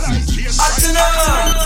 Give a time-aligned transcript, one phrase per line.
[0.00, 1.60] Nose, nose.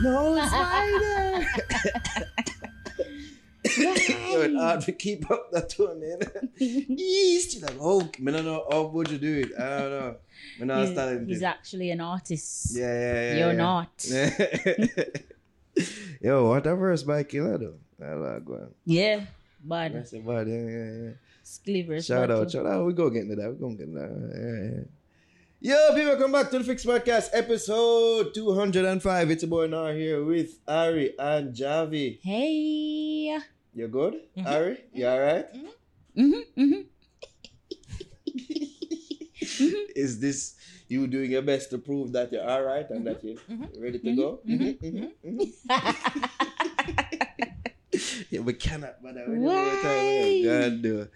[0.00, 1.44] No spider.
[3.76, 6.18] It's hard to keep up that tone, man.
[6.58, 9.58] East, like, oh, oh I don't know how would you do it.
[9.58, 10.16] I don't know.
[10.60, 11.28] Not He's, talented.
[11.28, 12.76] he's actually an artist.
[12.76, 13.38] yeah, yeah, yeah.
[13.38, 13.56] You're yeah.
[13.56, 14.06] not.
[16.20, 18.04] Yo, what a verse by Killer though.
[18.04, 18.74] I like going.
[18.84, 19.20] Yeah,
[19.64, 20.50] but That's about it.
[20.50, 22.00] Yeah, yeah, yeah.
[22.00, 22.84] Shout out, shout out.
[22.84, 23.50] We go get into that.
[23.50, 24.10] We go get into that.
[24.34, 24.84] Yeah, yeah.
[25.60, 29.30] Yo, people, come back to the Fix Podcast, episode 205.
[29.30, 32.20] It's a boy now here with Ari and Javi.
[32.22, 33.38] Hey.
[33.78, 34.42] You good, mm-hmm.
[34.44, 34.76] Ari?
[34.92, 35.46] You alright?
[35.54, 35.70] Mm-hmm,
[36.20, 36.60] mm-hmm.
[36.60, 36.82] mm-hmm.
[39.94, 40.56] Is this
[40.88, 43.70] you doing your best to prove that you're alright and that mm-hmm.
[43.70, 44.40] you're ready to go?
[48.30, 50.42] Yeah, we cannot, but I really Why?
[50.44, 51.08] God do.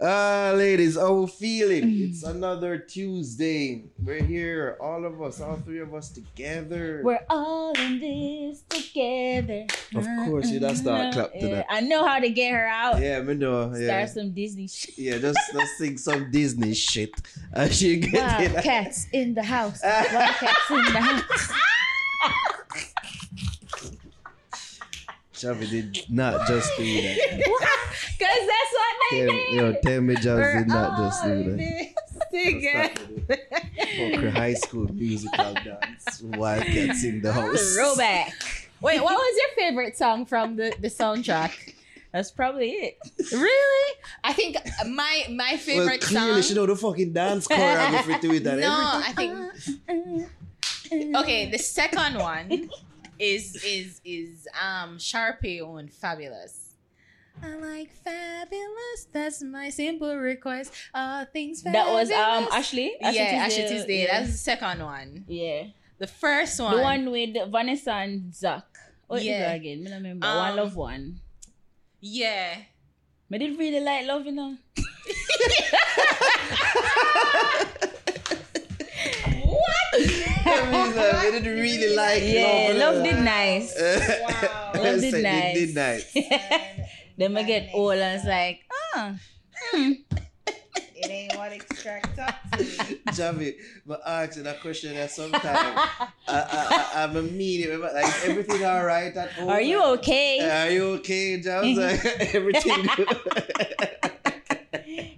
[0.00, 1.84] Ah, ladies, how we feeling?
[2.08, 3.84] It's another Tuesday.
[4.02, 7.02] We're here, all of us, all three of us together.
[7.04, 9.66] We're all in this together.
[9.94, 11.66] Of course, you don't start clap to Yeah, that.
[11.68, 13.00] I know how to get her out.
[13.00, 13.74] Yeah, me know.
[13.74, 14.96] Yeah, Start some Disney shit.
[14.98, 17.12] yeah, just just sing some Disney shit
[17.52, 18.52] as she get it.
[18.52, 19.80] Wildcats in the house.
[19.84, 21.52] Wildcats in the house.
[25.40, 27.16] Javi did not just do that.
[27.36, 29.54] Because that's what they did.
[29.54, 32.94] yo, Javi We're did not just do that.
[33.96, 36.22] Fucker high school musical dance.
[36.22, 37.74] Wildcats in the house.
[37.74, 38.32] Throwback.
[38.80, 41.74] Wait, what was your favorite song from the, the soundtrack?
[42.12, 42.98] That's probably it.
[43.32, 43.94] Really?
[44.24, 44.56] I think
[44.88, 46.42] my my Well, favorite clearly song.
[46.42, 49.50] she know the fucking dance choreography to it no, everything.
[49.88, 50.22] I
[50.92, 51.50] think okay.
[51.50, 52.68] The second one
[53.20, 56.66] is is is um Sharpay on Fabulous.
[57.42, 59.06] I like fabulous.
[59.12, 60.72] That's my simple request.
[60.94, 61.86] All things fabulous.
[61.86, 62.92] That was um Ashley.
[63.00, 63.08] yeah,
[63.46, 63.78] Ashley Tisdale.
[63.78, 64.02] Tuesday.
[64.04, 64.20] Yeah.
[64.20, 65.24] That's the second one.
[65.28, 65.64] yeah.
[65.98, 66.76] The first one.
[66.76, 68.64] The one with Vanessa and Zach.
[69.06, 69.52] What is Yeah.
[69.52, 69.86] again?
[69.88, 70.26] I remember.
[70.26, 71.20] Um, one Love One.
[72.00, 72.56] Yeah.
[73.32, 74.56] I did really like Love, you know.
[80.44, 82.96] That means that we didn't really like Yeah, love.
[82.96, 83.74] Love did nice.
[83.80, 84.72] Wow.
[84.74, 85.54] Love did Said nice.
[85.54, 86.12] Did nice.
[87.18, 88.60] then I get old and it's like,
[88.94, 89.14] ah.
[89.72, 89.92] hmm.
[91.02, 92.76] It ain't what extract talk to me.
[93.08, 93.54] Javi,
[93.86, 99.14] but asking that question that sometimes I, I, I, I'm immediately like, everything all right
[99.16, 99.48] at home?
[99.48, 100.66] Are you okay?
[100.66, 101.76] Are you okay, Javi?
[101.76, 102.86] Like, everything?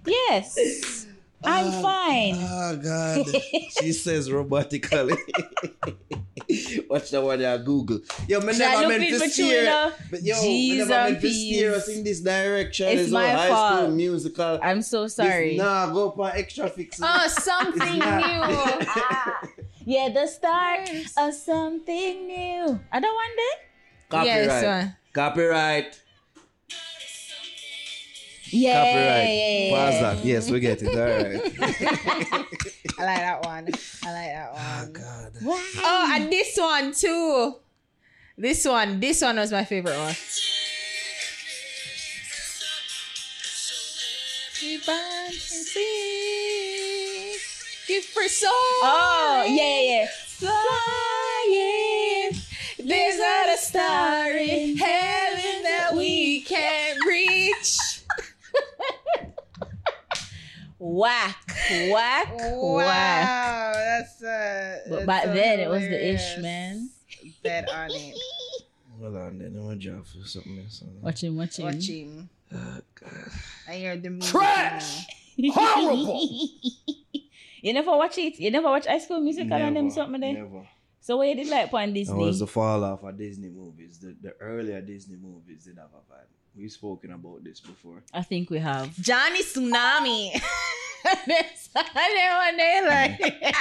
[0.05, 1.07] Yes.
[1.45, 2.35] I'm Oh, fine.
[2.39, 3.25] Oh God,
[3.79, 5.17] she says robotically.
[6.89, 7.99] Watch the one on Google.
[8.27, 9.63] Yo, me never I look meant it to you, steer.
[9.65, 9.91] know?
[10.11, 12.87] But yo, Jeez me never and meant to steer us in this direction.
[12.89, 13.37] It's as my well.
[13.37, 13.93] High school fault.
[13.95, 14.59] musical.
[14.61, 15.55] I'm so This- sorry.
[15.57, 17.01] Nah, go for extra fix.
[17.01, 18.01] Oh, ah, something new.
[18.03, 19.41] Ah.
[19.85, 22.79] Yeah, the start of something new.
[22.91, 23.57] I don't want that.
[24.09, 24.45] Copyright.
[24.45, 24.63] Yes.
[24.63, 24.89] Uh.
[25.13, 25.99] Copyright.
[28.53, 28.85] Yeah.
[28.85, 29.29] Copyright.
[29.29, 30.13] yeah, yeah, yeah.
[30.13, 30.25] that.
[30.25, 30.89] Yes, we get it.
[30.89, 31.41] All right.
[32.99, 33.67] I like that one.
[34.03, 34.93] I like that oh one.
[34.93, 35.31] God.
[35.41, 35.73] Why?
[35.77, 37.55] Oh, and this one too.
[38.37, 40.15] This one, this one was my favorite one.
[47.87, 48.49] Give for soul.
[48.51, 50.07] Oh, yeah, yeah.
[50.27, 50.61] Flying.
[52.87, 57.77] There's not a star in heaven that we can't reach.
[60.85, 61.37] Whack,
[61.91, 62.33] whack, whack.
[62.41, 64.79] Wow, that's uh.
[64.89, 66.89] But that's back so then it was the ish, man.
[67.41, 68.17] Bet on it.
[68.99, 70.83] Hold on, then I'm gonna drop for something else.
[71.01, 72.17] Watching, watching, watch him.
[72.17, 72.29] Watch him.
[72.53, 73.31] Oh, God.
[73.69, 74.29] I heard the music.
[74.29, 75.05] Trash!
[75.53, 76.27] Horrible!
[77.61, 78.37] You never watch it?
[78.37, 80.33] You never watch High School Musical and them something there?
[80.33, 80.67] Never.
[80.99, 82.17] So what you did like on That Disney?
[82.25, 83.99] was the fall off of Disney movies.
[83.99, 86.27] The, the earlier Disney movies did have a vibe.
[86.55, 88.03] We've spoken about this before.
[88.13, 88.95] I think we have.
[89.01, 90.39] Johnny Tsunami.
[91.27, 93.55] That's one they like.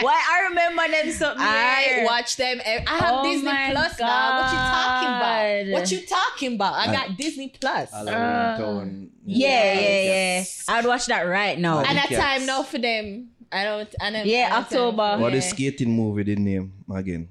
[0.00, 1.42] Why I remember them something.
[1.44, 2.04] I there.
[2.06, 2.60] watch them.
[2.64, 4.40] I have Oh Disney my Plus now.
[4.40, 5.80] What you talking about?
[5.80, 6.74] What you talking about?
[6.74, 7.90] I Uh, got Disney Plus.
[7.90, 9.10] Halloween Uh, Town.
[9.26, 10.02] Yeah, yeah, yeah.
[10.38, 10.64] Yes.
[10.68, 11.78] I'd watch that right now.
[11.78, 13.28] I and a time now for them.
[13.52, 13.94] I don't.
[14.00, 14.96] I don't Yeah, I don't October.
[14.96, 15.38] time What them.
[15.38, 17.28] is skating movie the name again?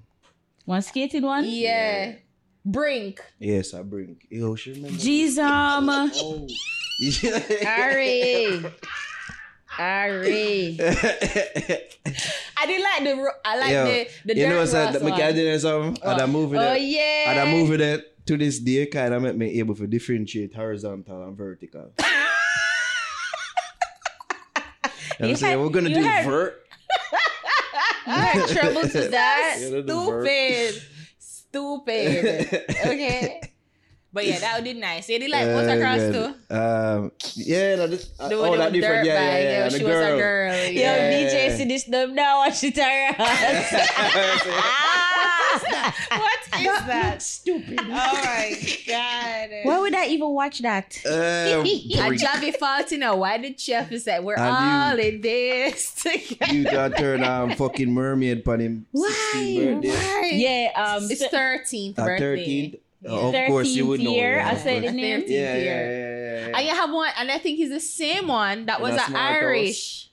[0.66, 1.46] One skating one?
[1.48, 2.14] Yeah.
[2.66, 3.22] Brink.
[3.40, 4.18] Yes, I bring.
[4.30, 4.98] Yo, she remember.
[4.98, 5.40] Jizam.
[5.90, 6.48] Um, oh.
[7.66, 8.64] Ari.
[9.80, 10.78] Ari.
[10.80, 14.94] I did like the I like Yo, the the you know what's that?
[14.94, 15.00] The.
[15.00, 16.04] McCann or something?
[16.04, 17.30] And that movie Oh, oh that, yeah.
[17.32, 21.24] and that movie that to this day kind of make me able to differentiate horizontal
[21.24, 21.92] and vertical.
[21.98, 22.08] and
[25.20, 26.58] You I'm saying we're gonna you do had- vert.
[28.08, 29.58] You had trouble to that.
[29.62, 30.26] Yeah, the vert.
[30.28, 30.84] Stupid.
[31.52, 32.48] Stupid.
[32.88, 33.42] Okay.
[34.14, 35.08] But yeah, that would be nice.
[35.08, 36.12] You did like Uh, motocross good.
[36.12, 36.36] too.
[36.54, 39.08] Um, yeah, no, this, uh, The oh, one that with dirt different.
[39.08, 39.24] Yeah, bike.
[39.24, 39.52] yeah, yeah.
[39.64, 40.52] Yeah, the she was a girl.
[40.52, 41.12] Yo, Yeah.
[41.16, 42.40] DJ, see this dumb now.
[42.44, 42.76] Watch it
[45.60, 47.22] what is that?
[47.22, 47.80] stupid.
[47.80, 48.56] Oh my
[48.88, 49.50] god.
[49.64, 50.98] Why would I even watch that?
[51.06, 52.22] Um, A freak.
[52.22, 56.54] Javi fault, you know, why did Chef is that we're And all in this together?
[56.54, 58.86] you got turn um fucking mermaid on him.
[58.96, 60.30] 16th birthday.
[60.34, 62.72] Yeah, um, It's 13th Uh, birthday.
[62.72, 62.80] 13th.
[63.04, 64.12] Uh, of course, you would know.
[64.12, 64.36] year.
[64.38, 64.92] yeah, I said course.
[64.94, 65.22] the name.
[65.22, 66.58] 13th Yeah, yeah, yeah, yeah, yeah.
[66.58, 68.98] And you have one, and I think he's the same one that In was a
[69.02, 69.34] a smart.
[69.42, 70.11] Irish.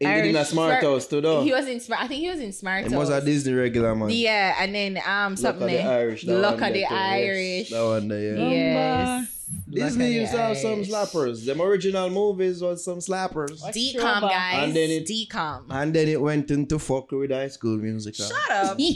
[0.00, 1.42] He did in a smart smart- house too, though.
[1.42, 2.02] He was in smart.
[2.02, 2.86] I think he was in smart.
[2.86, 3.24] It was a House.
[3.24, 4.08] Disney regular man.
[4.10, 5.68] Yeah, and then um Look something.
[5.76, 6.24] at the Irish.
[6.24, 6.92] that Look one at the there yes.
[7.28, 7.70] Irish.
[7.70, 8.50] That one there, yeah.
[8.50, 9.36] Yes.
[9.68, 11.44] Disney Look used to have some slappers.
[11.44, 13.60] Them original movies was some slappers.
[13.62, 14.30] DCOM Throwback.
[14.30, 14.64] guys.
[14.64, 15.64] And then it- DCOM.
[15.70, 18.24] And then it went into fuck with high school musical.
[18.26, 18.78] Shut up.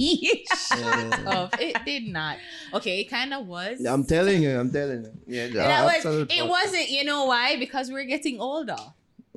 [0.77, 1.25] Yeah.
[1.27, 2.39] Oh, it did not.
[2.73, 3.85] Okay, it kind of was.
[3.85, 5.13] I'm telling you, I'm telling you.
[5.27, 6.89] Yeah, And that was, it wasn't.
[6.89, 7.57] You know why?
[7.59, 8.77] Because we're getting older.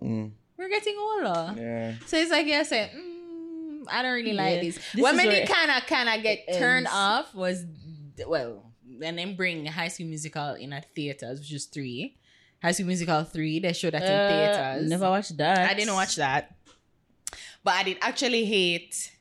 [0.01, 1.55] Mm, We're getting older.
[1.61, 1.93] yeah.
[2.07, 4.61] So it's like yeah, say, mm, I don't really like Yeah.
[4.61, 4.75] this.
[4.93, 6.89] This What is made me kind of kind of get turned ends.
[6.93, 7.63] off was
[8.27, 8.71] well,
[9.03, 12.17] and then bring High School Musical in at theaters, which is three.
[12.63, 13.59] High School Musical three.
[13.59, 14.89] They showed that in Uh, theaters.
[14.89, 15.69] never watched that.
[15.69, 16.55] I didn't watch that,
[17.63, 19.11] but I did actually hate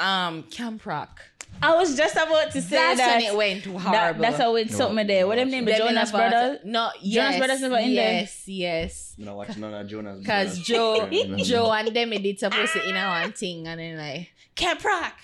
[0.00, 1.20] um Camp Rock.
[1.62, 3.16] I was just about to say That's that.
[3.16, 3.90] when it went horrible.
[3.92, 5.26] that that's how it's No, something there.
[5.26, 5.64] What no, them name?
[5.64, 6.58] The Jonas Brothers.
[6.64, 8.12] No, yes, Brothers never in there?
[8.20, 9.14] yes, yes.
[9.18, 10.18] I'm not watching none of Jonas.
[10.20, 11.08] Because Brothers.
[11.08, 14.84] Joe, Joe and Demi did supposed to in a one thing, and then like Camp
[14.84, 15.14] Rock,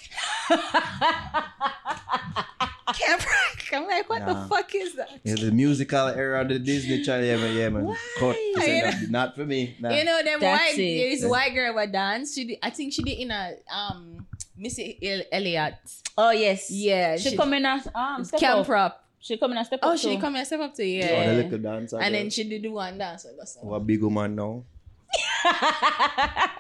[2.95, 3.65] Camp Rock.
[3.73, 4.33] I'm like, what Nah.
[4.43, 5.09] the fuck is that?
[5.23, 7.85] Yeah, the musical era of the Disney Channel, yeah, man, yeah, man.
[7.85, 7.97] Why?
[8.19, 8.37] Cut.
[8.65, 9.77] Said, know- not for me.
[9.79, 9.91] Nah.
[9.91, 10.79] You know them That's white.
[10.79, 11.11] it.
[11.21, 12.35] This white girl would dance.
[12.35, 12.59] She did.
[12.63, 14.27] I think she did in a um
[14.57, 15.75] Missy El- Elliott.
[16.21, 16.71] Oh yes.
[16.71, 18.69] Yeah, She, come in as um step Camp up.
[18.69, 19.05] Rock.
[19.21, 19.95] She come in as step Oh, up.
[19.95, 20.21] Oh, she too.
[20.21, 21.97] come and step up to Oh, the little dancer.
[22.01, 22.23] And girl.
[22.23, 23.27] then she did the one dance.
[23.27, 23.59] I guess.
[23.61, 24.65] What big woman now?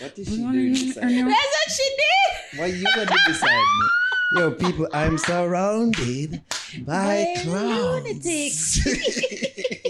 [0.00, 1.22] What is she doing beside me?
[1.22, 2.58] That's what she did.
[2.60, 3.86] Why you gonna do beside me?
[4.34, 6.40] Yo, people, I'm surrounded
[6.86, 8.24] by By clowns.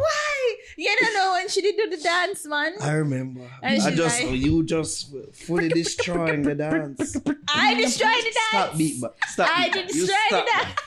[0.00, 0.56] Why?
[0.76, 2.72] You don't know when she did do the dance, man.
[2.80, 3.40] I remember.
[3.62, 7.16] And I just like- you just fully destroying the dance.
[7.48, 8.36] I destroyed the dance.
[8.50, 9.48] Stop beat, but stop.
[9.54, 10.80] I beat, did you destroy the dance.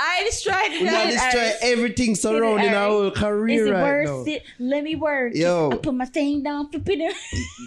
[0.00, 4.06] I destroyed the We gotta destroy everything surrounding our whole Is career it right worth
[4.28, 4.32] now.
[4.32, 4.42] it?
[4.60, 5.34] Let me work.
[5.34, 5.72] Yo.
[5.72, 7.16] I put my thing down, flip it.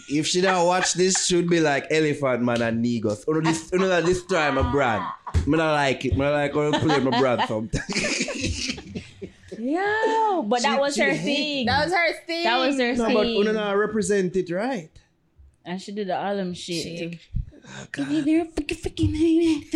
[0.09, 3.25] If she don't watch this, should be like Elephant Man and Negus.
[3.27, 5.03] You know this, you know that destroy my brand.
[5.45, 6.13] Me not like it.
[6.13, 8.77] Me not like how play my brand sometimes.
[9.63, 11.65] Yo, but that was she her thing.
[11.67, 12.43] That was her thing.
[12.43, 12.97] That was her thing.
[12.97, 13.13] no, thing.
[13.15, 14.89] but you not represent it right.
[15.65, 16.83] and she did the album shit.
[16.83, 17.17] She- too.
[17.93, 19.73] Give you their fucking fucking hang at.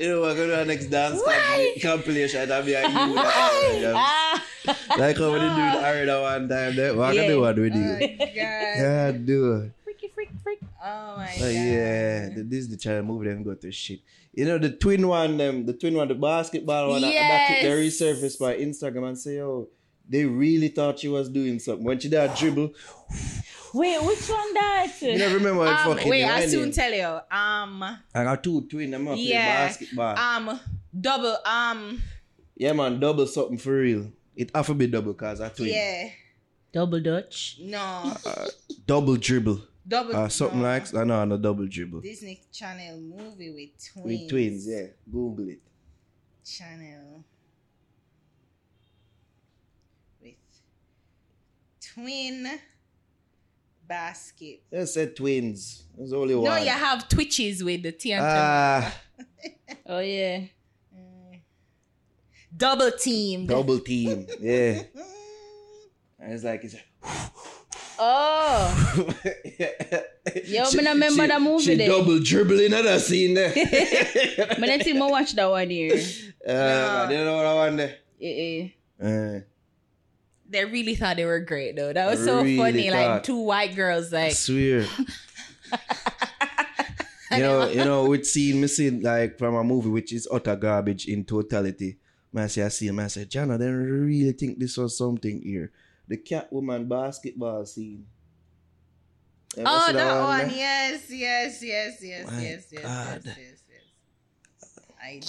[0.00, 2.48] You know, we're going to our next dance compil- compilation.
[2.48, 2.94] That'll be a you.
[3.14, 4.44] that- Ah.
[4.98, 6.76] Like how we did do with Arida one time.
[6.76, 6.94] There.
[6.94, 7.28] We're Yeah.
[7.28, 8.16] going to do one with Oh you.
[8.18, 8.34] my god.
[8.36, 9.72] Yeah, do it.
[9.84, 10.60] Freaky freak freak.
[10.82, 11.40] Oh my god.
[11.40, 14.00] yeah, this is the Disney Channel movie them go to shit.
[14.32, 17.02] You know the twin one, them the twin one, the basketball one.
[17.02, 18.00] that- That, they Yes.
[18.00, 19.68] resurfaced by Instagram and say, "Oh,
[20.08, 22.72] they really thought she was doing something." When she did a dribble,
[23.74, 24.92] Wait, which one that?
[25.00, 27.04] you never remember what Um, fucking wait, name, I ain't soon tell you.
[27.36, 29.66] Um, I got two twin them up play Yeah.
[29.68, 30.16] basketball.
[30.18, 30.60] um,
[30.98, 31.36] double.
[31.44, 32.02] Um,
[32.56, 34.10] yeah, man, double something for real.
[34.34, 35.68] It have to be double cause I twin.
[35.68, 36.08] yeah.
[36.72, 37.58] Double Dutch.
[37.60, 38.16] No,
[38.86, 39.60] Double dribble.
[39.90, 40.16] Double.
[40.16, 40.68] Uh, something no.
[40.68, 42.00] like I know, no double dribble.
[42.00, 44.06] Disney Channel movie with twins.
[44.06, 44.86] With twins, yeah.
[45.10, 45.60] Google it.
[46.44, 47.24] Channel
[50.22, 50.34] with
[51.80, 52.48] twin
[53.86, 54.62] basket.
[54.70, 55.84] They said twins.
[55.96, 56.44] There's only one.
[56.44, 58.94] No, you have twitches with the T and Ah,
[59.86, 60.38] Oh yeah.
[60.96, 61.40] Mm.
[62.56, 63.48] double teamed.
[63.48, 64.26] double team.
[64.40, 64.82] Yeah.
[66.22, 66.76] And it's like it's.
[68.02, 68.94] Oh.
[70.46, 71.88] Yo, She- me not remember she- that movie She there.
[71.88, 73.52] double dribbling at that scene there.
[74.48, 76.00] But let's see, more watch that one here.
[76.48, 77.96] uh, I didn't know what I want there.
[78.22, 78.68] Eh,
[79.00, 79.06] eh.
[79.06, 79.40] Uh,
[80.48, 81.92] They really thought they were great though.
[81.92, 82.90] That was so Really funny.
[82.90, 84.86] Like two white girls, I like swear.
[87.32, 90.56] you know, you know, which scene me see like from a movie which is utter
[90.56, 91.98] garbage in totality.
[92.32, 95.40] Man, I say I see him, I say, Jana, they really think this was something
[95.42, 95.72] here.
[96.10, 98.04] The Catwoman basketball scene.
[99.56, 100.48] Ever Oh, that one.
[100.48, 100.56] there?
[100.56, 103.22] Yes, yes, yes, yes, My yes, yes, God.
[103.24, 104.88] yes, yes, yes.
[105.00, 105.20] I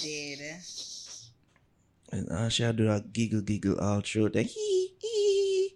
[2.10, 2.28] did.
[2.34, 5.74] And she had do that giggle giggle all through the hee hee.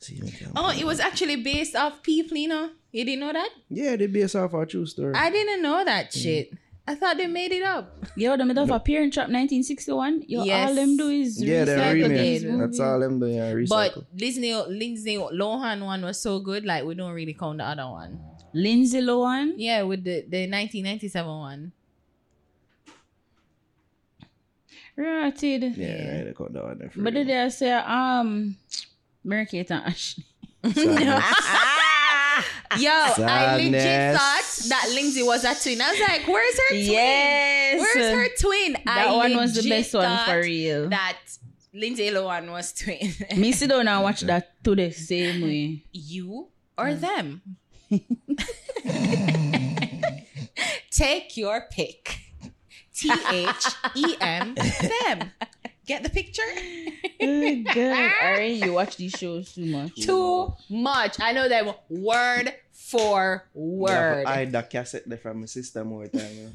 [0.00, 0.20] See,
[0.54, 2.70] Oh, it was actually based off people, you know?
[2.92, 3.48] You didn't know that?
[3.70, 5.14] Yeah, they based off our true story.
[5.14, 6.52] I didn't know that shit.
[6.90, 7.84] I thought they made it up.
[8.16, 10.24] Yo, the middle of a Parent Trap 1961.
[10.26, 10.68] Yo, Yes.
[10.68, 12.46] all them do is yeah, they recycle these it.
[12.48, 12.80] That's movies.
[12.80, 13.34] all them doing.
[13.34, 14.06] Yeah, But recycle.
[14.18, 18.18] Lindsay, Lindsay Lohan one was so good, like we don't really count the other one.
[18.52, 19.54] Lindsay Lohan.
[19.56, 21.72] Yeah, with the, the 1997 one.
[24.96, 25.62] Rotted.
[25.76, 27.24] yeah, right, they cut that one there for But real.
[27.24, 28.56] did they say um
[29.24, 30.24] Mary Kate and Ashley?
[30.64, 31.24] Sadness.
[32.78, 35.80] Yo, I legit thought that Lindsay was a twin.
[35.80, 36.84] I was like, where's her twin?
[36.92, 37.80] Yes.
[37.80, 38.76] Where's her twin?
[38.84, 40.88] That I one was the best one for real.
[40.88, 41.18] That
[41.74, 43.12] Lindsay Lohan was twin.
[43.40, 45.84] Me sit down and watch that to the same way.
[45.92, 46.48] you
[46.78, 47.42] or them?
[50.90, 52.18] Take your pick.
[52.94, 55.30] T H E M them.
[55.90, 56.46] Get the picture?
[56.46, 58.12] oh god.
[58.22, 59.96] Alright, you watch these shows too much.
[59.96, 61.18] Too much.
[61.18, 64.24] I know them word for word.
[64.24, 66.30] I hide that cassette there from my sister more time.
[66.32, 66.50] You know.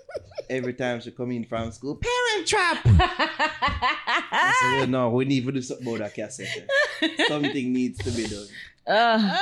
[0.50, 2.78] Every time she come in from school, parent trap.
[2.86, 6.66] I said, "Well, no, we need to do something about that cassette.
[7.28, 8.46] Something needs to be done.
[8.86, 9.38] Uh,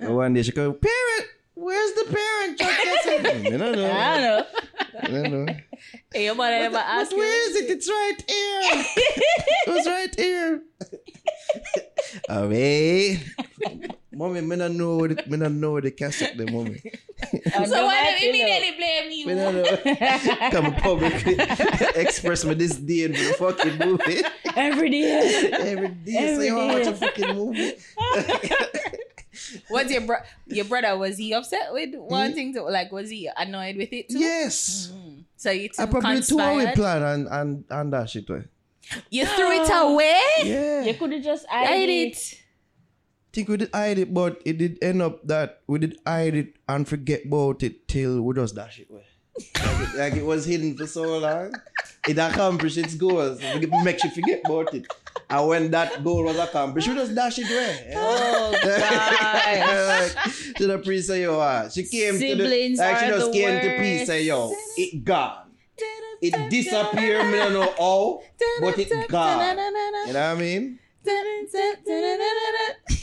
[0.00, 1.26] And one day she go, parent,
[1.58, 3.26] where's the parent trap cassette?
[3.26, 3.90] I don't know.
[3.90, 4.46] I don't know.
[5.00, 5.54] I don't know.
[6.12, 7.70] Hey, your mother ever asked where is it?
[7.70, 8.60] It's right here.
[9.66, 10.62] it was right here.
[12.28, 13.22] Away.
[14.12, 16.80] Mommy, me not know what it, me not know the cassette the mommy.
[17.54, 19.26] Ah, so why do you immediately blame you?
[19.26, 20.50] Me not know.
[20.50, 21.36] Come publicly
[21.94, 24.22] express my disdain for the fucking movie.
[24.56, 25.50] Every day.
[25.52, 27.74] Every day Every say you want to watch a fucking movie.
[29.70, 32.00] Was your bro- your brother was he upset with hmm?
[32.00, 34.18] wanting to like was he annoyed with it too?
[34.18, 34.92] Yes.
[34.94, 35.24] Mm.
[35.36, 36.74] So you two I probably threw away conspired.
[36.74, 38.44] plan and, and, and that shit way.
[39.10, 40.20] You threw it away.
[40.44, 40.84] Yeah.
[40.84, 42.16] You could have just I hide it.
[42.16, 42.42] it.
[43.32, 46.54] think we did hide it, but it did end up that we did hide it
[46.68, 49.06] and forget about it till we just dash it away.
[49.38, 51.52] Like, it, like it was hidden for so long.
[52.06, 53.38] It accomplished its goals.
[53.42, 54.86] It makes you forget about it.
[55.30, 57.92] And when that goal was accomplished, we just dash it away.
[57.96, 60.14] Oh god.
[60.14, 63.26] like, to the priest say, yo, ah, she came Siblings to the, like she just
[63.26, 65.44] the came to peace say, yo, it gone.
[66.20, 68.22] It disappeared, me don't know how,
[68.60, 69.56] but it gone.
[70.06, 70.78] You know what I mean?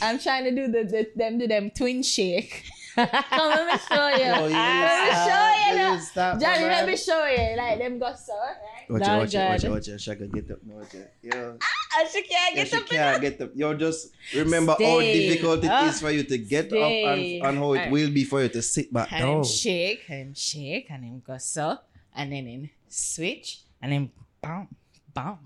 [0.02, 2.64] I'm trying to do the, the them do them twin shake.
[2.96, 4.24] Come let me show you.
[4.24, 6.38] Yo, you Ah, stop, show you you now.
[6.38, 7.56] Johnny, let me show you.
[7.56, 8.32] Like them go so.
[8.34, 8.90] Right?
[8.90, 10.00] Watch Oh, it, watch it, watch it, watch it.
[10.00, 11.12] Shaka, get up, no, watch it.
[11.22, 11.58] Yo,
[11.98, 12.86] And she can't yeah, get she up.
[12.88, 13.50] can't get up.
[13.54, 15.28] Yo, just remember how Stay.
[15.28, 16.80] difficult it is Ah, for you to get stay.
[17.04, 17.90] up and, and how it Alright.
[17.90, 19.36] will be for you to sit back And down.
[19.38, 21.78] him shake, and him shake, and him go so,
[22.14, 24.10] and then him switch, and then
[24.40, 24.68] bam,
[25.12, 25.38] bam.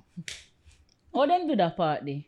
[1.12, 2.22] Oh, them do that part there.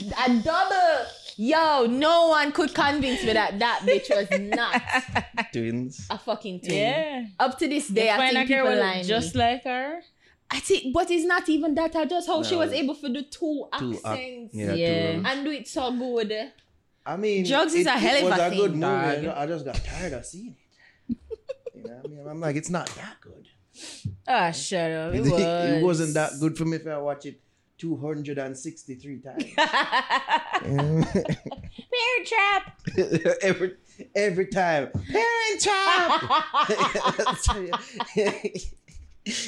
[0.00, 1.06] A double.
[1.42, 4.82] Yo, no one could convince me that that bitch was not
[5.54, 6.06] Twins.
[6.10, 6.74] a fucking twin.
[6.74, 7.24] Yeah.
[7.38, 9.40] Up to this day, They I think a people with- line just me.
[9.40, 10.00] like her.
[10.50, 11.96] I think, but it's not even that.
[11.96, 15.12] I just how she was able to do two, Two ac- accents Yeah, Yeah.
[15.16, 15.22] two.
[15.24, 16.52] and do it so good.
[17.06, 18.80] I mean, Drugs is it, a hell of was a a good movie.
[19.26, 19.36] dog.
[19.38, 20.56] I just got tired of seeing
[21.08, 21.16] it.
[21.74, 22.26] you know what I mean?
[22.28, 23.46] I'm like, it's not that good.
[24.28, 25.14] Ah, shut up.
[25.14, 25.40] It It, was.
[25.40, 27.40] it wasn't that good for me if I watch it
[27.80, 29.44] 263 times.
[30.60, 32.80] Parent trap.
[33.42, 33.72] every
[34.14, 34.88] every time.
[35.10, 36.22] Parent trap.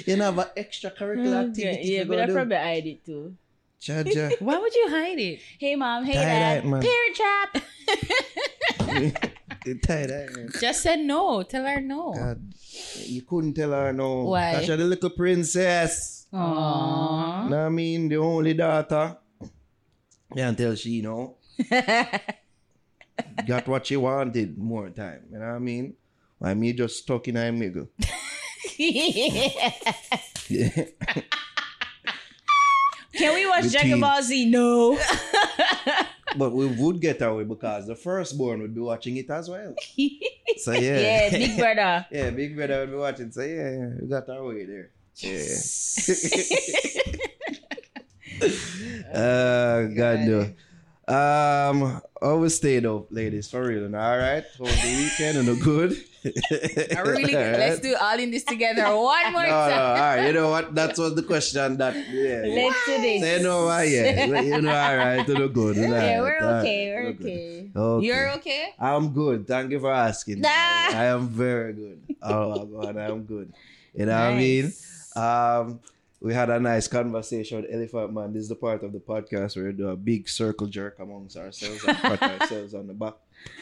[0.06, 1.88] you know, have an extracurricular activity.
[1.88, 3.36] yeah, but I probably hide it too.
[3.80, 4.40] Jaja.
[4.40, 5.40] Why would you hide it?
[5.58, 6.62] Hey mom, hey Tie dad.
[6.62, 6.82] that, man.
[6.82, 7.62] Parent trap.
[9.82, 10.56] Tie that.
[10.60, 11.42] Just said no.
[11.42, 12.12] Tell her no.
[12.14, 12.52] God,
[13.04, 14.24] you couldn't tell her no.
[14.24, 14.52] Why?
[14.52, 16.26] That's the little princess.
[16.32, 17.31] Aww.
[17.52, 18.08] Know what I mean?
[18.08, 19.14] The only daughter.
[20.34, 21.36] Can't tell she know,
[23.46, 25.24] Got what she wanted more time.
[25.30, 25.92] You know what I mean?
[26.38, 27.88] Why me just stuck in a middle.
[33.12, 34.00] Can we watch Dragon.
[34.00, 34.46] Ball Z?
[34.48, 34.98] No.
[36.38, 39.74] but we would get away because the firstborn would be watching it as well.
[40.58, 41.00] So yeah.
[41.00, 42.06] yeah, Big Brother.
[42.10, 43.30] yeah, Big Brother would be watching.
[43.30, 44.90] So yeah, yeah we got our way there.
[45.16, 45.56] Yeah.
[49.12, 50.40] Uh, God no.
[51.04, 53.84] Um, always stay though, ladies, for real.
[53.84, 55.92] and All right, for the weekend and the good.
[56.96, 57.58] I really All right?
[57.58, 60.00] let's do all in this together one more No, no, all time.
[60.00, 60.26] right.
[60.28, 60.74] You know what?
[60.74, 61.76] That was the question.
[61.76, 62.46] That yeah.
[62.46, 62.62] yeah.
[62.64, 63.20] Let's do this.
[63.20, 63.82] Say no, why?
[63.84, 65.76] Yeah, you know, all right, to the good.
[65.76, 66.84] all Yeah, right, we're all right, okay.
[66.86, 67.70] to We're okay.
[67.76, 68.06] Okay.
[68.06, 68.64] You're okay?
[68.78, 69.46] I'm good.
[69.46, 70.40] Thank you for asking.
[70.40, 70.48] Nah.
[70.48, 72.00] I am very good.
[72.22, 73.52] Oh my God, I'm good.
[73.92, 74.72] You know what I mean?
[75.16, 75.80] Um,
[76.22, 78.32] we had a nice conversation with Elephant Man.
[78.32, 81.36] This is the part of the podcast where we do a big circle jerk amongst
[81.36, 83.14] ourselves and pat ourselves on the back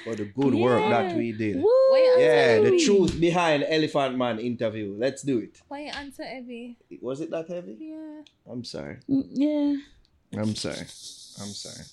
[0.04, 1.56] for the good work that we did.
[1.56, 4.94] Yeah, the truth behind Elephant Man interview.
[4.98, 5.60] Let's do it.
[5.68, 6.76] Why answer Evie?
[7.00, 7.76] Was it that heavy?
[7.80, 8.22] Yeah.
[8.50, 8.98] I'm sorry.
[9.08, 9.76] Mm, Yeah.
[10.40, 10.76] I'm sorry.
[11.40, 11.84] I'm sorry.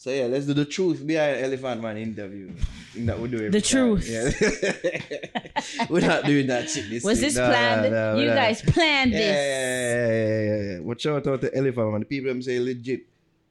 [0.00, 2.48] So yeah, let's do the truth behind Elephant Man interview.
[2.94, 4.00] Thing that we do every The time.
[4.00, 4.08] truth.
[4.08, 5.86] Yeah.
[5.90, 7.26] We're not doing that shit this Was week.
[7.26, 7.92] this No, no, planned?
[7.92, 8.34] no, you no.
[8.34, 9.36] guys planned Yeah, this.
[9.36, 10.78] yeah, yeah, yeah, yeah, yeah.
[10.80, 12.00] Watch out out the Elephant Man.
[12.00, 13.02] The people them say legit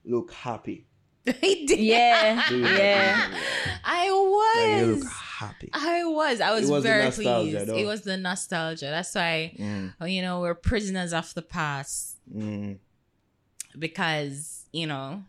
[0.06, 0.88] look happy.
[1.40, 1.78] he did.
[1.82, 2.42] Yeah.
[2.50, 2.78] Do it.
[2.80, 3.30] Yeah.
[3.86, 5.04] I Like, you was.
[5.04, 5.70] look happy.
[5.72, 6.42] I was.
[6.42, 7.68] I was, It was very nostalgia, pleased.
[7.70, 7.76] though.
[7.78, 8.86] It was the nostalgia.
[8.88, 12.80] That's why, Mm, you know, we're prisoners of the past mm.
[13.78, 15.24] because, you know,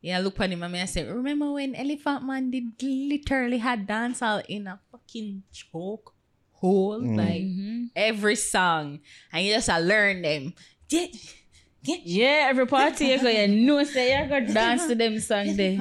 [0.00, 4.44] yeah, look at him and I say, remember when Elephant Man did literally had dancehall
[4.48, 6.14] in a fucking choke
[6.52, 7.00] hole?
[7.02, 7.16] Mm.
[7.16, 7.90] Like Mhm.
[7.96, 9.00] every song.
[9.32, 10.54] And you just uh, learn them.
[10.88, 11.06] Yeah.
[11.82, 11.96] Yeah.
[12.04, 15.78] Yeah, every party you go, you know, say you go dance to them song there.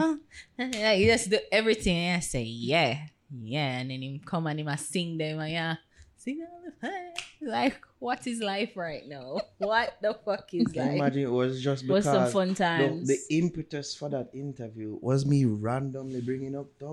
[0.57, 3.07] Yeah, you just do everything and I say, yeah,
[3.41, 5.75] yeah, and then him come and him a sing them and yeah,
[6.15, 7.13] sing all the time.
[7.41, 9.41] Like, what is life right now?
[9.57, 10.95] What the fuck is Can life?
[10.95, 13.07] imagine it was just because Was some fun the, times.
[13.07, 16.67] the impetus for that interview was me randomly bringing up.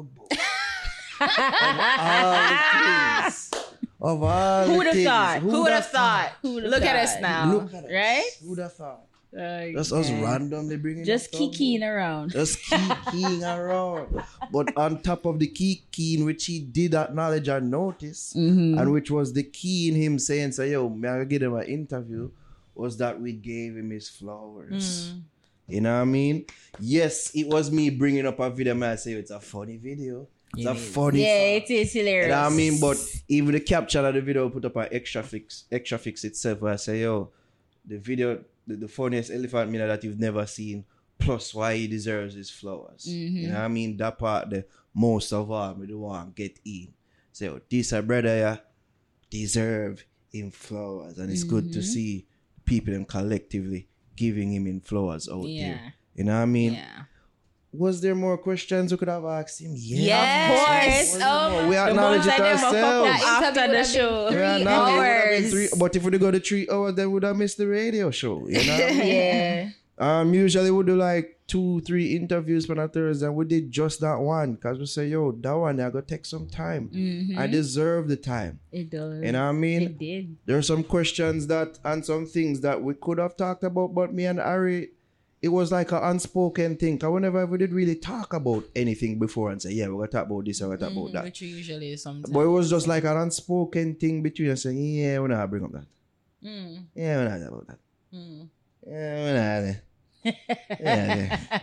[4.03, 5.07] Of all Who the would've things.
[5.07, 5.39] thought?
[5.43, 6.33] Who would have thought?
[6.43, 7.53] Look at us now.
[7.53, 7.91] Look at us.
[7.93, 8.31] Right?
[8.43, 9.05] Who would have thought?
[9.35, 10.23] Uh, Just us yeah.
[10.23, 12.33] randomly bringing Just kikiing around.
[12.33, 14.23] Just kicking around.
[14.53, 18.79] But on top of the kicking, which he did acknowledge and notice, Mhm.
[18.79, 21.65] and which was the key in him saying, "Say, yo, may I give him an
[21.67, 22.29] interview?"
[22.75, 25.13] Was that we gave him his flowers.
[25.15, 25.21] Mm.
[25.69, 26.45] You know what I mean?
[26.81, 28.75] Yes, it was me bringing up a video.
[28.75, 30.27] Man, I say it's a funny video.
[30.57, 31.23] It's a funny.
[31.23, 31.57] Yeah, song.
[31.63, 32.29] it is You hilarious.
[32.29, 32.81] know what I mean?
[32.81, 32.97] But
[33.29, 36.61] even the caption of the video put up an extra fix, extra fix itself.
[36.61, 37.31] Where I say, yo,
[37.87, 40.85] the video, the, the funniest elephant mina that you've never seen.
[41.19, 43.07] Plus, why he deserves his flowers.
[43.07, 43.53] You mm-hmm.
[43.53, 43.97] know what I mean?
[43.97, 46.93] That part, the most of all, me the one get in.
[47.33, 48.57] So this a brother, yeah,
[49.31, 51.89] deserve him flowers, and it's good to mm-hmm.
[51.89, 52.27] see
[52.65, 55.69] people them collectively giving him in flowers out Yeah.
[55.69, 55.95] there.
[56.15, 56.75] You know what I mean?
[56.75, 57.03] Yeah.
[57.73, 59.73] Was there more questions we could have asked him?
[59.75, 61.15] Yeah, Yes.
[61.15, 61.23] Of course.
[61.25, 63.25] Oh we acknowledge it that them a fuck ourselves.
[63.25, 64.29] after the show.
[64.31, 65.51] been Yeah, three now they would have been hours.
[65.53, 68.11] three- but if we go to three hours, then we would have missed the radio
[68.11, 68.47] show.
[68.47, 68.77] You know?
[69.03, 69.71] yeah.
[69.99, 74.01] um, usually we do like two, three interviews for a Thursday, and we did just
[74.01, 76.91] that one because we say, yo, that one I gotta take some time.
[76.95, 77.39] Mhm.
[77.39, 78.61] I deserve the time.
[78.71, 79.23] It does.
[79.23, 79.83] You know what I mean?
[79.83, 80.37] It did.
[80.47, 84.13] There are some questions that and some things that we could have talked about, but
[84.15, 84.91] me and Ari,
[85.43, 86.99] it was like an unspoken thing.
[86.99, 90.27] Cause whenever we did really talk about anything before and say, yeah, we're gonna talk
[90.27, 91.25] about this, we're gonna talk about Mm, that.
[91.25, 92.31] Which usually is sometimes.
[92.33, 95.65] But it was just like an unspoken thing between us saying, yeah, we're not bring
[95.65, 95.87] up that.
[96.45, 97.79] Mm, Yeah, we're not talk about that.
[98.15, 98.49] mm.
[98.87, 99.77] Yeah, we're not.
[100.81, 101.61] Yeah, yeah.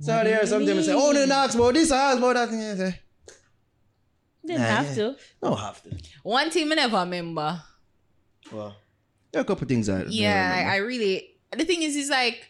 [0.00, 2.48] So there are some them say, oh, no, ask about this, ask about that.
[2.50, 2.98] And you say,
[4.46, 4.94] Didn't Nah, have yeah.
[4.94, 5.16] to.
[5.42, 5.90] no, have to.
[6.22, 7.60] One thing I never remember.
[8.52, 8.76] Well,
[9.30, 11.28] there are a couple things I Yeah, I, I really.
[11.56, 12.48] The thing is, is like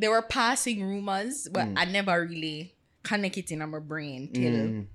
[0.00, 1.74] there were passing rumors, but Mm.
[1.76, 4.86] I never really connect it in my brain till Mm.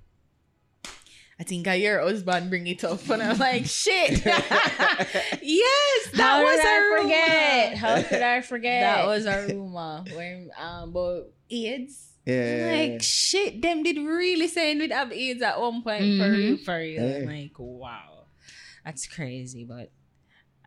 [1.38, 4.24] I think I hear husband bring it up, and I'm like, shit.
[4.24, 7.02] yes, that How was did a I rumor.
[7.02, 7.76] forget?
[7.78, 8.80] How could I forget?
[8.82, 12.12] That was a rumor when um, but AIDS.
[12.24, 12.70] Yeah.
[12.92, 16.36] Like shit, them did really say we'd have AIDS at one point for Mhm.
[16.36, 17.02] real, for real.
[17.10, 17.16] Yeah.
[17.18, 18.24] I'm like, wow,
[18.84, 19.64] that's crazy.
[19.64, 19.90] But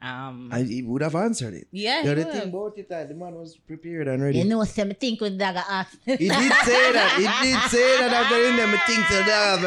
[0.01, 1.67] um, I, he would have answered it.
[1.71, 2.49] yeah, Yeah, he the would thing have.
[2.53, 4.37] about it, uh, the man was prepared and ready.
[4.39, 5.97] You know, some think with dagger ask.
[6.05, 7.13] He did say that.
[7.17, 9.59] He did say that after in them things to that.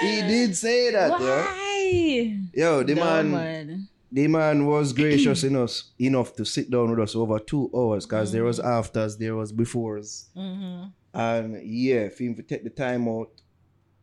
[0.02, 1.26] he did say that, yo.
[1.26, 2.38] Why?
[2.54, 3.88] Yo, the No, man, man.
[4.12, 8.32] the man was gracious enough enough to sit down with us over two hours because
[8.32, 10.26] there was afters, there was befores.
[10.36, 10.92] Mhm.
[11.14, 13.30] And yeah, for him to take the time out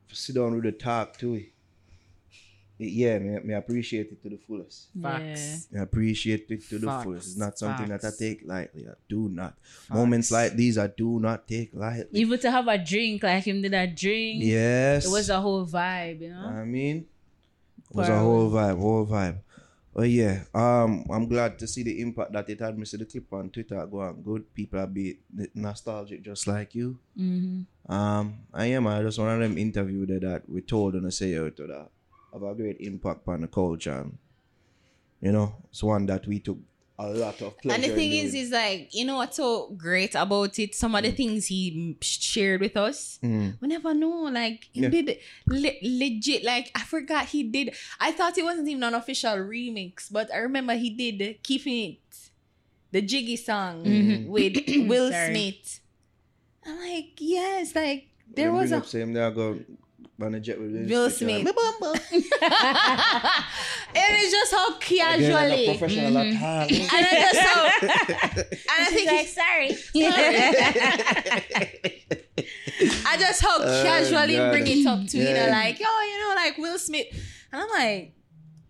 [0.10, 1.44] to sit down with the talk too.
[2.80, 4.90] It- Yeah, me, me appreciate it to the fullest.
[5.02, 5.68] Facts.
[5.76, 7.04] I appreciate it to the Facts.
[7.04, 7.28] fullest.
[7.30, 8.88] It's not something that I take lightly.
[8.88, 9.56] I do not.
[9.90, 12.20] Moments like these, I do not take lightly.
[12.20, 14.44] Even to have a drink, like him did a drink.
[14.44, 15.06] Yes.
[15.06, 16.48] It was a whole vibe, you know?
[16.48, 17.06] I mean,
[17.90, 19.38] it was a whole vibe, whole vibe.
[19.98, 22.78] Oh yeah, um, I'm glad to see the impact that it had.
[22.78, 24.54] Me see the clip on Twitter go on good.
[24.54, 25.20] People are be
[25.54, 27.00] nostalgic just like you.
[27.18, 27.94] Mm-hmm.
[27.94, 28.88] Um, I am.
[28.88, 31.90] I just one of them interview that we told and I say out to that
[32.36, 33.92] have a great impact on the culture.
[33.94, 34.18] And,
[35.22, 36.58] you know, it's one that we took
[37.00, 37.76] a lot of pleasure.
[37.76, 40.76] And the thing is, is like, you know what's so great about it?
[40.76, 43.56] Some of the things he shared with us, Mm.
[43.60, 44.24] we never know.
[44.32, 44.90] Like, he Yeah.
[44.90, 45.18] did
[45.48, 47.74] le- legit, like, I forgot he did.
[48.00, 52.30] I thought it wasn't even an official remix, but I remember he did Keeping It,
[52.92, 54.28] the Jiggy song Mhm.
[54.28, 54.56] with
[54.90, 55.82] Will Smith.
[56.66, 58.78] I'm like, yes, like, there was a.
[58.78, 59.60] up same there go
[60.22, 61.46] on a jet with Will Smith.
[61.46, 61.56] and
[63.96, 65.68] it's just how casually.
[65.78, 66.72] professional at heart.
[66.72, 67.02] And I
[67.32, 67.92] just how, and
[68.70, 69.78] I think like, sorry.
[73.08, 74.52] I just how Oh, casually God.
[74.52, 77.08] bring it up to you know like oh you know like Will Smith
[77.52, 78.14] and I'm like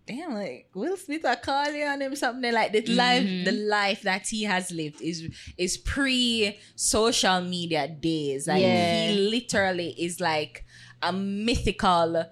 [0.06, 3.44] damn like Will Smith I call you on him something like the life Mhm.
[3.44, 5.24] the life that he has lived is
[5.58, 9.08] is pre social media days like Yeah.
[9.08, 10.64] he literally is like
[11.02, 12.24] a mythical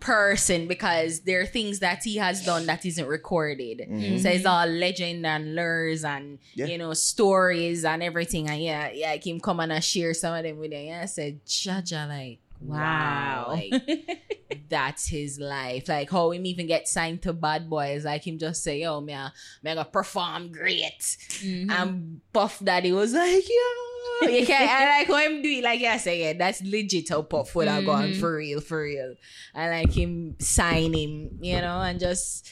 [0.00, 4.20] person because there are things that he has done that isn't recorded Mhm.
[4.20, 6.66] so it's all legend and lures and Yeah.
[6.66, 8.48] you know stories and everything.
[8.50, 10.84] And yeah, yeah, like him come and I share some of them with him.
[10.88, 13.52] Yeah, I said, Jaja, like wow, Wow.
[13.54, 13.72] like
[14.68, 15.88] that's his life.
[15.88, 18.04] Like how him even get signed to Bad Boys.
[18.04, 19.30] Like him just say, yo, me, I-
[19.62, 21.00] me I gonna perform great.
[21.40, 21.70] Mhm.
[21.70, 23.93] And Puff Daddy was like, yo.
[24.22, 25.64] You can't, I like how him do it.
[25.64, 29.14] Like I say, yeah, that's legit how Puff would have gone for real, for real.
[29.54, 32.50] I like him sign him, you know, and just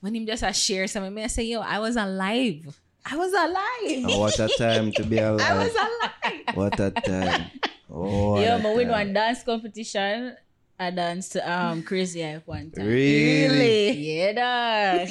[0.00, 2.78] when him just a share something, me I say, yo, I was alive.
[3.04, 4.06] I was alive.
[4.10, 5.40] Oh, what a time to be alive.
[5.50, 6.56] I was alive.
[6.56, 7.50] What a time.
[7.94, 10.34] Oh, what Yo, a but win one dance competition.
[10.78, 12.86] I danced to um Crazy Hype one time.
[12.86, 13.90] Really?
[13.90, 15.08] Yeah, dog.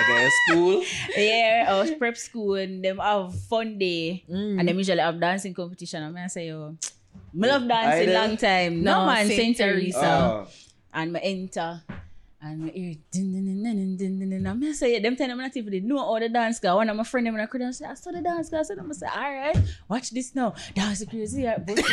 [0.00, 0.84] Okay, school.
[1.16, 4.24] yeah, I was prep school and them have fun day.
[4.28, 4.58] Mm.
[4.60, 6.02] And them usually have dancing competition.
[6.02, 6.76] And I say, yo,
[7.14, 8.14] I love dancing Idol?
[8.14, 8.82] long time.
[8.82, 9.98] No, No, man, Saint Saint Teresa.
[9.98, 10.46] Teresa.
[10.46, 10.48] Oh.
[10.92, 11.82] And I enter.
[12.44, 14.46] And I hear dun dun dun dun dun dun dun.
[14.46, 16.76] And I say, them time I'm not even know all the dance go.
[16.76, 18.62] One of my friend them and I could say, I saw the dance go.
[18.62, 19.56] So I'm say, all right,
[19.88, 20.54] watch this now.
[20.74, 21.82] Dance the crazy, art, crazy.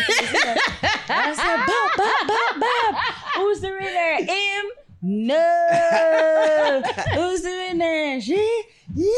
[1.07, 2.95] I said, Bob, Bob, Bob, Bob.
[3.35, 4.25] Who's the winner?
[4.25, 4.65] Him?
[5.03, 6.81] No.
[7.15, 8.21] Who's the winner?
[8.21, 8.63] She?
[8.93, 9.11] Yeah.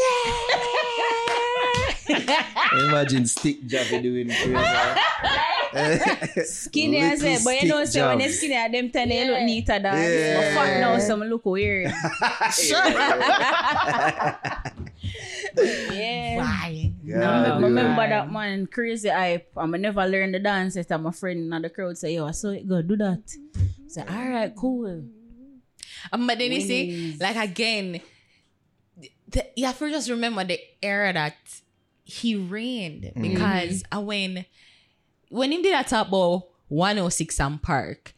[2.87, 4.55] Imagine stick Javi doing crazy.
[6.45, 8.29] Skinny as Little it, but you know, stick say when jab.
[8.31, 9.93] skinny, at them ten, you look neater than.
[9.95, 10.37] Yeah.
[10.37, 11.91] But fuck now, some look weird.
[12.53, 12.85] sure.
[15.91, 16.37] yeah.
[16.37, 16.91] Why?
[17.03, 19.51] Yeah, No, I remember that man crazy hype.
[19.57, 20.75] I'm never learn the dance.
[20.75, 23.23] Yet my friend in the crowd say, "Yo, I saw it go do that."
[23.87, 25.03] Say, "All right, cool."
[26.11, 28.01] Um, but then you see, like again,
[29.29, 31.35] the, you have to just remember the era that
[32.03, 33.11] he reigned.
[33.15, 34.45] Because uh, when
[35.29, 38.13] when he did that top about 106 and Park,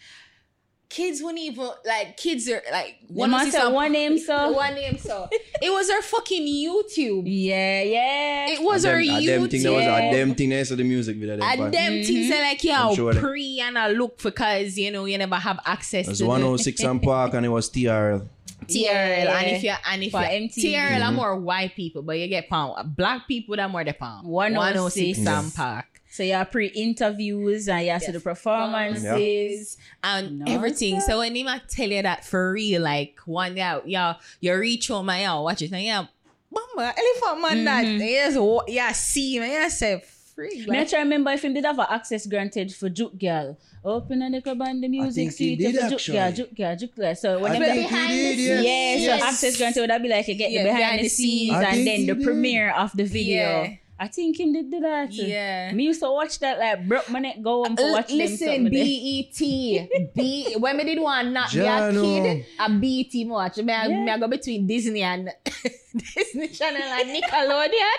[0.90, 4.52] kids wouldn't even like kids are like One man 106 say one name so.
[4.52, 5.28] one name so
[5.62, 7.24] it was our fucking YouTube.
[7.26, 8.50] Yeah, yeah.
[8.50, 10.10] It was a our them, a uh, them thing that was YouTube.
[10.10, 11.38] a them thing there, so the music video.
[11.38, 11.72] them And fun.
[11.72, 12.34] them things mm-hmm.
[12.34, 15.60] are like, yeah, I'm sure pre and I look because you know you never have
[15.66, 18.28] access It was to the 106 and Park and it was TRL.
[18.68, 19.40] TRL Yeah.
[19.40, 20.74] and if you're and if For you MTV.
[20.74, 21.16] TRL are mm-hmm.
[21.16, 24.28] more white people, but you get pound black people that more the pound.
[24.28, 25.20] 106.
[25.20, 25.95] 106 and Park.
[26.16, 29.78] So you have pre-interviews and you have to the performances.
[30.04, 31.00] And No, everything.
[31.02, 35.10] So when him tell you that for real, like one yeah, yeah, you reach home
[35.10, 36.06] and yeah, watch it and yeah,
[36.52, 38.00] mama, elephant man that Mhm.
[38.00, 40.02] yes, wa- yeah, see me, yeah, say
[40.36, 40.66] free.
[40.68, 43.58] Me I Like, try remember if him did have a access granted for Juke Girl.
[43.84, 46.18] Open and the club and the music think suite for Juke actually.
[46.18, 47.16] Girl, Juke Girl, Juke Girl.
[47.16, 48.66] So I whenever think he did, yes.
[48.66, 49.20] Yeah, Yes.
[49.22, 51.10] so access granted would that be like you get Yeah, the behind, behind the the
[51.10, 51.66] scenes scenes.
[51.66, 52.24] And then the did.
[52.24, 53.64] premiere of the video.
[53.64, 53.76] Yeah.
[53.98, 55.14] I think him did do that.
[55.14, 55.72] Yeah.
[55.72, 58.18] Me used to watch that like broke my neck go home for L- watch them
[58.18, 58.84] Listen, something there.
[58.84, 60.14] BET.
[60.16, 63.58] B when me did one not be a kid, a BET me watch.
[63.58, 64.04] Me, I- Yeah.
[64.04, 65.30] me I go between Disney and
[65.96, 67.98] Disney Channel and Nickelodeon.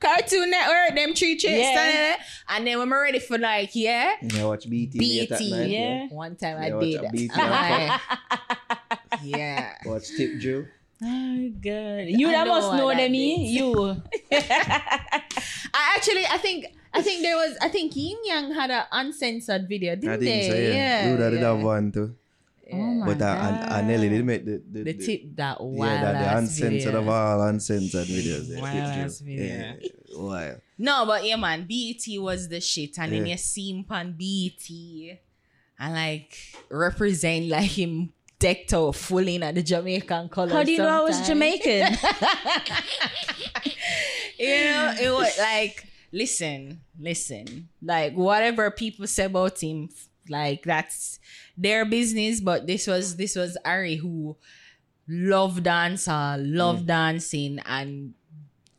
[0.00, 2.16] Cartoon Network, them three chicks Yeah.
[2.48, 4.94] And then when I'm ready for like, yeah, Yeah, watch BET.
[4.96, 6.06] late at BET, night, yeah.
[6.08, 7.04] one time Yeah, I watch did.
[7.04, 8.00] a BET
[9.22, 9.74] yeah.
[9.84, 10.64] Watch Tip Drill.
[11.02, 12.04] Oh god.
[12.08, 13.48] You I that know must what know that them, me.
[13.50, 14.02] You.
[14.32, 19.68] I actually, I think, I think there was, I think Ying Yang had an uncensored
[19.68, 20.48] video, didn't I think they?
[20.48, 20.70] so, yeah.
[20.72, 21.16] yeah.
[21.16, 21.48] Luda did yeah.
[21.54, 22.14] have one too.
[22.72, 24.26] Oh my But uh, and, and Nelly did God.
[24.26, 26.98] make the, the, The tip that wild yeah, that the uncensored video.
[27.00, 28.48] of all uncensored videos.
[28.48, 29.26] Yeah, Wild Tip ass Drew.
[29.36, 29.46] video.
[29.46, 29.74] Yeah,
[30.16, 30.60] wild.
[30.78, 34.68] No, but yeah, man, BET was the shit, and then you see him on BET
[35.78, 36.36] and like
[36.70, 40.52] represent like him decked out in at the Jamaican colors.
[40.52, 41.26] How do you know I was.
[41.26, 41.92] Jamaican?
[44.38, 49.88] you know, it was like, listen, listen, like whatever people say about him,
[50.28, 51.18] like that's
[51.56, 52.40] their business.
[52.40, 54.36] But this was this was Ari who
[55.08, 56.88] loved dancer, loved mm.
[56.88, 58.14] dancing, and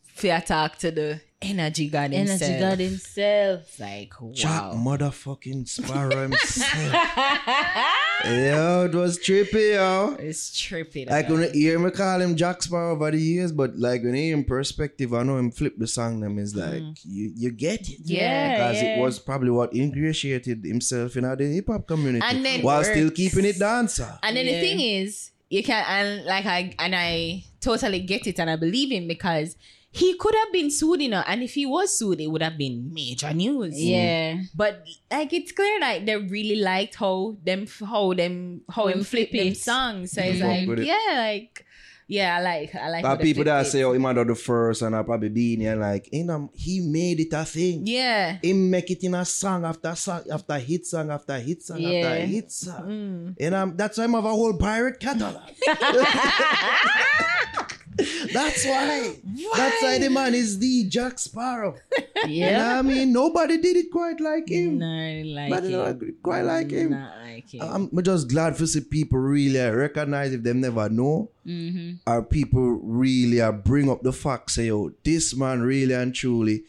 [0.04, 2.41] fair talk to the energy god himself.
[2.41, 3.80] Energy God himself.
[3.80, 4.73] Like Jack wow.
[4.76, 6.71] motherfucking Sparrow himself.
[8.26, 10.15] yo, it was trippy, yo.
[10.19, 11.10] It's trippy.
[11.10, 11.39] Like dog.
[11.39, 14.21] when you hear me call him Jack Sparrow over the years, but like when you
[14.21, 16.86] hear him perspective, I know him flip the song them is mm-hmm.
[16.86, 18.00] like you you get it.
[18.04, 18.97] Yeah, Because yeah.
[18.97, 22.26] it was probably what ingratiated himself in the hip hop community.
[22.26, 22.89] And then while works.
[22.89, 24.17] still keeping it dancer.
[24.23, 24.54] And then Yeah.
[24.54, 28.56] the thing is, you can and like I and I totally get it and I
[28.56, 29.56] believe him because
[29.98, 32.58] he could have been sued, you know, and if he was sued, it would have
[32.58, 33.80] been major news.
[33.80, 34.42] Yeah.
[34.56, 39.04] But like it's clear like they really liked how them how them how him Him
[39.04, 39.58] flip flip them it.
[39.58, 40.12] songs.
[40.12, 40.86] So it's Fuck like with it.
[40.88, 41.64] yeah, like
[42.10, 43.70] yeah, I like I like how Got they people flip that it.
[43.70, 46.80] say, oh, he might the first and I probably been here like, you know, he
[46.80, 47.86] made it a thing.
[47.86, 48.38] Yeah.
[48.42, 52.08] He make it in a song after song after hit song after hit song Yeah.
[52.08, 52.88] after hit song.
[52.88, 53.36] Mm.
[53.42, 55.42] And um, that's why I have a whole pirate catalog.
[58.34, 59.16] that's why.
[59.56, 61.76] That's why the man is the Jack Sparrow.
[62.28, 62.80] You know Yeah.
[62.80, 63.14] I mean?
[63.14, 64.80] Nobody did it quite like him.
[64.80, 65.70] No, I like But it.
[65.70, 66.90] not quite like him.
[66.92, 67.62] Not like it.
[67.62, 71.30] I'm I'm just glad to see people really recognize if them never know.
[71.46, 72.10] Mm-hmm.
[72.12, 76.64] Or people really uh, bring up the fact, say, yo, this man really and truly,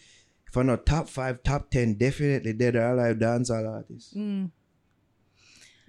[0.47, 4.17] if I'm not top five, top ten, definitely dead or alive dancehall artist.
[4.17, 4.51] Mm.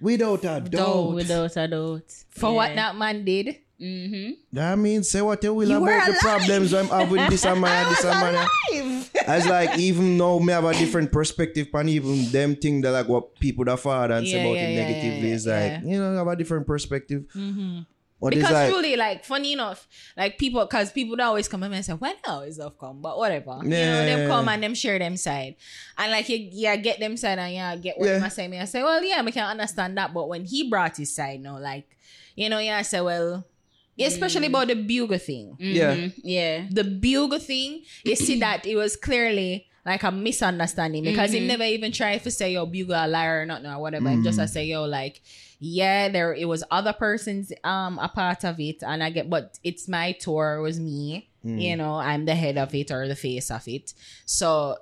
[0.00, 1.12] Without a doubt.
[1.12, 2.10] Without a doubt.
[2.30, 3.56] For what that man did.
[3.80, 4.58] Mm-hmm.
[4.58, 7.88] I mean, say what you will You about the problems I'm having this and man,
[7.90, 9.04] this and man.
[9.26, 13.08] As like even though me have a different perspective on even them thing that like
[13.08, 15.98] what people that father and say about yeah, it yeah, negatively yeah, is like you
[16.00, 17.24] know have a different perspective.
[17.34, 17.86] Mhm.
[18.20, 21.60] But it's Because like truly, like, funny enough, like people, because people that always come
[21.60, 23.00] me and say, when how is stuff come?
[23.00, 23.60] But whatever.
[23.62, 25.56] You know, them come and them share them side.
[25.96, 28.18] And like, you, yeah, get them side and yeah, get what Yeah.
[28.18, 28.58] them say me.
[28.58, 30.12] I say, well, yeah, I can understand that.
[30.12, 31.96] But when he brought his side now, like,
[32.36, 33.46] you know, yeah, I say, well,
[34.00, 35.56] especially about the bugle thing.
[35.58, 35.94] Yeah.
[35.94, 36.20] Mm-hmm.
[36.22, 36.66] Yeah.
[36.70, 41.64] The bugle thing, you see that it was clearly like a misunderstanding because he never
[41.64, 44.08] even tried to say, yo, bugle a liar or nothing or whatever.
[44.08, 45.22] Him just I say, yo, like,
[45.58, 49.58] yeah, there it was other persons um a part of it, and I get, but
[49.62, 51.28] it's my tour, it was me.
[51.42, 53.94] You know, I'm the head of it or the face of it.
[54.26, 54.76] So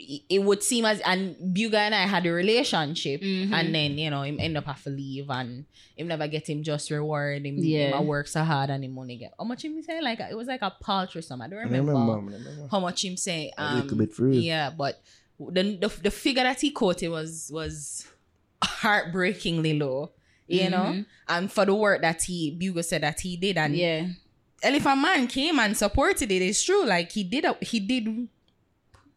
[0.00, 3.52] it it would seem as and Buga and I had a relationship, Mhm.
[3.52, 5.64] and then you know him end up have to leave, and
[5.96, 7.44] him never get him just reward.
[7.46, 7.88] Him, Yeah.
[7.88, 9.32] him a work so hard and him money get.
[9.38, 10.00] How much him say?
[10.00, 11.42] Like it was like a paltry sum.
[11.42, 12.68] I don't I remember, remember, I remember.
[12.70, 13.52] how much him say.
[13.58, 14.40] A Um, little bit for real.
[14.40, 15.00] Yeah, but
[15.38, 18.06] the, the the figure that he quoted was was
[18.62, 20.12] heartbreakingly low.
[20.48, 21.06] You know, Mhm.
[21.28, 24.08] and for the work that he Buga said that he did, and Yeah.
[24.62, 26.42] Elephant Man came and supported it.
[26.42, 26.84] It's true.
[26.84, 28.28] Like he did, a, he did,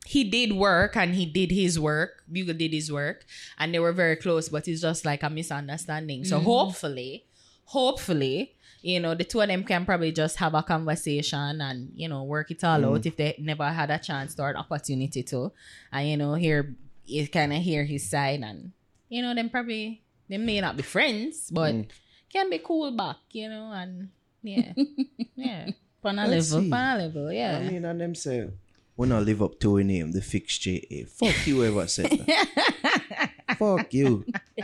[0.05, 2.23] he did work and he did his work.
[2.31, 3.25] Bugle did his work,
[3.57, 4.49] and they were very close.
[4.49, 6.25] But it's just like a misunderstanding.
[6.25, 6.45] So mm-hmm.
[6.45, 7.25] hopefully,
[7.65, 12.09] hopefully, you know, the two of them can probably just have a conversation and you
[12.09, 13.05] know work it all out mm.
[13.05, 15.51] if they never had a chance or an opportunity to,
[15.91, 18.71] and you know hear you kind of hear his side and
[19.09, 21.87] you know them probably they may not be friends, but mm.
[22.31, 23.17] can be cool back.
[23.31, 24.09] You know and.
[24.43, 24.73] Yeah,
[25.37, 25.69] yeah.
[26.03, 26.41] On a level.
[26.41, 26.69] see.
[26.69, 27.59] Fun level, yeah.
[27.59, 28.49] I mean, and them say,
[28.95, 31.05] we not live up to a name, the fixed JA.
[31.07, 33.31] Fuck you ever said that.
[33.57, 34.23] Fuck you.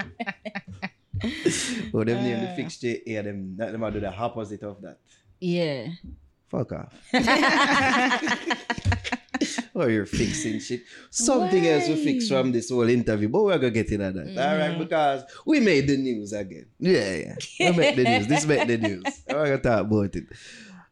[1.94, 5.00] oh, them name the fixed JA, them, that them do the opposite of that.
[5.40, 5.88] Yeah.
[6.50, 6.94] Fuck off.
[9.76, 10.84] oh, you're fixing shit.
[11.10, 14.38] Something else we fix from this whole interview, but we're gonna get into that.
[14.38, 16.66] All right, because we made the news again.
[16.80, 17.36] Yeah, yeah.
[17.72, 18.28] We made the news.
[18.28, 19.24] This made the news.
[19.28, 20.26] We're gonna talk about it.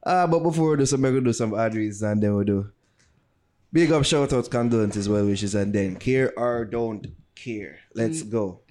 [0.04, 2.72] Uh, but before we do some, we're gonna do some ad and then we'll do
[3.72, 7.80] big up shout outs, condolences, well wishes, and then care or don't care.
[7.94, 8.32] Let's mm.
[8.32, 8.62] go.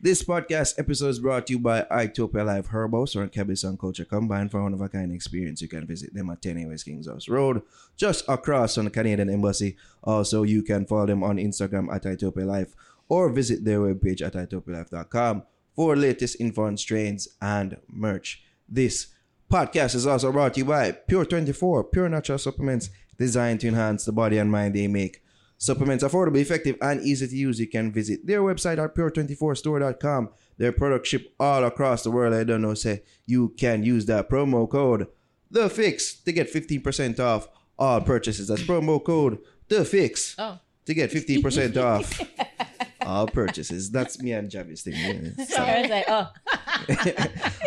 [0.00, 4.04] This podcast episode is brought to you by Itopia Life Herbals or Cabis and Culture
[4.04, 5.62] combined for one of a kind experience.
[5.62, 7.62] You can visit them at 10 West Kings House Road,
[7.96, 9.76] just across from the Canadian Embassy.
[10.02, 12.74] Also, you can follow them on Instagram at Itopia Life
[13.08, 15.44] or visit their webpage at itopialife.com
[15.76, 18.42] for latest info on strains and merch.
[18.68, 19.06] This
[19.48, 24.04] podcast is also brought to you by Pure 24, pure natural supplements designed to enhance
[24.04, 25.22] the body and mind they make.
[25.58, 27.60] Supplements affordable, effective, and easy to use.
[27.60, 30.30] You can visit their website at pure24store.com.
[30.58, 32.34] Their products ship all across the world.
[32.34, 35.06] I don't know, say you can use that promo code
[35.50, 37.48] The Fix to get 15% off
[37.78, 38.48] all purchases.
[38.48, 40.58] That's promo code The Fix Oh.
[40.86, 42.20] to get 15% off
[43.06, 43.90] All purchases.
[43.90, 44.94] That's me and Javis thing.
[44.94, 45.44] yeah.
[45.48, 46.30] So I was like, oh,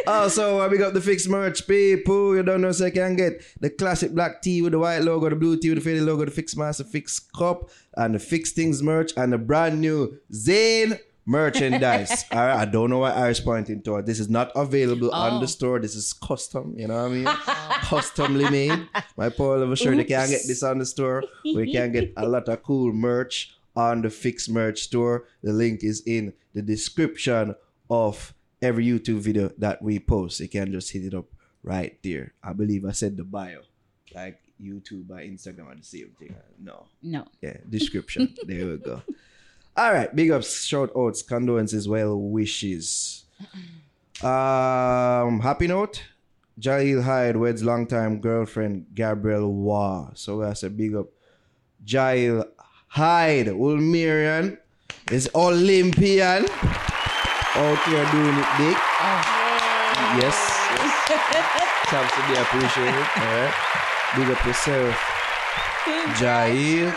[0.08, 2.36] Also, I big up the fixed merch people.
[2.36, 5.30] You don't know, so you can get the classic black tee with the white logo,
[5.30, 8.56] the blue tee with the faded logo, the fixed master, fixed cup, and the fixed
[8.56, 12.26] things merch, and the brand new Zane merchandise.
[12.32, 14.02] All right, I don't know what Irish pointing to.
[14.02, 15.48] This is not available on the oh.
[15.48, 15.80] store.
[15.80, 16.76] This is custom.
[16.78, 17.26] You know what I mean?
[17.86, 18.88] Customly made.
[19.18, 21.24] My Paul over sure they can't get this on the store.
[21.44, 25.26] We can get a lot of cool merch on the fixed merch store.
[25.44, 27.56] The link is in the description
[27.90, 30.40] of every YouTube video that we post.
[30.40, 31.26] You can just hit it up
[31.64, 32.34] right there.
[32.44, 33.62] I believe I said the bio.
[34.14, 36.36] Like YouTube or Instagram are the same thing.
[36.60, 36.86] No.
[37.02, 37.26] no.
[37.42, 38.36] Yeah, description.
[38.46, 39.02] there we go.
[39.78, 43.26] All right, big ups, shout outs, condolences, well wishes.
[44.24, 46.02] Um, happy note.
[46.58, 50.12] Jaheel Hyde weds longtime girlfriend Gabrielle Waugh.
[50.14, 51.08] So that's a big up.
[51.84, 52.48] Jaheel
[52.96, 54.58] Hyde, Wolmerian
[55.12, 56.48] is Olympian.
[56.48, 58.78] Out here doing it big.
[60.16, 60.40] Yes.
[60.80, 60.88] yes.
[61.92, 62.96] Thanks to be appreciated.
[63.20, 63.52] All right.
[64.16, 64.96] Big up yourself.
[66.16, 66.96] Jaheel.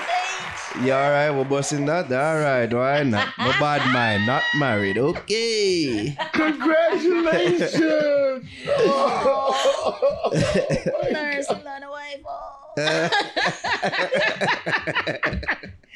[0.85, 1.35] You alright?
[1.35, 2.13] We're busting that?
[2.13, 3.35] Alright, why not?
[3.37, 4.99] My bad mind, not married.
[4.99, 6.17] Okay.
[6.33, 7.75] Congratulations!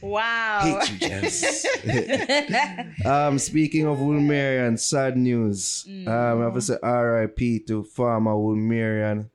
[0.00, 0.60] Wow.
[0.62, 1.66] Hate you, Jess.
[3.06, 5.86] um, speaking of Wolmerian, sad news.
[5.88, 9.30] Um, I have to say RIP to former Wolmerian,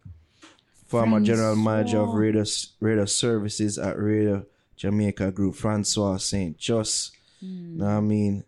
[0.88, 2.44] former general manager of radio,
[2.80, 4.46] radio services at Radio
[4.80, 6.58] Jamaica Group, Francois St.
[6.58, 7.12] Juste.
[7.42, 8.44] Know I mean?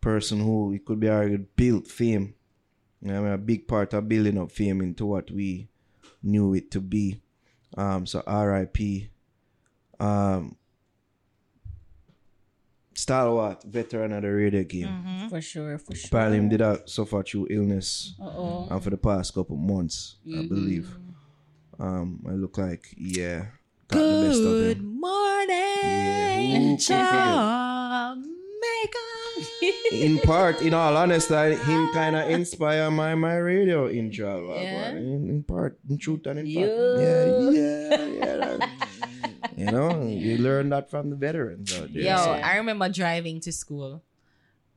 [0.00, 2.34] Person who it could be argued built fame.
[3.02, 3.32] You know I mean?
[3.32, 5.68] A big part of building up fame into what we
[6.22, 7.20] knew it to be.
[7.76, 9.10] Um, so RIP.
[9.98, 10.56] Um,
[12.96, 15.28] stalwart veteran of the radio game.
[15.28, 16.08] For sure, for sure.
[16.08, 18.68] Apparently, him did that suffer through illness Uh-oh.
[18.70, 20.48] and for the past couple months, I Mm-hmm.
[20.48, 20.88] believe.
[21.78, 23.52] Um, I look like yeah,
[23.88, 28.22] got the best of Good morning, Yeah, who Jamaica.
[29.92, 34.50] In part, in all honesty, him kind of inspire my my radio intro.
[34.56, 34.88] uh, Yeah?
[34.96, 36.64] In, in part, in truth and in Yo.
[36.64, 36.72] fact,
[37.04, 39.25] yeah, yeah, yeah.
[39.56, 42.02] That- you know, you learn that from the veterans out there.
[42.02, 44.02] Yo, so- I remember driving to school.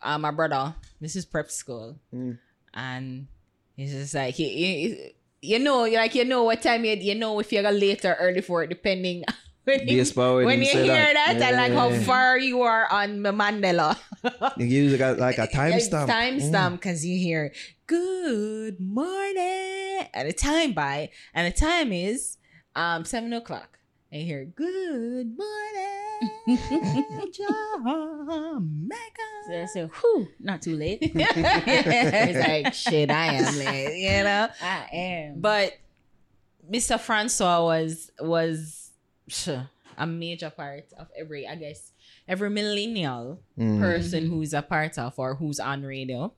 [0.02, 2.38] Uh, my brother, this is prep school, Mm.
[2.74, 3.28] and
[3.76, 7.40] he's just like he, he- you know, like you know what time you you know
[7.40, 9.24] if you're late or early for it, depending.
[9.66, 12.02] When you, Yes, but when when you hear that, that, and like how yeah.
[12.02, 14.00] far you are on the Mandela.
[14.58, 16.08] You use like a, like a timestamp.
[16.08, 16.40] Mm.
[16.40, 17.54] Timestamp because you hear
[17.86, 22.38] good morning and a time by and the time is
[22.76, 23.79] um seven o'clock.
[24.12, 26.58] And you hear good morning,
[27.32, 29.28] Jamaica.
[29.48, 31.00] So I said, whew, not too late.
[31.02, 34.48] it's like shit, I am late, you know.
[34.62, 35.40] I am.
[35.42, 35.74] But
[36.70, 37.00] Mr.
[37.00, 38.90] Francois was was
[39.98, 41.92] a major part of every, I guess,
[42.28, 43.80] every millennial Mm.
[43.80, 46.34] person who's a part of or who's on radio.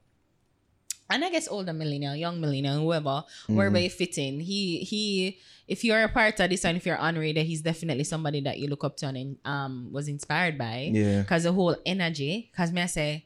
[1.12, 4.40] And I guess older millennial, young millennial, whoever, wherever you fit in.
[4.40, 8.04] He he if you're a part of this and if you're on radio, he's definitely
[8.04, 10.90] somebody that you look up to and um was inspired by.
[10.92, 11.24] Yeah.
[11.24, 13.26] Cause the whole energy, cause me I say,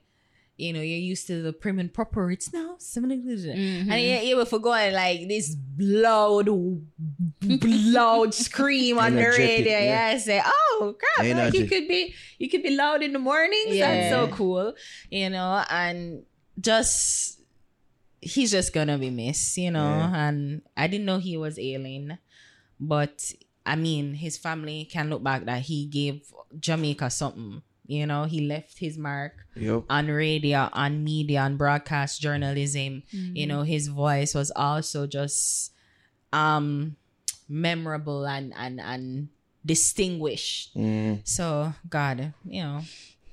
[0.58, 2.76] you know, you're used to the prim and proper it's now.
[3.92, 6.48] And you, you were for going like this loud,
[7.44, 9.72] loud scream on the Energetic, radio.
[9.80, 10.10] yeah.
[10.12, 13.20] Yeah, I say, oh crap, like you could be, you could be loud in the
[13.20, 13.78] mornings.
[13.78, 14.74] That's so cool,
[15.10, 16.24] you know, and
[16.60, 17.40] just
[18.26, 19.86] he's just gonna be missed, you know.
[19.86, 20.28] Yeah.
[20.30, 22.18] And I didn't know he was ailing,
[22.80, 23.32] but
[23.66, 26.26] I mean, his family can look back that he gave
[26.60, 27.62] Jamaica something.
[27.88, 29.84] You know, he left his mark Yep.
[29.90, 33.04] on radio, on media, on broadcast journalism.
[33.14, 35.72] You know, his voice was also just
[36.34, 36.96] um
[37.48, 39.30] memorable and and and
[39.64, 40.76] distinguished.
[40.76, 41.22] Mm.
[41.28, 42.82] So God, you know,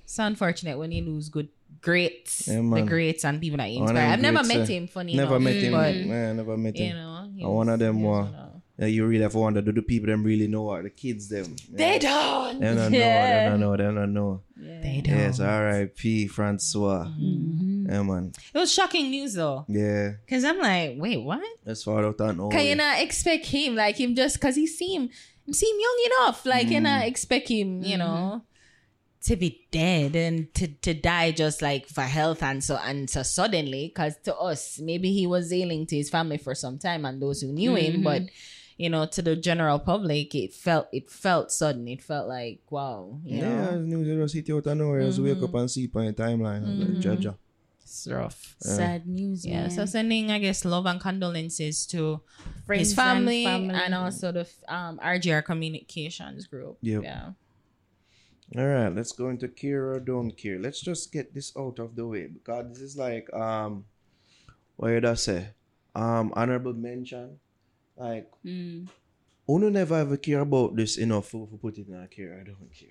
[0.05, 1.49] it's unfortunate when you lose good
[1.83, 2.87] greats, Yeah, the man.
[2.87, 4.12] greats and people that you One inspire.
[4.12, 5.73] I've never met uh, him, funny Never enough, met him.
[5.73, 6.97] but Man, never met you him.
[6.97, 8.48] know, he And one of them he was were- one of-
[8.79, 11.29] Yeah, you really have to wonder, do the people them really know what the kids
[11.29, 11.54] them?
[11.71, 12.59] They don't.
[12.61, 14.40] They don't know, they don't know, they don't know.
[14.57, 15.19] They don't.
[15.19, 16.27] Yes, R.I.P.
[16.29, 17.04] Francois.
[17.07, 17.87] Mm-hmm.
[17.90, 18.33] Yeah, man.
[18.54, 21.42] It was shocking news though, Yeah, because I'm like, wait, what?
[21.65, 25.11] that's far out and Can you not expect him like him just because he seem
[25.50, 26.46] seem young enough?
[26.46, 26.83] Like you Mm.
[26.83, 28.42] not expect him, you know,
[29.25, 33.23] to be dead and to, to die just like for health and so and so
[33.23, 33.88] suddenly.
[33.88, 37.40] Because to us, maybe he was ailing to his family for some time and those
[37.40, 38.23] who knew him, but
[38.79, 41.87] you know, to the general public, it felt it felt sudden.
[41.87, 45.02] It felt like wow, you Yeah, know, news you just hit you out of nowhere.
[45.02, 46.64] Just wake up and see on your timeline.
[46.66, 46.81] Mm-hmm.
[46.81, 47.37] Like, Jaja.
[47.83, 48.56] it's rough.
[48.58, 49.70] Sad news, Yeah, man.
[49.70, 52.23] so sending I guess love and condolences to
[52.66, 56.79] Friends his family and, and, also the um RJR Communications Group.
[56.81, 57.02] Yep.
[57.04, 57.31] Yeah.
[58.57, 60.59] All right, let's go into care or don't care.
[60.59, 63.85] Let's just get this out of the way because this is like um,
[64.77, 65.48] what did I say?
[65.94, 67.38] Um, honorable mention.
[67.96, 68.88] Like, Mm.
[69.48, 72.38] Uno never ever care about this enough for, for put it in a care.
[72.40, 72.88] I don't care.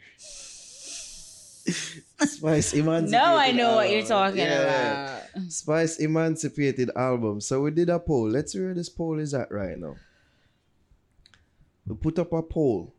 [2.27, 3.11] Spice Emancipated.
[3.11, 5.21] Now I know what you're talking Yeah.
[5.33, 5.51] about.
[5.51, 7.39] Spice Emancipated album.
[7.39, 8.29] So we did a poll.
[8.29, 9.95] Let's see where this poll is at right now.
[11.87, 12.93] We put up a poll.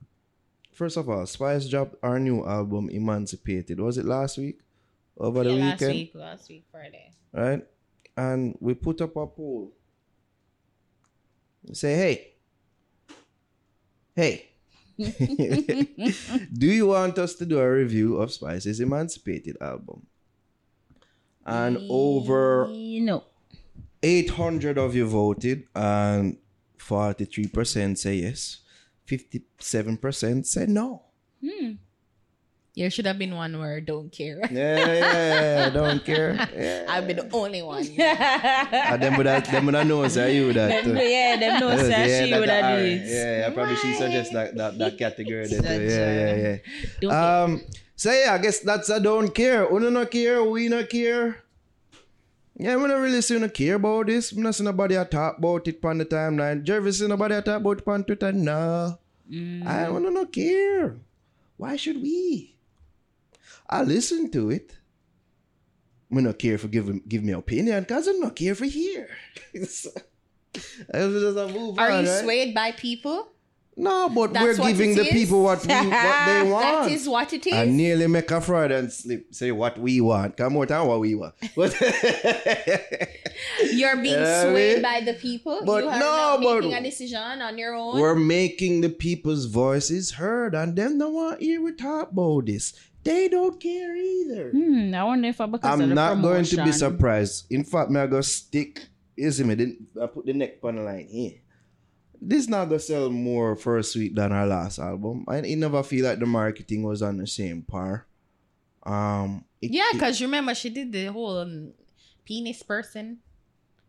[0.73, 3.79] First of all, Spice dropped our new album, Emancipated.
[3.79, 4.61] Was it last week?
[5.19, 5.81] Over the Yeah, weekend?
[5.83, 7.13] last week, last week Friday.
[7.33, 7.67] Right?
[8.17, 9.73] And we put up a poll.
[11.69, 12.33] We say, hey.
[14.17, 14.49] Hey.
[14.99, 20.07] do you want us to do a review of Spice's Emancipated album?
[21.45, 23.25] And over No.
[24.03, 26.37] 800 of you voted, and
[26.79, 28.59] 43% say yes,
[29.19, 31.03] 57% said no.
[31.45, 31.73] Hmm.
[32.75, 34.41] There should have been one word, don't care.
[34.51, 36.33] Yeah, yeah, yeah, don't care.
[36.57, 36.87] Yeah.
[36.89, 37.85] I've been the only one.
[37.85, 40.83] And them would have, them would have known, say you that.
[40.85, 43.03] Them- yeah, them know Yeah, say yeah, she would that- have do alright.
[43.05, 43.11] it.
[43.13, 45.49] Yeah, yeah, probably she suggest that, that, that category.
[45.49, 45.57] Too.
[45.57, 46.57] Yeah, yeah, yeah.
[47.03, 47.45] Don't care.
[47.45, 47.61] Um,
[47.95, 49.69] so yeah, I guess that's a don't care.
[49.71, 51.45] We don't care, we not care.
[52.57, 54.33] Yeah, we don't really see no care about this.
[54.33, 56.63] We not see nobody a talk about it on the timeline.
[56.65, 58.33] Jervis see nobody a talk about it on Twitter.
[58.33, 58.99] No.
[59.31, 59.93] I mm-hmm.
[59.93, 60.97] want to not care.
[61.57, 62.57] Why should we?
[63.69, 64.77] I listen to it.
[66.11, 69.09] We not care for give give me opinion because I'm not care for here.
[69.55, 72.23] I just move Are on, you right?
[72.23, 73.32] swayed by people?
[73.75, 75.13] No, but That's we're what giving it the is?
[75.13, 76.63] people what we, what they want.
[76.85, 77.55] That is what it is.
[77.55, 78.37] I nearly make a
[78.71, 79.33] and slip.
[79.35, 80.37] Say what we want.
[80.37, 81.35] Come more time what we want.
[81.57, 81.73] But
[83.73, 85.63] You're being Yeah, swayed we- by the people.
[85.65, 87.99] But you are no, not but- making a decision on your own.
[88.01, 92.47] we're making the people's voices heard, and them don't want to hear we talk about
[92.47, 92.75] this.
[93.05, 94.51] They don't care either.
[94.51, 96.79] Hmm, I wonder if I because of I'm the not going to be promotion.
[96.79, 97.47] surprised.
[97.51, 98.87] In fact, me I go stick.
[99.17, 99.55] You see me?
[99.55, 101.33] Then I put the neck on the line here.
[102.25, 105.25] This not gonna sell more first week than our last album.
[105.27, 108.07] I, I never feel like the marketing was on the same par.
[108.85, 111.73] Um, it- yeah, because remember she did the whole um,
[112.25, 113.19] penis person,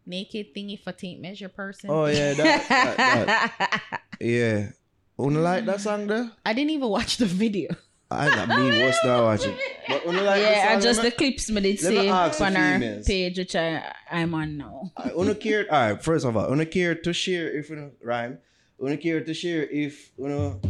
[0.06, 1.90] naked thingy for tape measure person.
[1.92, 4.02] oh yeah, that, that, that.
[4.20, 4.70] yeah.
[5.16, 6.32] Wanna like that song there?
[6.44, 7.76] I didn't even watch the video.
[8.14, 9.56] I got me was not watching.
[9.88, 12.10] But wanna like yeah, the and song, just the clips me did Let me say
[12.10, 14.92] ask the on our page, which I, I'm on now.
[14.98, 15.66] I wanna care.
[15.72, 18.40] All right, first of all, I wanna care to share if you know rhyme.
[18.80, 20.62] I wanna care to share if you know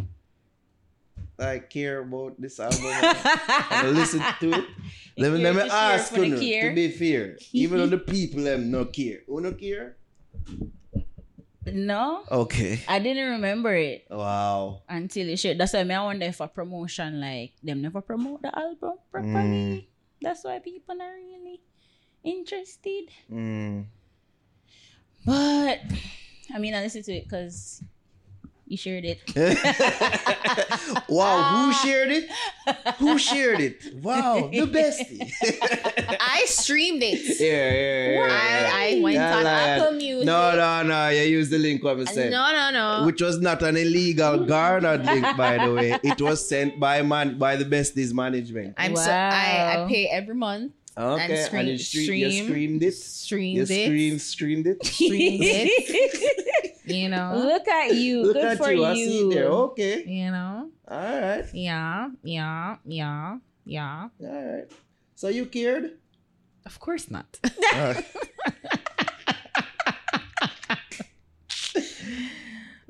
[1.37, 4.65] like care about this album and listen to it.
[5.17, 6.69] Let me, let me ask for you care.
[6.69, 7.37] to be fair.
[7.51, 9.19] Even though the people them no care.
[9.27, 9.97] Wanna care?
[11.65, 12.79] No, Okay.
[12.87, 14.81] I didn't remember it Wow.
[14.89, 15.57] until you shared.
[15.57, 19.87] That's why me I wonder if a promotion like them never promote the album properly.
[20.21, 21.61] That's why people are really
[22.23, 23.09] interested.
[23.31, 23.85] Mm.
[25.25, 25.79] But
[26.53, 27.81] I mean, I listen to it because
[28.73, 29.19] you shared it.
[31.07, 31.81] wow, who ah.
[31.85, 32.25] shared it?
[32.97, 33.93] Who shared it?
[34.01, 35.21] Wow, the bestie.
[36.19, 37.21] I streamed it.
[37.39, 38.63] yeah, yeah, yeah.
[38.63, 38.71] yeah.
[38.73, 40.25] I, I went Yeah, on like- Apple Music.
[40.25, 41.09] No, no, no.
[41.09, 42.31] You use the link what I said.
[42.31, 43.05] No, no, no.
[43.05, 45.99] Which was not an illegal garnered link, by the way.
[46.03, 48.73] It was sent by man by the besties management.
[48.77, 50.73] I'm so I, I pay every month.
[50.95, 52.93] Okay, and, stream- you, stream, you stream- streamed it.
[52.93, 53.67] Streamed You it.
[53.85, 54.85] streamed, streamed it.
[54.85, 56.52] Streamed it.
[56.85, 57.33] You know.
[57.35, 58.23] Look at you.
[58.27, 58.79] Look Good at for you.
[58.79, 58.85] you.
[58.85, 59.47] I see there.
[59.47, 60.03] Okay.
[60.05, 60.69] You know.
[60.87, 61.45] All right.
[61.53, 62.09] Yeah.
[62.23, 62.77] Yeah.
[62.85, 63.37] Yeah.
[63.65, 64.07] Yeah.
[64.21, 64.71] All right.
[65.15, 65.97] So you cared?
[66.65, 67.39] Of course not.
[67.73, 68.05] All right.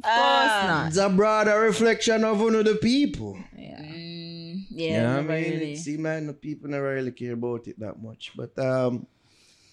[0.03, 0.87] Ah.
[0.87, 3.37] It's a broader reflection of one of the people.
[3.55, 3.79] yeah.
[3.81, 5.27] Mm, You yeah, know I mean?
[5.29, 5.73] really.
[5.73, 8.31] It seems like the people never really care about it that much.
[8.35, 9.07] But um,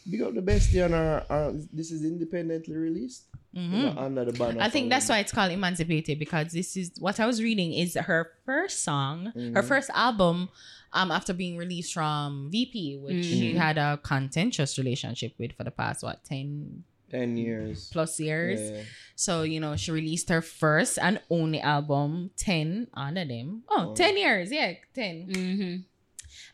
[0.09, 3.25] big up the bestie on our, our this is independently released.
[3.53, 4.53] You know, under the banner.
[4.53, 4.62] Mm-hmm.
[4.62, 7.94] I think that's why it's called Emancipated because this is what I was reading is
[7.96, 9.55] her first song, Mm-hmm.
[9.57, 10.48] her first album,
[10.92, 15.70] um, after being released from VP, which she had a contentious relationship with for the
[15.72, 17.90] past what ten ten years.
[17.92, 18.61] plus years.
[18.70, 18.82] Yeah.
[19.16, 23.64] So, you know, she released her first and only album, 10 under them.
[23.68, 23.94] Oh, Oh.
[23.96, 24.53] 10 years.
[24.53, 25.34] Yeah, 10.
[25.34, 25.76] hmm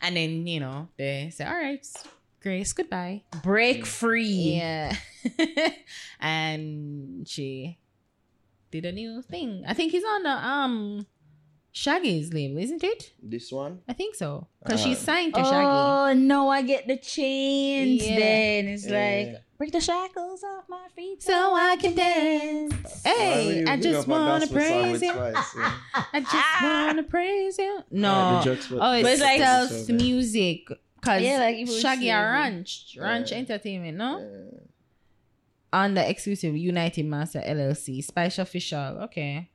[0.01, 1.85] And then, you know, they say, all right,
[2.41, 3.23] Grace, goodbye.
[3.43, 4.57] Break free.
[4.57, 4.95] Yeah.
[6.19, 7.77] and she
[8.71, 9.63] did a new thing.
[9.67, 11.05] I think he's on the um
[11.71, 13.11] Shaggy's label, isn't it?
[13.21, 13.81] This one?
[13.87, 14.47] I think so.
[14.63, 15.55] Because Uh, she's signed to Shaggy.
[15.67, 18.05] Oh no, I get the chains.
[18.07, 18.17] Yeah.
[18.19, 18.97] Then it's Yeah.
[19.31, 23.03] like break the shackles off my feet So I can dance.
[23.03, 25.11] Hey, I just want to praise you.
[25.13, 27.79] I just want to praise you.
[27.91, 28.41] No.
[28.43, 30.67] Oh, it's, But it's like- stealth music.
[31.01, 32.09] Cause Yeah, like Shaggy say.
[32.09, 33.37] and Ranch, Ranch Yeah.
[33.37, 34.17] Entertainment, no?
[35.73, 38.99] On the exclusive United Master LLC, Spice Official.
[39.03, 39.49] Okay.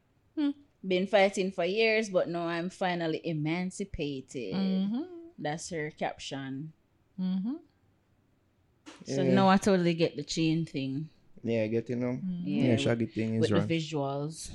[0.87, 4.53] Been fighting for years, but now I'm finally emancipated.
[4.55, 5.03] Mm-hmm.
[5.39, 6.73] That's her caption.
[7.21, 7.55] Mm-hmm.
[9.07, 9.33] So Yeah.
[9.33, 11.09] now I totally get the chain thing.
[11.45, 12.19] Yeah, get you know.
[12.45, 13.69] Yeah, Yeah, Shaggy thing is with is the right.
[13.69, 14.51] visuals.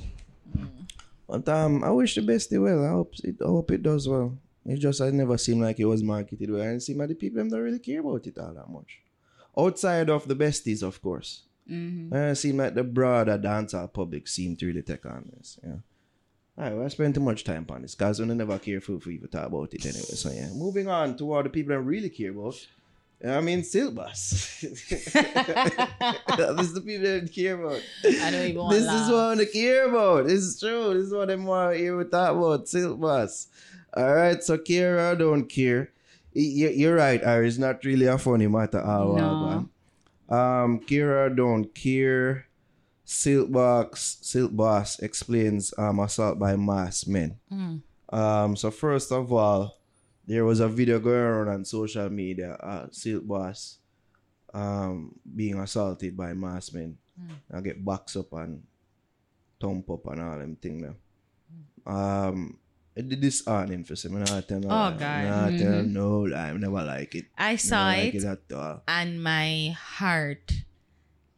[1.27, 2.85] But um, I wish the best it well.
[2.85, 4.37] I hope it, I hope it does well.
[4.65, 7.15] It just I never seemed like it was marketed well, and it seemed like the
[7.15, 8.99] people them don't really care about it all that much.
[9.57, 11.43] Outside of the besties, of course.
[11.69, 12.13] Mm-hmm.
[12.13, 15.59] Uh, it seemed like the broader dancehall public seemed to really take on this.
[15.63, 15.75] Yeah.
[16.57, 19.11] Alright, well, I spend too much time on this because we never care for, for
[19.11, 20.01] even talk about it anyway.
[20.01, 22.55] So yeah, moving on to all the people that really care about.
[23.25, 24.59] I mean, Silk Boss.
[24.61, 27.81] this is the people that care about.
[28.03, 30.27] I don't even want This to is what they care about.
[30.27, 30.93] Is true.
[30.93, 32.69] This is what want to hear we talk about.
[32.69, 33.47] Silk Boss.
[33.95, 35.91] All right, so care or don't care.
[36.33, 37.47] You're right, Ari.
[37.47, 38.81] It's not really a funny matter.
[38.81, 39.69] All No.
[40.29, 42.45] Um, Kira don't care.
[43.05, 47.39] Silk Boss, Silk Boss explains um, assault by mass men.
[47.51, 47.81] Mm.
[48.11, 49.79] Um, so first of all,
[50.25, 52.53] there was a video going around on social media.
[52.59, 53.79] Uh, Silk Boss,
[54.53, 56.97] um, being assaulted by mass men.
[57.51, 58.61] I get boxed up and
[59.59, 60.95] thump up and all them thing there.
[61.85, 62.59] Um,
[62.97, 64.15] it did disheartening for some.
[64.15, 64.91] I not tell no Oh.
[64.97, 65.01] God.
[65.03, 66.49] I not tell no lie.
[66.49, 67.25] I never like it.
[67.37, 68.83] I saw never like it it at all.
[68.87, 70.51] and my heart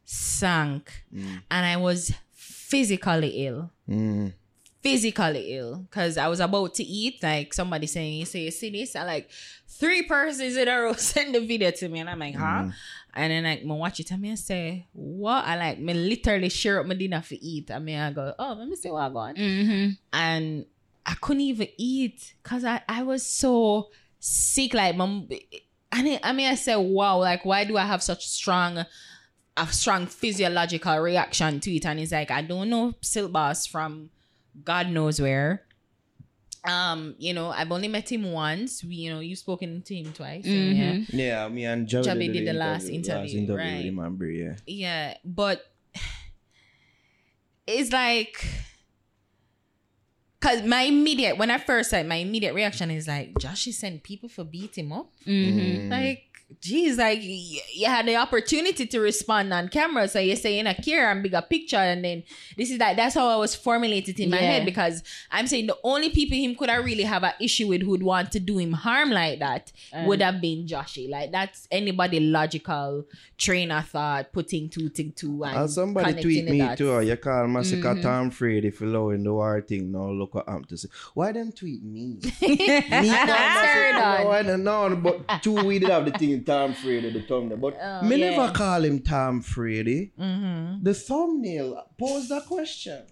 [0.05, 1.41] sank Mm.
[1.51, 3.71] and I was physically ill.
[3.87, 4.33] Mm.
[4.81, 7.21] Physically ill because I was about to eat.
[7.21, 9.29] Like somebody saying, "You say you see this?" I like
[9.67, 12.69] three persons in a row send the video to me, and I'm like, "Huh?"
[13.13, 16.47] And then like, me watch it and me I say, "What?" I like me literally
[16.49, 17.69] share up my dinner for eat.
[17.71, 19.89] I mean, I go, "Oh, let me see what I got." Mm-hmm.
[20.13, 20.65] and
[21.09, 23.89] I couldn't even eat because I, I was so
[24.19, 24.75] sick.
[24.75, 25.27] Like, mom,
[25.91, 28.85] and it, I mean, I said, wow, like, why do I have such strong,
[29.57, 31.87] a strong physiological reaction to it?
[31.87, 34.11] And it's like, I don't know Silk Boss from
[34.63, 35.63] God knows where.
[36.63, 38.83] Um, you know, I've only met him once.
[38.83, 40.43] We, you know, you've spoken to him twice.
[40.43, 40.99] so, yeah.
[41.07, 43.77] Yeah, me and Javi, Javi did the interview- last interview, right.
[43.77, 44.55] with him and Brie, yeah.
[44.67, 45.65] Yeah, but
[47.65, 48.45] it's like
[50.49, 54.03] cause my immediate when I first said my immediate reaction is like Josh is sent
[54.03, 55.11] people for beat him up.
[55.25, 55.89] Mm-hmm.
[55.89, 56.28] Like,
[56.61, 61.11] geez, like you had the opportunity to respond on camera, so you're saying a care
[61.11, 62.23] and bigger picture, and then
[62.57, 64.51] this is like that's how I was formulated in my Yeah.
[64.51, 67.83] head because I'm saying the only people him could have really have an issue with
[67.83, 70.03] who'd want to do him harm like that Uh.
[70.07, 71.09] would have been Jahshii.
[71.09, 73.05] Like that's anybody logical
[73.37, 76.77] train of thought putting two to two and And somebody connecting tweet me dots.
[76.79, 77.01] too.
[77.01, 78.01] You call Massacre Mhm.
[78.01, 79.91] Tom Brady for lowering the war thing.
[79.91, 80.89] Now look what I'm to say.
[81.13, 82.17] Why them tweet me?
[82.41, 84.23] me Third on.
[84.23, 87.57] no, I don't know, but two we did have the thing Tom Brady, the thumbnail.
[87.57, 88.29] But Oh, me yeah.
[88.31, 90.11] never call him Tom Brady.
[90.19, 90.83] Mm-hmm.
[90.83, 93.03] The thumbnail posed a question.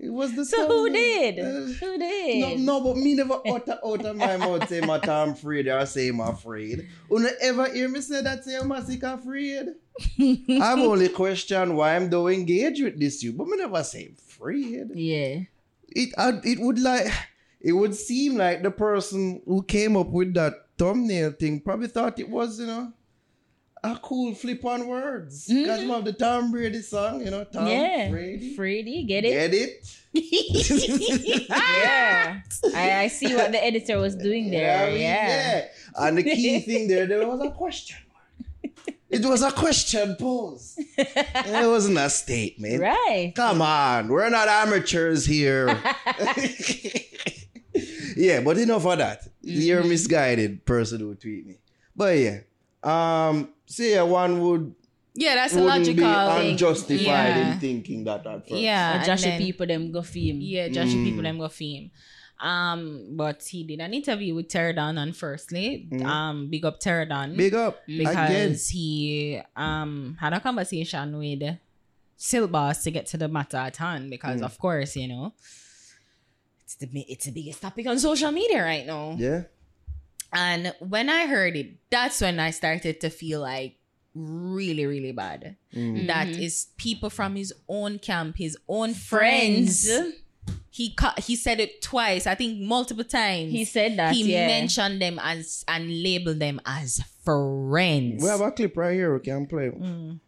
[0.00, 1.38] It was the So who did?
[1.38, 2.40] Uh, Who did?
[2.40, 5.86] no, no, but me never utter out of my mouth say my Tom afraid or
[5.86, 6.88] say I'm afraid.
[7.08, 9.66] You ever hear me say that say I'm sick afraid?
[10.20, 14.88] I'm only question why I'm though engaged with this you, but me never say afraid.
[14.94, 15.42] Yeah.
[15.88, 17.06] It I, it would like
[17.60, 22.18] it would seem like the person who came up with that thumbnail thing probably thought
[22.18, 22.92] it was, you know,
[23.84, 25.46] a cool flip on words.
[25.46, 25.84] Because Mhm.
[25.86, 28.10] you have the Tom Brady song, you know, Tom yeah.
[28.10, 28.54] Brady.
[28.54, 29.30] Freddy, get it?
[29.30, 29.72] Get it?
[31.48, 32.40] yeah.
[32.74, 34.84] I, I see what the editor was doing there.
[34.86, 35.64] I mean, Yeah.
[35.98, 38.52] And the key thing there, there was a question mark.
[39.10, 40.78] It was a question posed.
[40.98, 42.80] It wasn't a statement.
[42.80, 43.32] Right.
[43.36, 45.66] Come on, we're not amateurs here.
[48.16, 49.26] yeah, but enough of that.
[49.40, 51.56] You're a misguided person who tweet me.
[51.96, 52.38] But yeah,
[52.82, 54.74] um, say one would
[55.14, 56.04] Yeah, that's a wouldn't logical
[56.40, 57.52] be unjustified Yeah.
[57.54, 58.60] in thinking that at first.
[58.60, 60.40] Yeah, and Josh people them go film.
[60.40, 61.04] Yeah, Jahshii Mm.
[61.04, 61.90] people them go fame.
[62.40, 65.86] Um, but he did an interview with Teradon on firstly.
[65.92, 66.04] Mm.
[66.04, 67.36] Um, big up Teradon.
[67.36, 67.98] Big up again.
[67.98, 71.42] because he um had a conversation with
[72.16, 74.44] Silk Boss to get to the matter at hand because Mm.
[74.44, 75.61] of course, you know, it's
[76.82, 79.16] the it's the biggest topic on social media right now.
[79.18, 79.42] Yeah.
[80.32, 83.76] And when I heard it, that's when I started to feel like
[84.14, 85.56] really, really bad.
[85.74, 86.06] Mm.
[86.06, 89.86] That is people from his own camp, his own friends.
[89.86, 90.14] Friends.
[90.70, 91.20] He cut.
[91.20, 92.26] He said it twice.
[92.26, 93.52] I think multiple times.
[93.52, 94.46] He said that, He yeah.
[94.46, 98.22] mentioned them as and labeled them as friends.
[98.22, 99.68] We have a clip right here we can play.
[99.68, 100.18] Mm.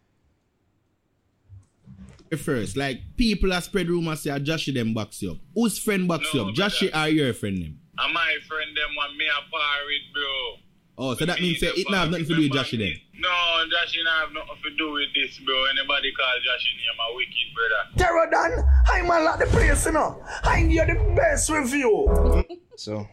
[2.37, 2.77] First.
[2.77, 5.39] Like people are spread rumors say Jahshii them box you up.
[5.55, 6.55] Whose friend box you No, up?
[6.55, 7.79] Jahshii or your friend them?
[7.99, 10.61] And my friend them want me a par with, bro.
[10.97, 12.79] Oh, so that means say it the not have nothing to do with remember Jahshii
[12.79, 12.89] then.
[12.89, 15.55] me- No, Jahshii not have nothing to do with this, bro.
[15.77, 17.83] Anybody call Jahshii name a wicked brother.
[17.99, 20.23] Terror Dan, I'm a lot the place, you know.
[20.45, 22.47] I give you the best review.
[22.77, 23.07] So,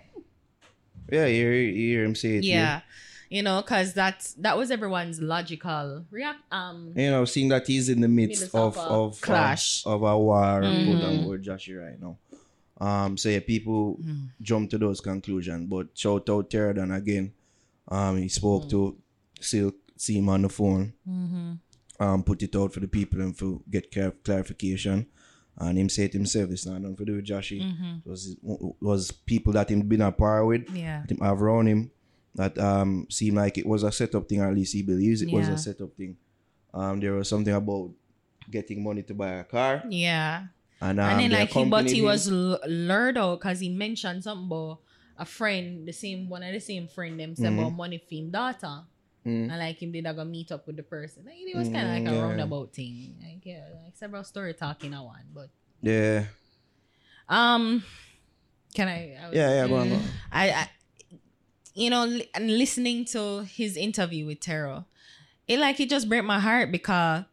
[1.12, 2.44] yeah, you hear, you hear him say it.
[2.44, 2.84] here.
[3.32, 6.42] You know, because that's that was everyone's logical react.
[6.52, 9.86] Um, You know, seeing that he's in the midst of of clash.
[9.86, 10.92] of, of a war and Mm-hmm.
[11.00, 12.18] put on board right now.
[12.88, 14.30] Um, so yeah, people Mm.
[14.42, 15.70] jump to those conclusions.
[15.70, 17.32] But shout out Terradan again.
[17.88, 18.70] Um, he spoke Mm.
[18.72, 18.98] to
[19.40, 20.94] Silk, see him on the phone.
[21.08, 21.52] Mm-hmm.
[22.04, 25.06] Um, put it out for the people and for get clar- clarification.
[25.58, 27.62] And him say it himself, it's not nothing to do with Jahshii.
[28.06, 28.36] It was
[28.82, 30.66] was people that him been a par with.
[30.66, 30.76] Mm-hmm.
[30.76, 31.02] Yeah.
[31.08, 31.92] That him have around him
[32.36, 35.32] that um seemed like it was a setup thing, or at least he believes it
[35.32, 36.18] was a setup thing.
[36.74, 37.92] Um, there was something about
[38.50, 40.46] getting money to buy a car, yeah.
[40.80, 42.06] and um, and then like he, but he him.
[42.06, 44.80] was lured out because he mentioned something about
[45.18, 48.32] a friend, the same one of the same friend them said about money for him
[48.32, 48.82] daughter.
[49.26, 49.52] Mm.
[49.52, 51.26] And like him did I go meet up with the person.
[51.26, 52.24] Like, it was kind of like a yeah.
[52.24, 53.16] roundabout thing.
[53.22, 55.26] Like yeah, like several story talking at one.
[55.32, 55.50] But
[55.82, 56.24] yeah,
[57.30, 57.84] um,
[58.74, 59.18] can I?
[59.22, 59.68] I was- yeah, yeah.
[59.68, 60.02] Go on, go on.
[60.32, 60.70] I, I
[61.74, 64.86] you know, li- and listening to his interview with Taro,
[65.48, 67.24] it like it just broke my heart because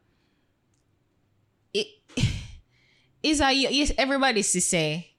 [1.74, 1.86] it
[3.22, 3.92] is a yes.
[3.98, 5.10] Everybody to say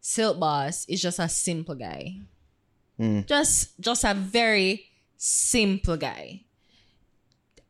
[0.00, 2.16] Silk Boss is just a simple guy,
[2.98, 3.26] Mm.
[3.26, 6.42] just just a very simple guy.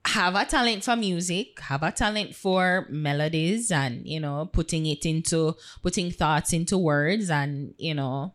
[0.07, 5.07] Have a talent for music, have a talent for melodies, and you know, putting it
[5.07, 8.35] into putting thoughts into words, and you know,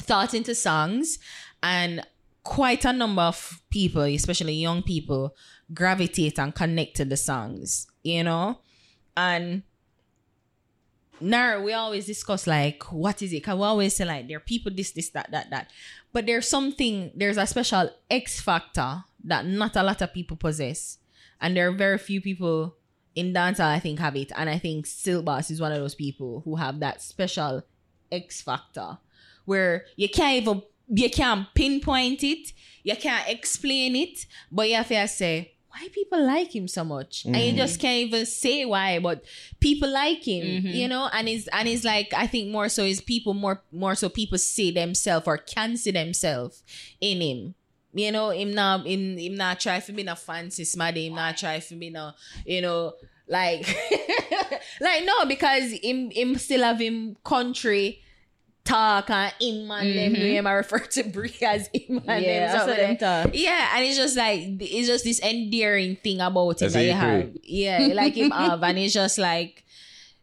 [0.00, 1.18] thought into songs
[1.62, 2.06] and
[2.42, 5.34] quite a number of people especially young people
[5.72, 8.60] gravitate and connect to the songs you know?
[9.16, 9.62] And
[11.20, 13.36] now we always discuss like what is it?
[13.36, 15.72] Because we always say like there are people this this that that that.
[16.12, 20.98] But there's something there's a special x factor that not a lot of people possess.
[21.40, 22.76] And there are very few people
[23.14, 24.30] in dancehall i think have it.
[24.36, 27.62] And i think Silk Boss is one of those people who have that special
[28.12, 28.98] x factor
[29.44, 34.88] where you can't even you can't pinpoint it, you can't explain it, but you have
[34.88, 37.56] to say why people like him so much, and you mm-hmm.
[37.56, 39.24] just can't even say why, but
[39.58, 40.68] people like him, mm-hmm.
[40.68, 43.94] you know, and it's and it's like I think more so is people more more
[43.94, 46.62] so people see themselves or can see themselves
[47.00, 47.54] in him.
[47.92, 51.36] You know, him not him him not try for being a fancy smarty, him not
[51.36, 52.14] try for being a
[52.46, 52.92] you know
[53.26, 53.66] like
[54.80, 58.03] like no because him him still have him country
[58.64, 62.52] talk and him and them him I refer to Brie as him and Yeah, them
[62.52, 63.30] that's so what them them- talk.
[63.34, 66.92] yeah and it's just like it's just this endearing thing about him That's that you
[66.92, 67.30] have.
[67.42, 69.60] yeah like him have and it's just like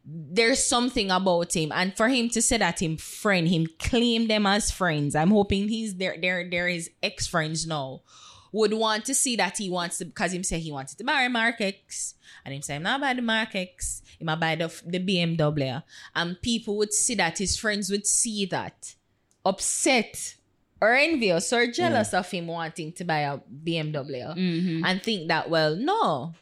[0.03, 1.71] there's something about him.
[1.71, 5.15] And for him to say that him friend him claim them as friends.
[5.15, 8.01] I'm hoping he's there there there is ex-friends now
[8.51, 11.27] would want to see that he wants to because him say he wanted to buy
[11.27, 12.15] Mark X.
[12.43, 14.01] And him say I'm not buy the Mark X.
[14.23, 15.81] Buy the, the BMW
[16.15, 18.95] and people would see that his friends would see that.
[19.43, 20.35] Upset
[20.79, 24.85] or envious or jealous of him wanting to buy a BMW Mm-hmm.
[24.85, 26.33] and think that well no.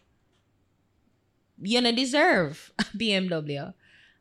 [1.62, 3.74] You don't deserve a BMW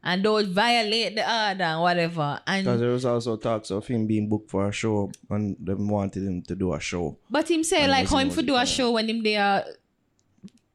[0.03, 2.41] and don't violate the order and whatever.
[2.47, 5.89] Because and there was also talks of him being booked for a show, and them
[5.89, 7.17] wanted him to do a show.
[7.31, 9.65] but him say And like how him for do a show when him there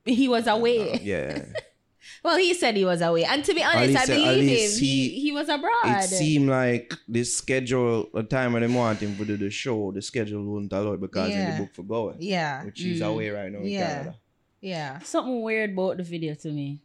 [0.06, 1.00] he was away.
[1.02, 1.46] Yeah,
[2.24, 3.24] well he said he was away.
[3.24, 4.80] And to be honest I believe him.
[4.80, 5.72] he, he- he was abroad.
[5.86, 9.92] It seemed like the schedule, the time when they want him to do the show,
[9.94, 11.56] the schedule wouldn't allow it because he's Yeah.
[11.58, 12.66] the book for going, yeah.
[12.66, 13.08] which he's mm.
[13.08, 14.16] away right now in Canada.
[14.60, 15.00] yeah.
[15.00, 16.82] Something weird about the video to me.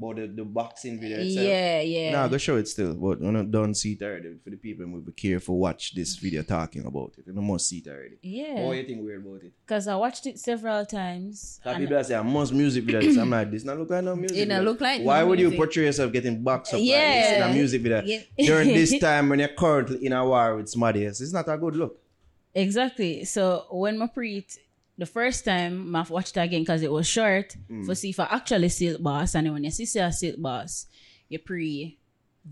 [0.00, 2.12] But the, the boxing video itself, Yeah, yeah.
[2.12, 4.36] Nah, go show it still, but you know, don't see it already.
[4.44, 7.24] For the people who will be careful, watch this video talking about it.
[7.26, 8.16] You know, must see it already.
[8.22, 8.60] yeah.
[8.64, 9.52] What you think weird about it?
[9.66, 11.58] Because I watched it several times.
[11.64, 13.20] Some and- people that say, I must music video.
[13.20, 15.40] I'm like, this not look like no music It not look like Why no would
[15.40, 18.20] you portray yourself getting boxed up like this in a music video Yeah.
[18.46, 21.20] during this time when you're currently in a war with somebody else?
[21.20, 21.98] It's not a good look.
[22.54, 23.24] Exactly.
[23.24, 24.46] So when my pre
[24.98, 27.86] the first time I've watched it again because it was short Mm.
[27.86, 30.12] for see if I actually see it boss and then when you see say a
[30.12, 30.86] silk boss,
[31.28, 31.98] you pre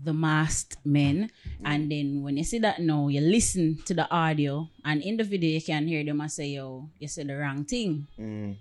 [0.03, 1.29] the masked men
[1.65, 5.23] and then when you see that now you listen to the audio and in the
[5.23, 8.07] video you can hear them I say yo you said the wrong thing.
[8.19, 8.55] Mm.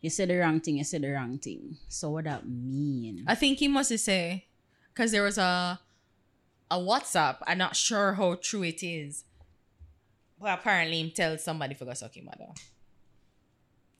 [0.00, 1.76] You said the wrong thing, you said the wrong thing.
[1.88, 3.24] So what that mean?
[3.26, 4.46] I think he must have say
[4.94, 5.80] because there was a
[6.70, 7.38] a WhatsApp.
[7.46, 9.24] I'm not sure how true it is,
[10.40, 12.48] but apparently him tell somebody for go suck his mother.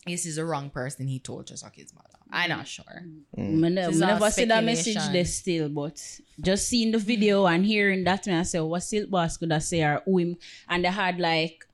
[0.08, 2.08] This is the wrong person he told to suck his mother.
[2.30, 3.02] I'm not sure.
[3.36, 5.12] Me ne- This me is all never see that message speculation.
[5.12, 9.08] there still, but just seeing the video and hearing that, me I say, what Silk
[9.10, 10.36] Boss could I say or who him,
[10.68, 11.66] and they had like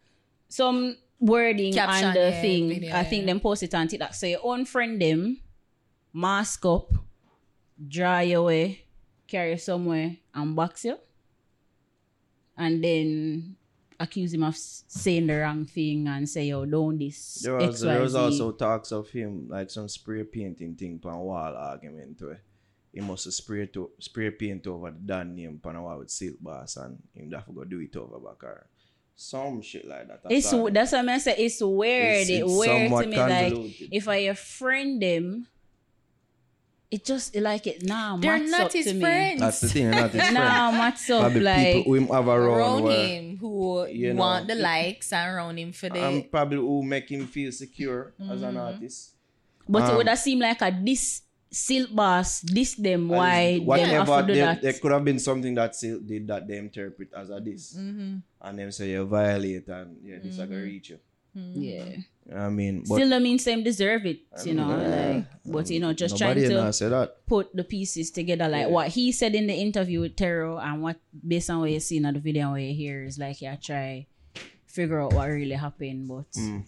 [0.48, 2.68] some wording Caption, on the yeah, thing.
[2.68, 3.26] video, I think yeah.
[3.32, 4.14] them post it on TikTok.
[4.14, 5.40] So your own friend them,
[6.12, 6.92] mask up,
[7.88, 8.84] dry away,
[9.26, 10.98] carry somewhere and box you,
[12.56, 13.56] and then
[14.04, 17.40] accuse him of saying the wrong thing and say, yo, don't this.
[17.42, 21.54] There was, there was also talks of him like some spray painting thing on wall
[21.56, 22.40] argument where
[22.92, 26.36] he must have spray to spray paint over the Dan name on wall with silk
[26.40, 28.66] boss and him have to go do it over back or
[29.16, 30.20] some shit like that.
[30.30, 31.34] It's that's what I say.
[31.38, 32.28] It's weird.
[32.28, 33.16] It's- it weird to me.
[33.16, 33.54] Like
[33.92, 35.46] if I a friend them,
[36.94, 39.40] it just like it nah They're mats not up his to friends.
[39.40, 40.34] That's the thing, not his friend.
[40.34, 44.46] Nah up Probably like people who have around, around where- him who you know, want
[44.48, 48.42] the likes and around him for the and probably who make him feel secure as
[48.42, 48.66] an Mm-hmm.
[48.68, 48.98] artist.
[49.68, 53.60] but it um, would have seemed like a this silk boss, this them why And
[53.60, 56.58] them whatever have to do there, could have been something that Silk did that they
[56.58, 57.74] interpret as a this.
[57.78, 58.16] Mm-hmm.
[58.42, 60.98] And them say you violate and yeah, this I gonna reach you.
[61.34, 61.96] yeah.
[62.26, 64.70] Know I mean, but Still don't mean them deserve it, you know.
[64.70, 65.12] Yeah.
[65.14, 68.72] Like but you know, just trying to put the pieces together like Yeah.
[68.72, 70.96] what he said in the interview with Tero and what
[71.26, 73.56] based on what you see in the video and what you hear is like yeah
[73.56, 74.06] try
[74.66, 76.64] figure out what really happened but Mm.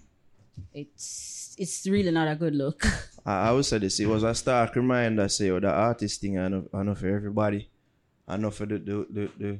[0.74, 2.84] it's it's really not a good look
[3.26, 3.98] I, I would say this.
[3.98, 7.08] It was a stark reminder, say, oh, the artist thing, I know, I know for
[7.08, 7.68] everybody.
[8.28, 9.58] I know for the the the the,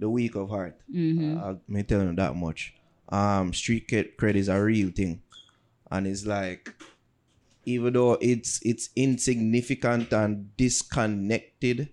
[0.00, 0.76] the weak of heart.
[0.92, 1.38] Mm-hmm.
[1.38, 2.74] Uh, me telling you that much.
[3.08, 5.22] Um, street cred, cred is a real thing,
[5.90, 6.74] and it's like,
[7.64, 11.88] even though it's it's insignificant and disconnected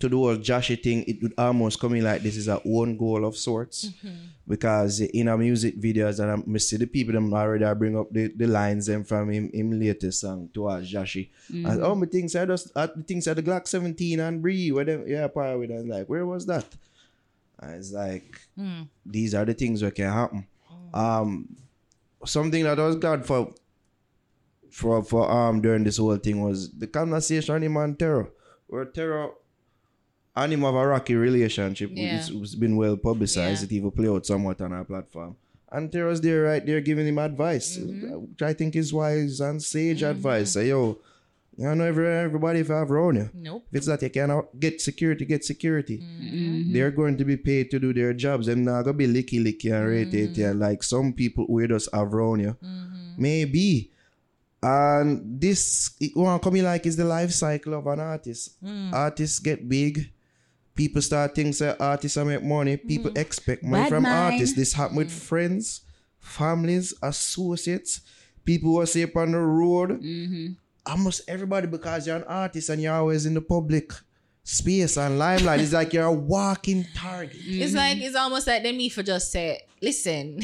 [0.00, 2.96] to the whole Jahshii thing, it would almost come in like this is a own
[2.96, 3.90] goal of sorts.
[4.48, 8.10] Because in a music videos and I, see the people them already I bring up
[8.10, 11.28] the, the lines them from him, him latest song towards Joshy.
[11.66, 14.72] And oh my things I just uh, the things at the Glock 17 and Bree
[14.72, 16.66] where them yeah part with and like where was that?
[17.60, 18.40] And it's like
[19.06, 20.46] these are the things that can happen.
[20.92, 21.56] Um
[22.24, 23.52] something that I was glad for
[24.70, 28.30] for for um during this whole thing was the conversation on him and Terror.
[28.66, 29.30] Where Terror
[30.34, 31.90] and him have a rocky relationship.
[31.92, 32.16] Yeah.
[32.18, 33.62] It's, it's been well publicized.
[33.62, 33.66] Yeah.
[33.66, 35.36] It even play out somewhat on our platform.
[35.70, 40.02] And Terror's there right there giving him advice, which I think is wise and sage
[40.02, 40.52] advice.
[40.52, 40.98] Say, yo,
[41.56, 43.30] you know every, everybody if I have around you.
[43.34, 43.66] Nope.
[43.70, 45.98] If it's that you cannot get security, get security.
[45.98, 46.72] Mm-hmm.
[46.72, 48.46] They're going to be paid to do their jobs.
[48.46, 50.60] Them not gonna be licky licky and rate it yeah, mm-hmm.
[50.60, 52.56] like some people who just have around you.
[52.64, 53.12] Mm-hmm.
[53.18, 53.90] Maybe.
[54.62, 58.62] And this it wanna come in like is the life cycle of an artist.
[58.62, 58.92] Mm.
[58.92, 60.10] Artists get big.
[60.74, 62.78] People start thinking say artists are make money.
[62.78, 63.20] People mm-hmm.
[63.20, 64.34] expect money Bad from mind.
[64.34, 64.56] artists.
[64.56, 65.20] This happen with mm.
[65.20, 65.82] friends,
[66.18, 68.00] families, associates,
[68.44, 70.00] people who are say up on the road
[70.86, 73.92] almost everybody because you're an artist and you're always in the public
[74.44, 75.60] space and limelight.
[75.60, 77.36] it's like you're a walking target.
[77.44, 80.40] It's like it's almost like them need for just say, listen,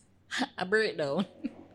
[0.58, 1.26] I break down.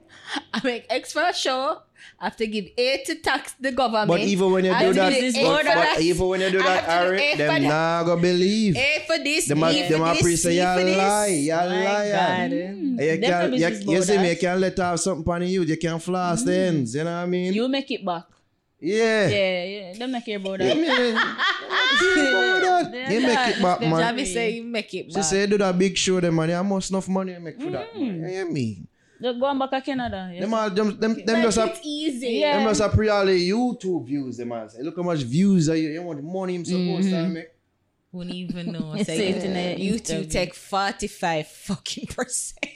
[0.53, 1.81] I make X for a show.
[2.19, 4.07] I have to give A to tax the government.
[4.07, 6.83] But even when you do that, give this but, but even when you do that,
[6.83, 8.75] have to do Ari, A for them not gonna believe.
[8.77, 10.97] A for this, Them a, B them for a this, say C you for this.
[10.97, 11.43] lie, mm.
[11.43, 13.05] you lie.
[13.05, 14.39] You can, you, you see me, you borders.
[14.39, 15.61] can let off something on you.
[15.63, 16.45] You can floss mm.
[16.45, 16.95] the ends.
[16.95, 17.53] You know what I mean?
[17.53, 18.23] you make it back
[18.79, 19.27] yeah.
[19.27, 20.85] yeah yeah them not care about I that mean,
[22.91, 23.91] They're you make it back, man.
[23.91, 25.23] Javi say you make it She back.
[25.23, 26.53] say do that big show, them money.
[26.53, 27.95] How much enough money you make for that?
[27.95, 28.03] Man?
[28.03, 28.21] Mm.
[28.21, 28.87] You hear me?
[29.21, 30.41] Just go on back to Canada yes.
[30.41, 32.27] Them all, them, them, them Like, just have, it's easy.
[32.27, 32.57] Yeah.
[32.57, 34.81] Them just a pre all the YouTube views, them man say.
[34.81, 37.33] Look how much views are you, you want the money him supposed to mm-hmm.
[37.33, 37.47] make.
[38.11, 38.95] Wouldn't even know.
[38.97, 40.29] Say Say, it in a you interview.
[40.29, 42.71] take 45 fucking percent.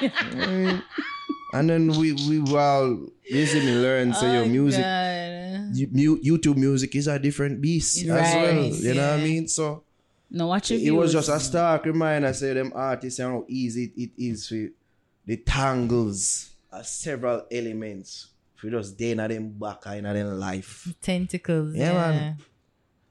[1.52, 4.84] And then we we well basically learn say your oh, music
[5.72, 8.64] you- YouTube music is a different beast as Right, well.
[8.64, 9.48] You know what I mean?
[9.48, 9.82] So
[10.30, 10.82] no watch it.
[10.82, 14.68] it was just a stark reminder say them artists and how easy it is for
[15.26, 20.88] the tangles are several elements for just day in them back in them life.
[21.02, 21.74] Tentacles.
[21.74, 22.36] Yeah, Yeah, man.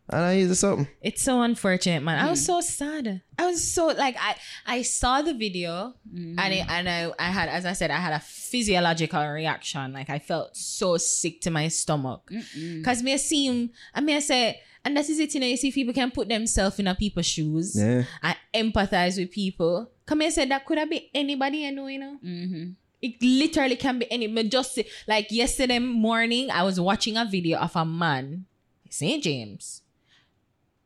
[0.08, 0.88] And I hear something.
[1.02, 2.24] It's so unfortunate, man.
[2.24, 2.46] I was hmm.
[2.46, 3.22] so sad.
[3.40, 4.36] I was so like I
[4.66, 6.38] I saw the video mm-hmm.
[6.38, 9.94] and it, and I I had as I said I had a physiological reaction.
[9.94, 13.72] Like I felt so sick to my stomach because me I see.
[13.94, 14.62] I mean I say.
[14.84, 15.48] And that is it, you know.
[15.48, 18.04] You see, people can put themselves in a people's shoes Yeah.
[18.22, 19.90] and empathize with people.
[20.06, 22.18] Come here, said that could have been anybody I know, you know.
[22.24, 22.70] Mm-hmm.
[23.02, 24.28] It literally can be any.
[24.50, 28.46] Just like yesterday morning, I was watching a video of a man,
[28.90, 29.24] St.
[29.24, 29.82] James,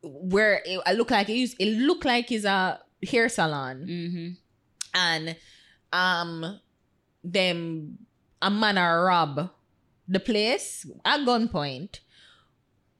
[0.02, 4.30] where it, I look like it, used- it looked like it's a hair salon, Mm-hmm.
[4.94, 5.36] and
[5.94, 6.60] um,
[7.24, 7.98] them
[8.42, 9.50] a man a rob
[10.08, 12.00] the place at gunpoint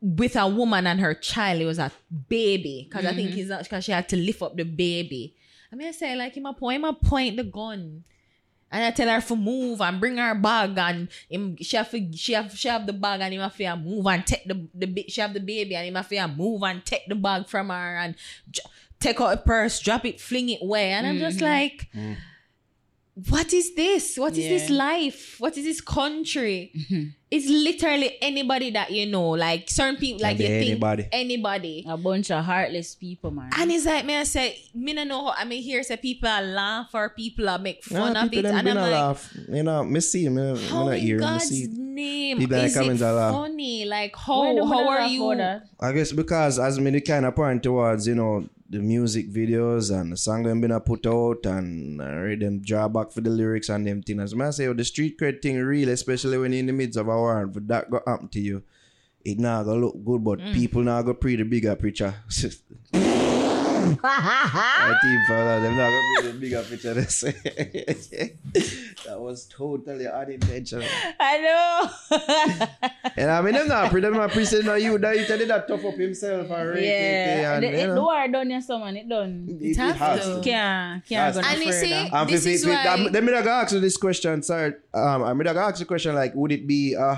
[0.02, 1.62] with a woman and her child.
[1.62, 1.92] It was a
[2.30, 5.36] baby because I think he's because she had to lift up the baby.
[5.72, 8.04] I mean, I say like him a point, him a point the gun.
[8.72, 12.34] And I tell her to move and bring her bag and him, she have she
[12.34, 15.22] have she have the bag and him have to move and take the the she
[15.22, 18.16] have the baby and him have to move and take the bag from her and
[18.52, 18.62] j-
[19.00, 20.92] take out a purse, drop it, fling it away.
[20.92, 21.44] And I'm just mm.
[21.44, 22.18] like, mm.
[23.28, 24.18] What is this?
[24.18, 25.36] What is this life?
[25.40, 26.72] What is this country?
[26.78, 27.04] Mm-hmm.
[27.32, 31.08] It's literally anybody that you know, like certain people, like be you think anybody.
[31.12, 31.86] anybody.
[31.88, 33.50] A bunch of heartless people, man.
[33.58, 36.30] And it's like, me I say, me no know how, I mean, here say people
[36.30, 38.56] are laugh or people are make fun Nah, of people it.
[38.56, 39.38] And I'm like, laugh.
[39.48, 41.68] You know, me see, me, me how not in hear, me God's see.
[41.70, 43.34] name People in the is it comments laugh.
[43.34, 43.86] funny?
[43.86, 45.32] Like, Why how, how are you?
[45.80, 49.90] I guess because as me the kind of point towards, you know, the music videos
[50.00, 53.30] and the song them been put out and I read them draw back for the
[53.32, 54.22] lyrics and them things.
[54.22, 56.98] As I say, oh, the street cred thing real, especially when you're in the midst
[56.98, 58.62] of a war and for that go happen to you,
[59.26, 60.54] it not gonna look good, but Mm.
[60.54, 62.14] people now go pre the bigger picture.
[64.04, 66.94] I think fella, them not gonna pre the bigger picture.
[66.94, 67.04] They
[69.06, 70.86] that was totally unintentional.
[71.20, 71.90] I know.
[73.18, 75.38] And I mean, them not pre, them not pre say no you that you tell
[75.46, 77.54] that tough up himself and rate it, yeah.
[77.56, 78.98] and, The, you it, the war done yes, man.
[78.98, 79.48] It done.
[79.50, 80.36] It, it have has to.
[80.36, 80.42] to.
[80.42, 81.86] Can't, can't go And you further.
[81.86, 84.42] see, And This if, is if, if, why- let me not ask you this question,
[84.44, 84.80] sir.
[84.94, 87.18] Um, I mean, I ask you a question like, would it be uh,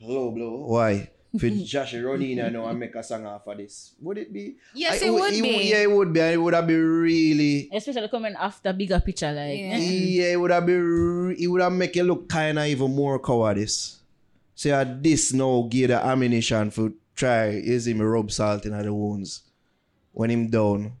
[0.00, 0.64] low blow?
[0.66, 1.10] Why?
[1.34, 4.32] If Josh run in and now and make a song off of this, would it
[4.32, 4.56] be?
[4.74, 5.68] Yes, I- it would be.
[5.70, 6.20] Yeah, it would be.
[6.20, 7.68] And it would have been really.
[7.72, 9.58] Especially coming after bigger picture, like.
[9.58, 9.76] Yeah.
[9.76, 10.82] Yeah, it would have been.
[10.82, 13.98] re- It would have make it look kind of even more cowardice.
[14.54, 18.92] So uh, this now give the ammunition for try is him rub salt in the
[18.92, 19.42] wounds
[20.12, 20.92] when him down.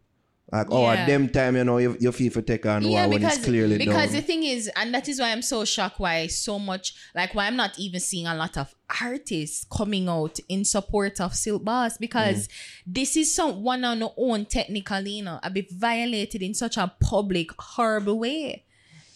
[0.50, 0.94] Like oh, Yeah.
[0.94, 3.36] at them time you know you, you feel for take on yeah, war when because
[3.36, 5.98] it's clearly because the thing is, and that is why I'm so shocked.
[6.00, 10.38] Why so much like why I'm not even seeing a lot of artists coming out
[10.48, 12.48] in support of Silk Boss because
[12.86, 16.76] this is some one on their own technically, you know, a bit violated in such
[16.76, 18.64] a public horrible way.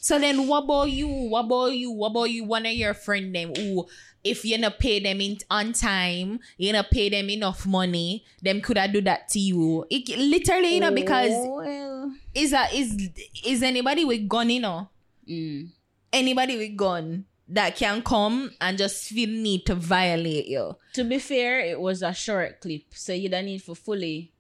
[0.01, 1.07] So then what about you?
[1.07, 1.93] What about you?
[1.93, 2.45] What about you?
[2.45, 3.87] One of your friend them who
[4.25, 8.61] if you not pay them in on time, you not pay them enough money, them
[8.61, 9.85] could have do that to you.
[9.91, 13.11] It, literally, you know, because Well, is a is
[13.45, 14.89] is anybody with gun, you know?
[15.29, 15.71] mm.
[16.13, 20.75] Anybody with gun that can come and just feel need to violate you.
[20.95, 24.33] To be fair, it was a short clip, so you don't need to fully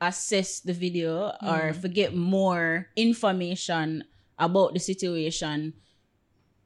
[0.00, 1.76] assess the video or mm.
[1.76, 4.02] for get more information
[4.38, 5.74] about the situation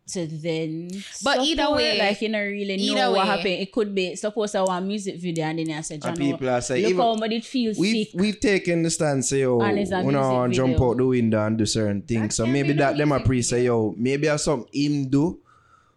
[0.07, 0.89] to then
[1.25, 3.55] But either way- like you don't really either know what way- happened.
[3.55, 6.83] It could be suppose our music video and then I said And people are saying,
[6.85, 8.15] look even- how much it feels We've sick.
[8.15, 10.81] we've taken the stance say yo, And it's a we don't music want to jump
[10.81, 12.37] out the window and do certain things.
[12.37, 15.41] So maybe that them a music pre say yo, maybe a some him do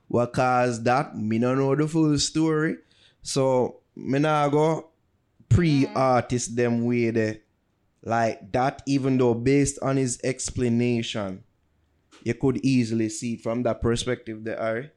[0.09, 1.15] what cause that.
[1.15, 2.75] Me don't know the full story.
[3.21, 4.89] So me nah go
[5.47, 7.37] pre artist them way there
[8.03, 11.43] like that, even though based on his explanation,
[12.23, 14.91] you could easily see it from that perspective there are.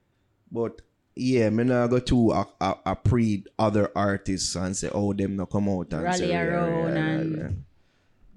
[0.51, 0.83] But
[1.15, 5.37] yeah, me nah go to a, a, a pre other artists and say, oh, them
[5.37, 7.65] not come out and Rally say, yeah, around yeah, yeah, and-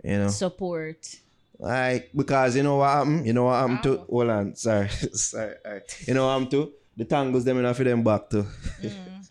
[0.03, 1.15] you know, support
[1.59, 3.97] like because you know what happened, you know what happened to.
[4.09, 5.53] Hold on, sorry, sorry.
[5.65, 6.03] alright.
[6.07, 8.45] You know what happened to the tangles them in for them back to.
[8.81, 9.27] Mm.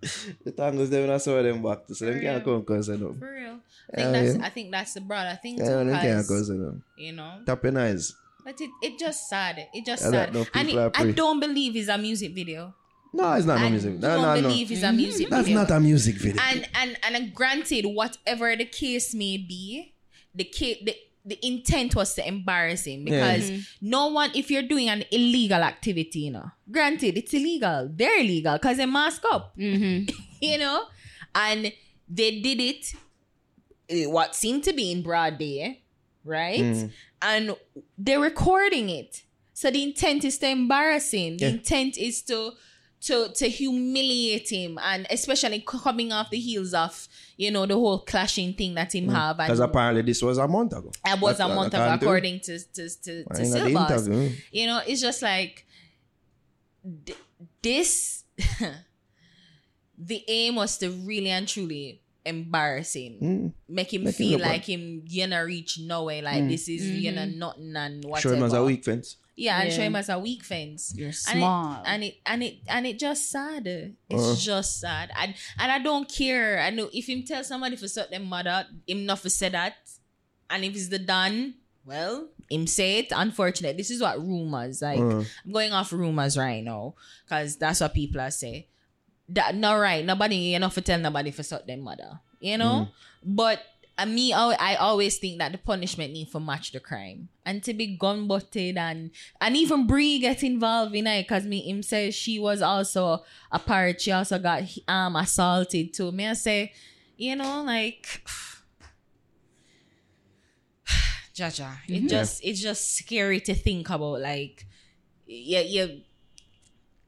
[0.44, 2.56] the tangles them a saw them back to, so them For can't real.
[2.56, 3.18] come cause them.
[3.18, 3.58] For real.
[3.96, 4.46] I Yeah, think that's.
[4.46, 5.70] I think that's the broader thing Yeah, too.
[5.84, 6.84] them can't 'cause, them.
[6.96, 7.40] you know.
[7.46, 8.14] Tap your eyes.
[8.44, 9.66] But it, it just sad.
[9.74, 10.34] It just Yeah, sad.
[10.34, 12.74] no And it, I don't believe it's a music video.
[13.12, 13.94] No, it's not no I music.
[13.94, 14.42] No, don't no, no.
[14.42, 14.96] believe it's a mm-hmm.
[14.96, 15.60] music That's video.
[15.60, 16.42] not a music video.
[16.42, 19.94] and and and granted, whatever the case may be,
[20.34, 20.94] the ca- the
[21.28, 23.50] the intent was to embarrass him because
[23.80, 28.54] no one, if you're doing an illegal activity, you know, granted it's illegal, they're illegal
[28.54, 30.08] because they mask up, mm-hmm.
[30.40, 30.84] you know,
[31.34, 31.72] and
[32.08, 32.94] they did it,
[33.88, 35.82] eh, what seemed to be in broad day,
[36.24, 36.60] right?
[36.60, 36.90] Mm.
[37.20, 37.56] And
[37.96, 39.22] they're recording it,
[39.52, 41.36] so the intent is to embarrass him.
[41.36, 41.52] The Yeah.
[41.52, 42.52] intent is to
[43.00, 47.07] to to humiliate him and especially coming off the heels of
[47.38, 49.12] you know the whole clashing thing that him mm.
[49.12, 50.90] have Because apparently this was a month ago.
[51.06, 52.04] it was a month ago do.
[52.04, 54.32] according to to to, to ain't got the Silvas.
[54.52, 55.64] you know it's just like
[57.04, 57.14] d-
[57.62, 58.24] this
[59.98, 63.52] the aim was to really and truly embarrass him Mm.
[63.68, 66.48] make him Make feel look like him you know reach nowhere like mm.
[66.50, 67.36] this is you know mm.
[67.36, 69.16] nothing and whatever Show him as a weak fence.
[69.38, 69.76] Yeah, and Yeah.
[69.76, 70.92] show him as a weak fence.
[70.96, 73.66] You're And it, and it and it and it just sad.
[74.10, 74.34] It's Uh.
[74.34, 75.10] just sad.
[75.14, 76.58] And and I don't care.
[76.60, 79.74] I know if him tell somebody for suck them mother, him not for say that.
[80.50, 83.12] And if it's the done, well, him say it.
[83.14, 83.76] Unfortunate.
[83.76, 84.98] This is what rumors like.
[84.98, 85.22] Uh.
[85.44, 88.66] I'm going off rumors right now because that's what people are say.
[89.28, 90.04] That not right.
[90.04, 92.18] Nobody you know for tell nobody for suck them mother.
[92.40, 92.88] You know,
[93.22, 93.62] but.
[93.98, 97.74] Uh, me, I, always think that the punishment need to match the crime, and to
[97.74, 102.12] be gun butted and and even Bree get involved in it because me him say
[102.12, 104.00] she was also a part.
[104.00, 106.12] She also got um assaulted too.
[106.12, 106.72] Me I say,
[107.16, 108.06] you know, like
[111.34, 114.20] Jaja, it just it's just scary to think about.
[114.20, 114.64] Like,
[115.26, 115.86] yeah, yeah,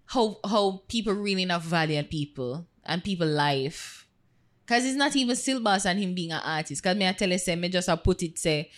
[0.07, 4.00] how how people really not value people and people life.
[4.71, 6.81] Cause it's not even Silk Boss and him being an artist.
[6.81, 8.71] Cause me I tell you say me just I put it say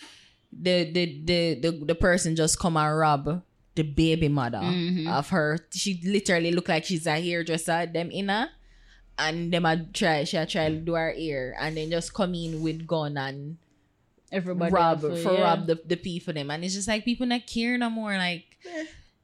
[0.51, 3.43] the the the the, the person just come and rob
[3.75, 5.07] the baby mother mm-hmm.
[5.07, 5.59] of her.
[5.71, 8.49] She literally look like she's a hairdresser, them inner.
[9.19, 12.33] And them a try she a try to do her ear and then just come
[12.33, 13.57] in with gun and
[14.31, 15.43] Everybody rob have for yeah.
[15.43, 16.49] rob the, the P for them.
[16.49, 18.17] And it's just like people not care no more.
[18.17, 18.45] Like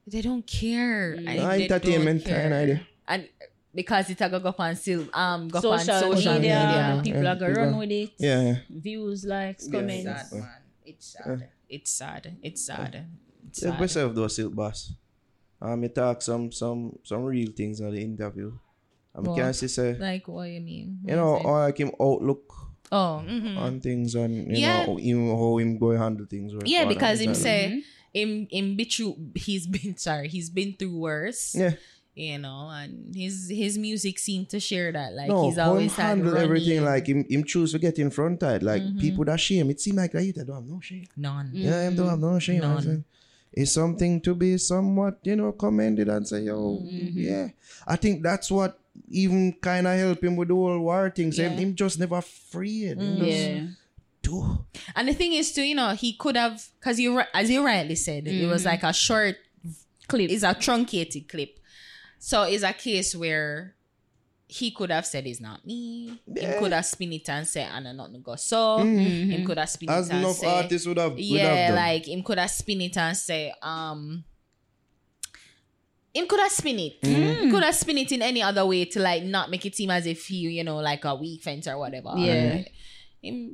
[0.06, 1.16] they don't care.
[1.16, 1.26] Mm.
[1.26, 2.42] And No, they entertainment don't care.
[2.42, 2.80] kind idea.
[3.08, 3.28] And
[3.74, 7.00] because it a go go on still um go social, on social media, media.
[7.04, 8.10] people Yeah, are gonna people- run with it.
[8.18, 8.56] Yeah, yeah.
[8.70, 10.04] Views, likes, comments.
[10.04, 10.48] Sad, man.
[10.86, 11.48] It's sad.
[11.68, 12.36] It's sad.
[12.42, 13.06] It's sad.
[13.48, 13.80] It's Help sad.
[13.82, 14.92] yourself though, Silk Boss.
[15.62, 18.52] Um, you talk some some some real things in the interview.
[19.14, 19.36] Um, What?
[19.38, 21.00] can see say, Like what you mean?
[21.04, 22.46] you know, or like him outlook
[22.92, 23.56] Oh, mhm.
[23.58, 24.86] on things and you Yeah.
[24.86, 26.54] know him, how him go handle things.
[26.54, 27.82] or yeah, because him and- say
[28.14, 29.16] him him be through.
[29.34, 30.28] He's been sorry.
[30.28, 31.54] He's been through worse.
[31.54, 31.74] Yeah.
[32.20, 35.14] You know, and his his music seemed to share that.
[35.14, 36.44] Like no, he's how him always had handle running.
[36.44, 38.62] everything like him, him choose to get in front of it.
[38.62, 38.98] Like Mm-hmm.
[39.00, 39.70] people that shame.
[39.70, 41.06] It seem like that you don't have no shame.
[41.16, 41.50] none.
[41.54, 42.60] Yeah, him don't have no shame.
[42.60, 42.76] None.
[42.76, 43.04] I said,
[43.52, 47.18] It's something to be somewhat, you know, commended and say, yo, Mm-hmm.
[47.18, 47.48] yeah.
[47.86, 48.78] I think that's what
[49.10, 51.32] even kind of help him with the whole war thing.
[51.32, 51.50] So Yeah.
[51.50, 51.58] Mm.
[51.58, 52.98] him just never afraid.
[52.98, 53.66] Him just Yeah.
[54.22, 54.64] do.
[54.94, 57.96] And the thing is, too, you know, he could have, because you, as you rightly
[57.96, 59.36] said, it was like a short
[60.08, 60.30] clip.
[60.30, 61.58] It's a truncated clip.
[62.22, 63.74] So it's a case where
[64.46, 66.20] he could have said it's not me.
[66.26, 68.78] He could have spin it and say, I'm not go so.
[68.80, 69.30] Mhm.
[69.30, 71.76] Him could have spin As it and say, artists would have, would have yeah, done.
[71.76, 74.22] like him could have spin it and say, um,
[76.12, 77.00] him could have spin it.
[77.00, 77.44] Mm-hmm.
[77.44, 79.90] He could have spin it in any other way to like not make it seem
[79.90, 82.12] as if he, you know, like a weak fence or whatever.
[82.16, 82.50] Yeah.
[82.56, 82.70] Right?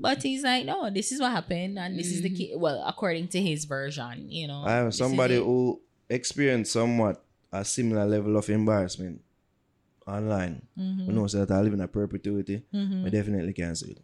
[0.00, 2.54] But he's like, no, this is what happened, and this is the key.
[2.56, 8.04] Well, according to his version, you know, I have somebody who experienced somewhat a similar
[8.06, 9.20] level of embarrassment
[10.06, 10.62] online.
[10.78, 11.06] Mm-hmm.
[11.06, 12.62] Who knows that I live in a perpetuity.
[12.72, 14.00] I definitely can say it.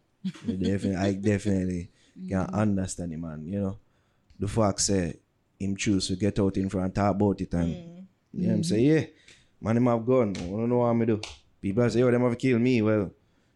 [0.49, 1.91] I definitely, I definitely
[2.29, 2.55] can Mm-hmm.
[2.55, 3.47] understand him, man.
[3.47, 3.79] You know,
[4.39, 5.17] the fact say
[5.59, 8.41] him choose to get out in front and talk about it and Mm-hmm.
[8.41, 8.85] you know I'm saying?
[8.85, 9.05] Yeah,
[9.61, 10.35] man, him have gun.
[10.37, 11.21] I don't know what I'm do.
[11.61, 12.83] People say, oh, them have kill me.
[12.83, 13.11] Well,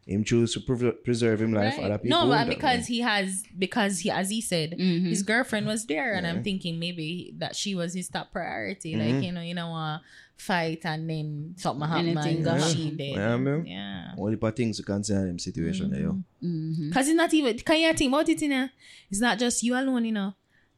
[0.07, 1.75] him choose to pre- preserve him life.
[1.77, 1.85] Right.
[1.87, 5.09] Other people No, won't, but because he has, because he, as he said, Mm-hmm.
[5.09, 8.95] his girlfriend was there, and I'm thinking maybe that she was his top priority.
[8.95, 9.15] Mm-hmm.
[9.17, 9.99] Like you know, you know, uh,
[10.37, 13.17] fight and then something happen, Anything and go she did.
[13.17, 13.67] Yeah, man.
[13.67, 14.13] Yeah.
[14.17, 16.13] All the things to consider them situation there, yo.
[16.43, 16.93] Mm-hmm.
[16.93, 17.59] Cause it's not even.
[17.59, 18.41] Can you think about it?
[18.41, 18.69] You know,
[19.11, 20.05] it's not just you alone.
[20.05, 20.35] You know,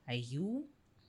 [0.09, 0.65] are you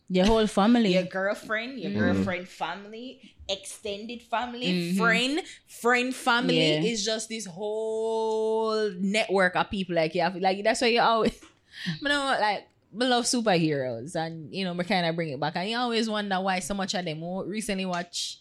[0.10, 0.94] Your whole family.
[0.94, 2.00] your girlfriend, your Mm-hmm.
[2.00, 4.98] girlfriend family, extended family, mm-hmm.
[4.98, 6.82] friend, friend family Yeah.
[6.82, 9.96] is just this whole network of people.
[9.96, 11.40] Like you have, like that's why you always,
[12.02, 12.68] you know, like.
[12.92, 15.56] I love superheroes, and you know, we kind of bring it back.
[15.56, 18.40] And you always wonder why so much of them recently watch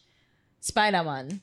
[0.59, 1.43] Spider Man,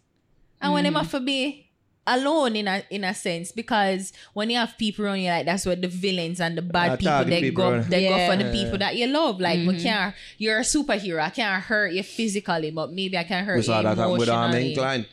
[0.60, 0.98] and when them mm.
[0.98, 1.65] have to be
[2.08, 5.66] alone in a in a sense because when you have people around you like that's
[5.66, 7.90] where the villains and the bad Attack people they people go around.
[7.90, 8.52] they go for the Yeah.
[8.64, 12.70] people that you love like we can't you're a superhero I can't hurt you physically
[12.72, 15.06] but maybe I can hurt We you saw that happen with Arm emotionally Incline.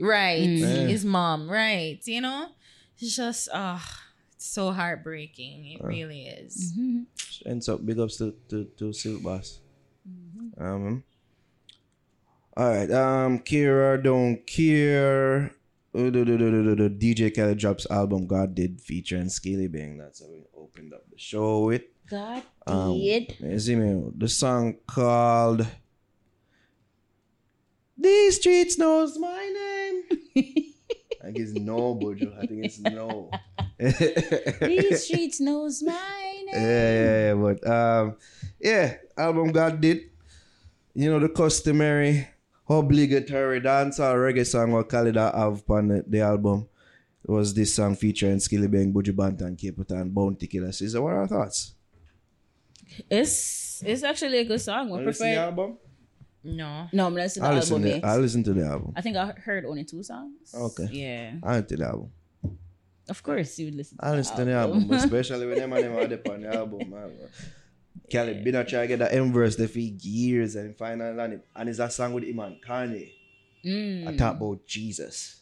[0.00, 0.86] right Yeah.
[0.86, 2.48] his mom right you know
[2.98, 3.84] it's just ah
[4.34, 6.72] it's so heartbreaking it really is
[7.44, 9.58] Ends up big ups to, to, to Silk Boss.
[10.08, 10.62] Mm-hmm.
[10.64, 11.02] Um,
[12.56, 12.88] all right.
[12.90, 15.50] Um, Kira don't care.
[15.94, 16.88] Uh, do- do- do.
[16.88, 19.98] DJ Khaled drops album God Did featuring Skillibeng.
[19.98, 21.82] That's how we opened up the show with.
[22.08, 23.36] God Um, did.
[23.40, 24.10] you see me?
[24.16, 25.66] The song called
[27.98, 30.02] These Streets Knows My Name.
[31.22, 32.32] I think it's no, Bojo.
[32.40, 33.30] I think it's no.
[33.78, 35.92] These streets knows my
[36.46, 36.54] name.
[36.54, 37.34] Yeah, yeah, yeah.
[37.34, 38.16] But um,
[38.60, 40.10] yeah, album God did.
[40.94, 42.28] You know the customary,
[42.78, 46.68] obligatory dancehall reggae song what Khaled have on the, the album
[47.24, 50.72] was this song featuring Skillibeng, Buju Banton, Capleton, Bounty Killer.
[50.72, 51.74] Caesar, what are our thoughts?
[53.08, 54.90] It's it's actually a good song.
[54.90, 55.78] We You listen to the album?
[56.44, 56.88] No.
[56.92, 58.00] No, I'm listening to I the listen album.
[58.00, 58.06] to.
[58.06, 58.92] I listen to the album.
[58.96, 60.54] I think I heard only two songs.
[60.54, 60.88] Okay.
[60.90, 61.32] Yeah.
[61.42, 62.10] I listen to the album.
[63.08, 63.98] Of course, you would listen.
[63.98, 66.40] To I listen to the album, but especially when them and them are up on
[66.42, 67.10] the album, man.
[68.10, 71.32] Kelly been a try to get that M verse there for years and finally land
[71.34, 71.46] it.
[71.56, 73.12] And it's a song with him and Kanye.
[73.64, 74.08] Mm.
[74.08, 75.40] I talk about Jesus.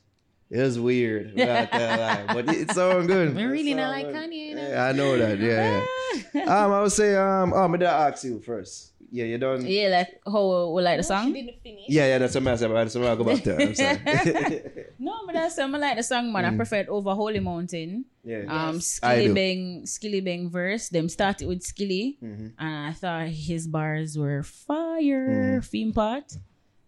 [0.51, 3.37] It was weird, without tell a lie, but it's so good.
[3.37, 4.17] We really not like good.
[4.17, 4.69] Kanye, you know?
[4.69, 5.39] Yeah, I know that.
[5.39, 5.87] Yeah,
[6.35, 6.43] yeah.
[6.65, 8.93] um, I would say, um, oh, I'm gonna ask you first.
[9.13, 9.67] Yeah, you done.
[9.67, 11.33] Yeah, Yeah, like how we like the She song.
[11.33, 11.85] didn't finish.
[11.89, 12.73] yeah, that's what I'm saying.
[12.73, 13.57] That's what I'll go back to.
[13.61, 14.63] I'm sorry.
[15.01, 16.45] No, but that's I like the song, man.
[16.45, 18.05] I prefer it over Holy Mountain.
[18.23, 18.45] yeah.
[18.47, 19.35] Um, I Skilly do.
[19.35, 20.91] Bang, Skillibeng verse.
[20.91, 22.53] Them started with Skilly, Mhm.
[22.59, 25.59] and I thought his bars were fire.
[25.59, 25.65] Mm.
[25.65, 26.37] Theme part,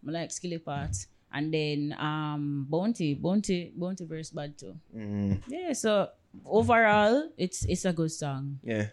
[0.07, 0.95] I like Skilly part,
[1.33, 4.77] and then um, Bounty, Bounty, Bounty verse bad too.
[4.95, 5.41] Mhm.
[5.49, 6.09] Yeah, so
[6.45, 8.59] overall, it's it's a good song.
[8.63, 8.89] Yeah.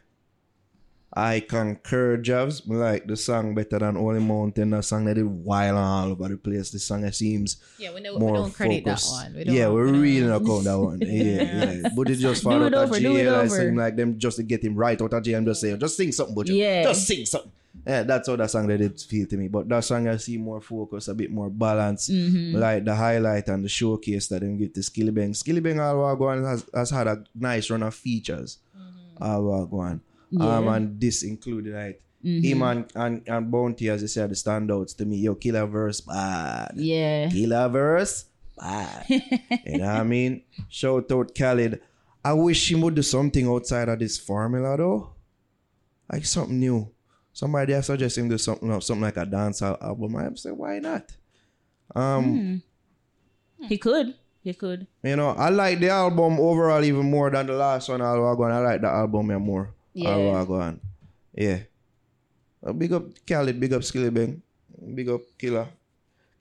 [1.12, 2.62] I concur, Javs.
[2.68, 4.70] Like the song better than Holy Mountain.
[4.70, 6.70] The song that did wild all over the place.
[6.70, 9.10] The song that seems Yeah, we, don't we more don't credit focused.
[9.10, 9.34] that one.
[9.36, 10.99] We don't, yeah, we're we really not count that one.
[11.01, 11.41] Yeah,
[11.82, 11.89] yeah.
[11.95, 13.36] But it just Do out it of over, do jail.
[13.36, 15.80] I sing like them just to get him right out of jail and just saying,
[15.80, 16.84] just sing something, but Yeah.
[16.84, 17.51] just sing something.
[17.88, 19.47] Yeah, that's how that song that did feel to me.
[19.47, 22.07] But that song I see more focus, a bit more balance.
[22.10, 22.57] Mm-hmm.
[22.60, 25.36] Like the highlight and the showcase that them give to Skillibeng.
[25.36, 28.60] Skilly Bang all while going has, has had a nice run of features.
[29.20, 29.66] All while
[30.38, 30.49] going.
[30.49, 34.95] Um, and this included like him and, and, and Bounty, as you said, the standouts
[34.97, 35.17] to me.
[35.17, 36.73] Yo, killer verse, bad.
[36.75, 38.25] Yeah, Killer verse,
[38.57, 39.05] bad.
[39.09, 40.43] you know what I mean?
[40.67, 41.82] Shout out Khaled.
[42.23, 45.11] I wish he would do something outside of this formula though.
[46.11, 46.91] Like something new.
[47.32, 50.15] Somebody else suggest him do something something like a dance album.
[50.15, 51.09] I'm saying why not?
[51.95, 52.61] Um,
[53.61, 54.88] he could, he could.
[55.03, 58.01] you know, I like the album overall even more than the last one.
[58.01, 59.73] I like the album yeah, more.
[59.93, 60.09] Yeah.
[60.11, 60.79] All going,
[61.33, 61.59] yeah.
[62.65, 64.41] Uh, big up Khaled, big up Skillibeng,
[64.95, 65.67] big up Killer.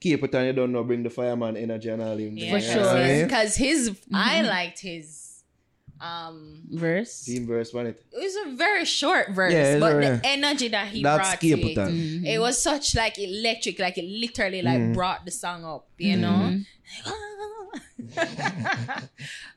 [0.01, 2.36] Keep it on you don't know, bring the fireman energy and all him.
[2.36, 3.16] Yeah, For you know what I sure.
[3.16, 3.24] mean?
[3.26, 4.46] Because his, I Mm-hmm.
[4.49, 5.24] liked his.
[6.01, 7.24] Um, Verse.
[7.24, 8.01] Team verse on it.
[8.12, 11.40] it was a very short verse, Yeah, but very- the energy that he That's brought
[11.40, 11.90] to it, Capleton.
[11.90, 12.26] Mm-hmm.
[12.26, 14.94] it was such like electric, like it literally like Mm.
[14.94, 16.61] brought the song up, you know.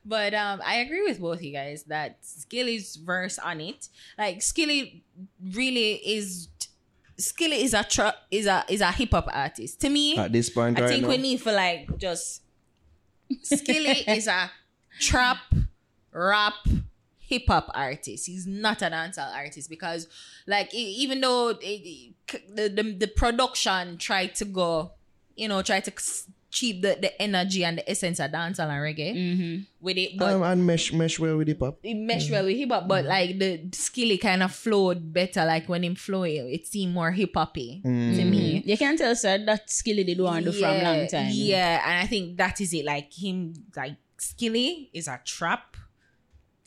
[0.05, 3.88] but um, I agree with both you guys that Skilly's verse on it,
[4.18, 5.03] like Skilly,
[5.53, 6.47] really is.
[7.18, 10.18] Skilly is a tra- is a is a hip hop artist to me.
[10.18, 11.09] At this point, I right think now.
[11.09, 12.41] we need for like just
[13.43, 14.49] Skilly is a
[14.99, 15.38] trap,
[16.12, 16.53] rap,
[17.20, 18.26] hip hop artist.
[18.26, 20.07] He's not a dancehall artist because,
[20.47, 22.14] like, even though it, it-
[22.55, 24.91] the, the the production tried to go,
[25.36, 25.91] you know, try to
[26.52, 29.62] cheap the, the energy and the essence of dancehall and reggae Mm-hmm.
[29.80, 31.80] with it, but um, and mesh mesh well with hip hop.
[31.84, 35.45] it meshed well with hip hop, but like the skilly kind of flowed better.
[35.45, 37.89] Like when him flow, it, it seemed more hip hoppy to
[38.26, 38.62] me.
[38.66, 41.30] You can tell, sir, that Skilly did want to do from a long time.
[41.32, 42.86] Yeah, and I think that is it.
[42.86, 45.78] Like him, like Skilly is a trap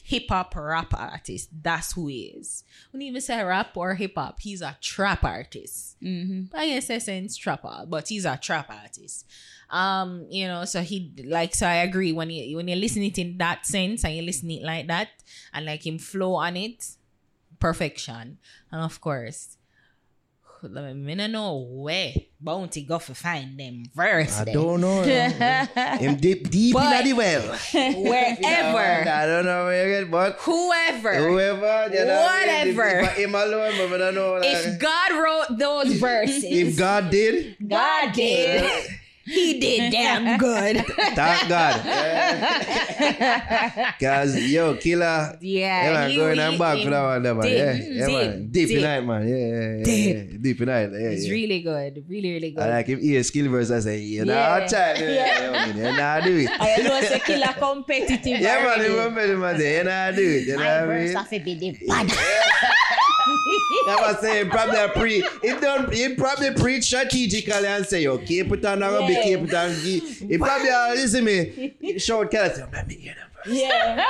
[0.02, 1.48] hip hop rap artist.
[1.62, 2.62] That's who he is.
[2.90, 5.96] When you even say rap or hip hop, he's a trap artist.
[6.02, 6.42] Mm-hmm.
[6.52, 9.24] By essence, trapper, but he's a trap artist.
[9.70, 13.18] Um, you know, so he like so I agree when you when you listen it
[13.18, 15.08] in that sense and you listen it like that
[15.52, 16.86] and like him flow on it,
[17.58, 18.38] perfection.
[18.70, 19.56] And of course,
[20.62, 20.68] I
[21.20, 24.38] I know where Bounty go for find them verse.
[24.40, 25.02] I don't know.
[25.98, 27.58] him deep deep But- in the well.
[27.74, 33.06] Wherever, I don't know where you get, but whoever, whoever, you know, Whatever.
[33.08, 34.40] Him alone, but I don't know.
[34.42, 38.86] If God wrote those verses, if God did, God did,
[39.24, 40.84] He did damn good.
[41.16, 41.80] thank God.
[44.00, 45.36] Cause yo, killer.
[45.40, 47.44] Yeah, Yeah, man, he going and back for that one, there, man.
[47.46, 48.30] did, Yeah, yeah, man.
[48.40, 49.28] did, Deep in night, man.
[49.28, 50.14] Yeah, yeah, yeah.
[50.14, 50.22] Yeah.
[50.40, 50.90] Deep in night.
[50.92, 51.32] Yeah, It's yeah.
[51.32, 52.62] really good, really, really good.
[52.62, 53.70] I like him ear skill verse.
[53.70, 54.58] I say, you know, Yeah.
[54.58, 54.66] yeah.
[54.66, 54.96] time.
[55.00, 56.50] Yeah, you know, I do it.
[56.52, 58.40] I know it's a killer competitive.
[58.44, 59.60] Yeah, man, remember him, man.
[59.60, 60.46] You know, do it.
[60.48, 61.14] You know what I mean?
[61.16, 62.10] have to be the bad.
[63.86, 65.24] That was saying probably a pre.
[65.42, 65.90] He done.
[65.92, 69.22] He probably preach strategically and say, "Yo, keep it on, I'll be Yeah.
[69.22, 71.98] keep it on." He, he probably uh, listen me.
[71.98, 74.04] Shout Kelly "Let me hear them." first." Yeah.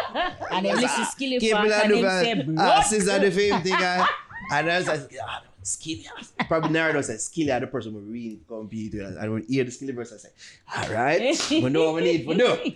[0.51, 2.85] And then listen skilly Keep it on the blood.
[2.86, 3.73] sister the same thing.
[3.74, 4.07] uh,
[4.53, 6.07] And I was like, ah, Skilly.
[6.47, 9.16] Probably Nardo said, Skilly are the person we really compete with.
[9.16, 10.28] And when you hear the Skilly verse, I say,
[10.77, 11.20] all right,
[11.51, 12.73] we know what we need to do.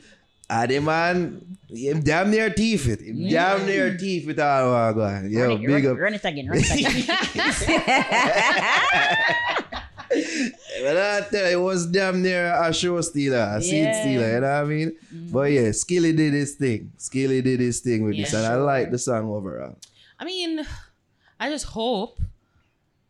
[0.51, 3.01] And the man, him damn near teeth it.
[3.03, 5.31] Him damn near teeth it all going.
[5.31, 5.99] Yo, Run it, big run, up.
[6.01, 7.05] run it again, run it again.
[10.81, 14.01] But I tell you, it was damn near a show stealer, a seed Yeah.
[14.01, 14.93] stealer, you know what I mean?
[15.31, 16.93] But yeah, Skilly did his thing.
[16.97, 19.77] Skilly did his thing with this, Yeah, and I like the song overall.
[20.19, 20.65] I mean,
[21.39, 22.20] I just hope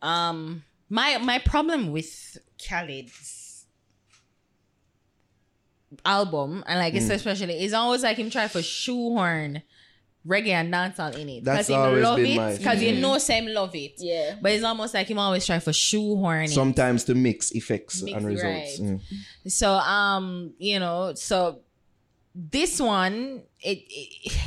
[0.01, 3.38] Um, my my problem with Khaled's
[6.05, 7.11] album and like Hmm.
[7.11, 9.61] especially it's always like him try for shoehorn
[10.27, 13.01] reggae and dancehall in it That's because him always love been it my because you
[13.01, 14.35] know same love it Yeah.
[14.41, 16.49] but it's almost like him always try for shoehorn it.
[16.51, 18.79] Sometimes to mix effects Mix, and results.
[18.79, 18.81] right.
[18.81, 19.01] Mm.
[19.47, 21.61] So um, you know, so
[22.35, 24.37] this one it it,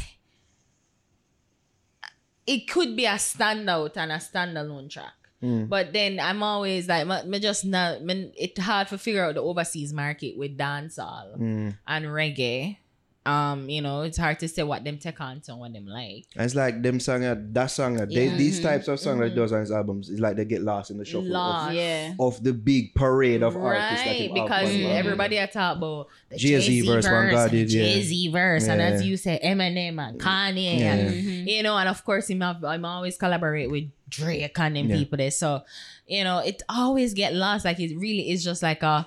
[2.47, 5.13] it could be a standout and a standalone track.
[5.43, 5.69] Mm.
[5.69, 9.35] But then I'm always like, me, me just not, me, it's hard to figure out
[9.35, 11.77] the overseas market with dancehall Mm.
[11.87, 12.77] and reggae.
[13.25, 15.87] Um, you know, it's hard to say what them take on to and what them
[15.87, 16.25] like.
[16.35, 18.37] And It's like them song, uh, that song, uh, they, Yeah.
[18.37, 20.99] these types of songs that does on his albums, it's like they get lost in
[20.99, 22.15] the shuffle of, Yeah.
[22.19, 24.03] of the big parade of artists.
[24.03, 24.97] That Right, because on the album.
[24.97, 27.83] everybody I talk about the Jay-Z verse, one God did, yeah.
[27.85, 30.95] Jay Z verse, and as you say, Eminem and Kanye, Yeah.
[30.97, 34.89] and you know, and of course, him have, I'm always collaborate with Drake and them
[34.91, 34.97] Yeah.
[34.97, 35.31] people there.
[35.31, 35.63] So,
[36.09, 37.65] you know, it always get lost.
[37.65, 39.07] Like it really is just like a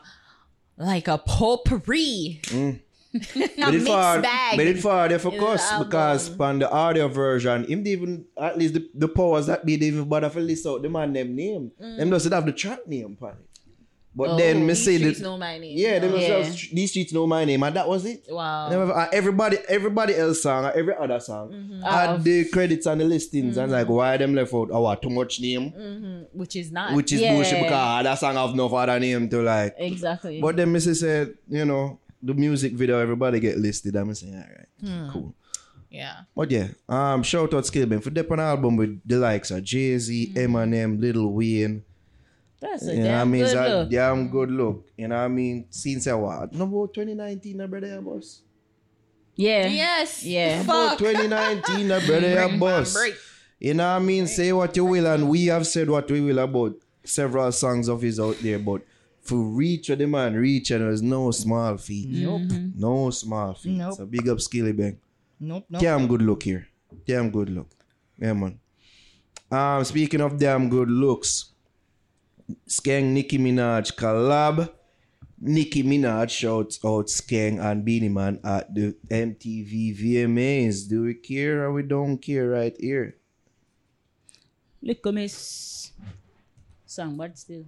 [0.77, 2.41] like a potpourri.
[3.35, 7.63] But it for, bag but it for there for course because on the audio version,
[7.65, 10.81] him even at least the, the powers that be didn't even bother to list out
[10.81, 11.71] the man them name.
[11.79, 13.35] Them doesn't have the track name on it.
[14.17, 15.77] But Oh, then me these say streets that know my name.
[15.77, 16.15] yeah, No.
[16.15, 16.43] Yeah.
[16.71, 18.23] these streets know my name and that was it.
[18.29, 18.69] Wow.
[19.11, 21.81] Everybody, everybody else song, every other song Mm-hmm.
[21.81, 24.69] had the credits and the listings and like why them left out?
[24.71, 26.25] Oh, too much name, Mhm.
[26.33, 26.93] Which is not.
[26.95, 27.33] which is Yeah.
[27.33, 29.75] bullshit because that song have no other name to like.
[29.77, 30.39] Exactly.
[30.39, 33.95] But then Missy said, you know, the music video, everybody get listed.
[33.95, 35.09] I'm saying, all right, Hmm.
[35.13, 35.35] cool.
[35.89, 36.21] yeah.
[36.35, 39.97] But yeah, um, shout out Skillibeng for dip on album with the likes of Jay
[39.97, 41.83] Z, Eminem, Lil Wayne.
[42.59, 43.41] That's a You know what I mean?
[43.43, 43.89] good It's a look.
[43.91, 44.87] damn good look.
[44.97, 45.65] You know what I mean?
[45.69, 46.53] Since a what?
[46.53, 48.41] No more 2019, na brother, ya boss.
[49.35, 49.67] Yeah.
[49.67, 50.23] Yes.
[50.23, 50.61] Yeah.
[50.61, 50.99] About Fuck.
[50.99, 52.95] 2019, na brother, ya Bring boss.
[52.95, 53.11] my.
[53.59, 54.27] You know what I mean?
[54.27, 58.01] Say what you will, and we have said what we will about several songs of
[58.01, 58.81] his out there, but
[59.25, 62.09] for reach where the man reach, and there's no small feat.
[62.09, 62.43] Nope.
[62.75, 63.77] No small feat.
[63.77, 63.95] Nope.
[63.95, 64.97] So big up Skillibeng.
[65.39, 65.65] Nope.
[65.69, 65.81] Nope.
[65.81, 66.67] Damn good look here.
[67.05, 67.67] Damn good look.
[68.17, 68.59] Yeah, man.
[69.51, 71.51] Um, speaking of damn good looks,
[72.67, 74.69] Skeng Nicki Minaj collab.
[75.41, 80.87] Nicki Minaj shouts out Skeng and Beenie Man at the MTV VMAs.
[80.87, 83.17] Do we care or we don't care right here?
[84.81, 85.91] Little Miss
[86.85, 87.65] song, but still.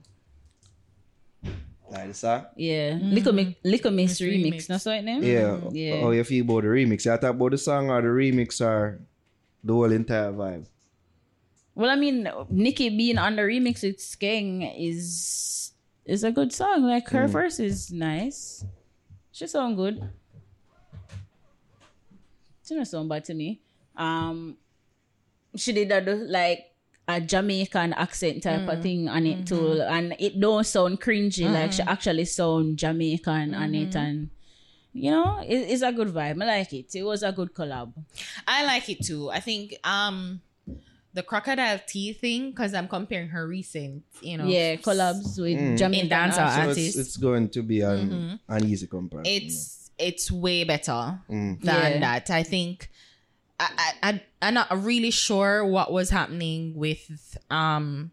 [1.89, 2.47] Like sir?
[2.55, 2.91] Yeah.
[2.91, 3.11] Mm-hmm.
[3.11, 4.53] Little, Mi- Little Miss Miss remix.
[4.53, 4.67] remix.
[4.67, 5.23] That's what it name?
[5.23, 5.55] Yeah.
[5.55, 5.75] Mm-hmm.
[5.75, 6.01] Yeah.
[6.01, 7.05] How you feel about the remix?
[7.05, 8.99] You talk about the song or the remix or
[9.63, 10.67] the whole entire vibe?
[11.75, 15.71] Well, I mean, Nicki being on the remix with Skeng is
[16.05, 16.83] is a good song.
[16.83, 17.29] Like her mm.
[17.29, 18.65] verse is nice.
[19.31, 20.01] She sound good.
[22.65, 23.61] She don't sound bad to me.
[23.95, 24.57] Um,
[25.55, 26.66] she did a like
[27.07, 31.49] a Jamaican accent type of thing on it too, and it don't sound cringy.
[31.51, 34.29] Like she actually sound Jamaican on it, and
[34.93, 36.41] you know, it, it's a good vibe.
[36.43, 36.93] I like it.
[36.95, 37.93] It was a good collab.
[38.47, 39.29] I like it too.
[39.29, 40.41] I think um
[41.13, 45.77] the crocodile teeth thing because I'm comparing her recent, you know, Yeah, collabs with Mm.
[45.77, 46.93] Jamaican In dancehall artists.
[46.93, 48.53] So it's, it's going to be an, Mm-hmm.
[48.53, 49.31] an easy comparison.
[49.33, 51.59] It's it's way better Mm.
[51.61, 51.99] than Yeah.
[52.01, 52.29] that.
[52.29, 52.91] I think
[53.59, 58.11] I, I I I'm not really sure what was happening with um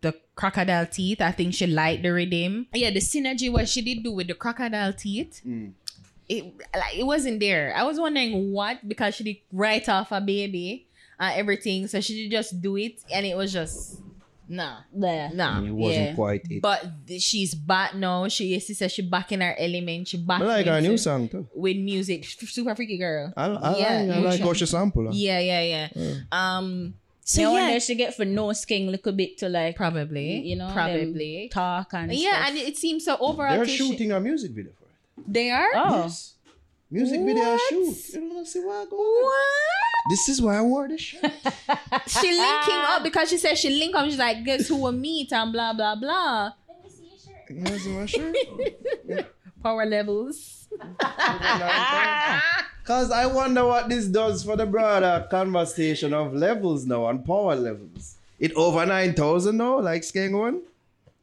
[0.00, 1.20] the crocodile teeth.
[1.20, 2.66] I think she liked the rhythm.
[2.72, 5.42] Yeah, the synergy what she did do with the crocodile teeth.
[5.46, 5.72] Mm.
[6.28, 6.44] It
[6.74, 7.74] like it wasn't there.
[7.76, 10.86] I was wondering what because she did write off a baby
[11.18, 14.00] and everything, so she did just do it, and it was just
[14.50, 15.30] nah, There.
[15.32, 15.62] nah.
[15.62, 16.14] It wasn't Yeah.
[16.18, 16.60] quite it.
[16.60, 18.26] But th- she's back now.
[18.28, 20.08] She she says she back in her element.
[20.10, 21.46] She back I like her new song too.
[21.54, 22.24] with music.
[22.26, 23.32] Super freaky girl.
[23.36, 25.06] I, I, Yeah, I, I like how she sample.
[25.06, 25.12] her.
[25.14, 25.62] Yeah, yeah,
[25.94, 26.14] yeah.
[26.34, 26.94] Um.
[27.22, 30.56] So no yeah, wonder she get for no sking little bit to like probably, you
[30.56, 31.48] know probably.
[31.52, 32.48] talk and Yeah, stuff.
[32.48, 33.54] and it seems so overall.
[33.56, 35.32] They're she- shooting a music video for it.
[35.32, 35.68] They are.
[35.76, 36.34] oh Yes.
[36.90, 37.60] Music video What?
[37.68, 38.14] shoot.
[38.14, 39.24] You don't see what going on.
[39.24, 39.34] What?
[40.10, 41.22] This is why I wore this shirt.
[42.06, 44.06] She linking up because she said she link up.
[44.06, 46.52] She's like, guess who will meet and blah blah blah.
[47.48, 48.34] you know, see my shirt?
[49.62, 50.66] Power levels.
[52.82, 57.54] Because I wonder what this does for the broader conversation of levels now and power
[57.54, 58.16] levels.
[58.40, 60.62] It over 9,000 now, like Skeng one?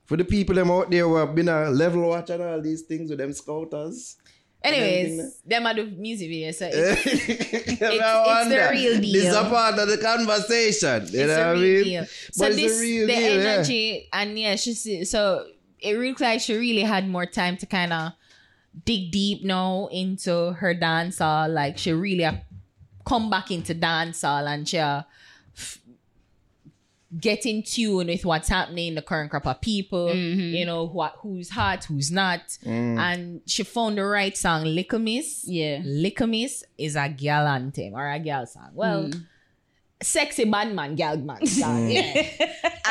[0.05, 2.83] For the people them out there who have been a level watch and all these
[2.83, 4.15] things with them scouters.
[4.63, 6.51] Anyways, them are the music video.
[6.51, 11.07] So it's, it's, it's the real This is a part of the conversation.
[11.13, 11.83] You it's know what I mean?
[11.83, 12.01] deal.
[12.01, 13.49] But So it's this a real the deal, yeah.
[13.51, 15.45] energy and yeah, she's so
[15.79, 18.13] it looks like she really had more time to kind of
[18.85, 21.53] dig deep now into her dancehall.
[21.53, 22.27] Like she really
[23.05, 25.03] come back into dancehall and she uh,
[27.21, 30.07] get in tune with what's happening the current crop of people.
[30.07, 30.55] Mm-hmm.
[30.55, 32.97] You know what who's hot, who's not, Mm.
[32.99, 34.65] and she found the right song.
[34.65, 35.81] Little Miss, Yeah.
[35.85, 38.71] Little Miss is a gal anthem or a gal song.
[38.73, 39.25] Well, Mm.
[40.01, 41.89] sexy bad man, gal man song.
[41.89, 42.27] Yeah.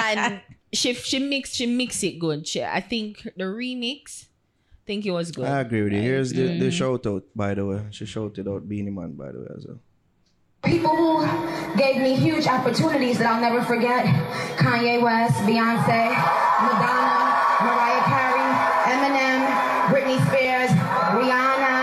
[0.02, 0.40] and
[0.72, 2.46] she she mixed she mixed it good.
[2.48, 5.44] She, I think the remix, I think it was good.
[5.46, 6.00] I agree with you.
[6.00, 7.82] Here's the, the shout out, by the way.
[7.90, 9.78] She shouted out Beenie Man, by the way, as well.
[10.66, 14.04] People who gave me huge opportunities that I'll never forget.
[14.56, 16.10] Kanye West, Beyonce,
[16.66, 18.50] Madonna, Mariah Carey,
[18.90, 19.46] Eminem,
[19.86, 20.70] Britney Spears,
[21.14, 21.76] Rihanna.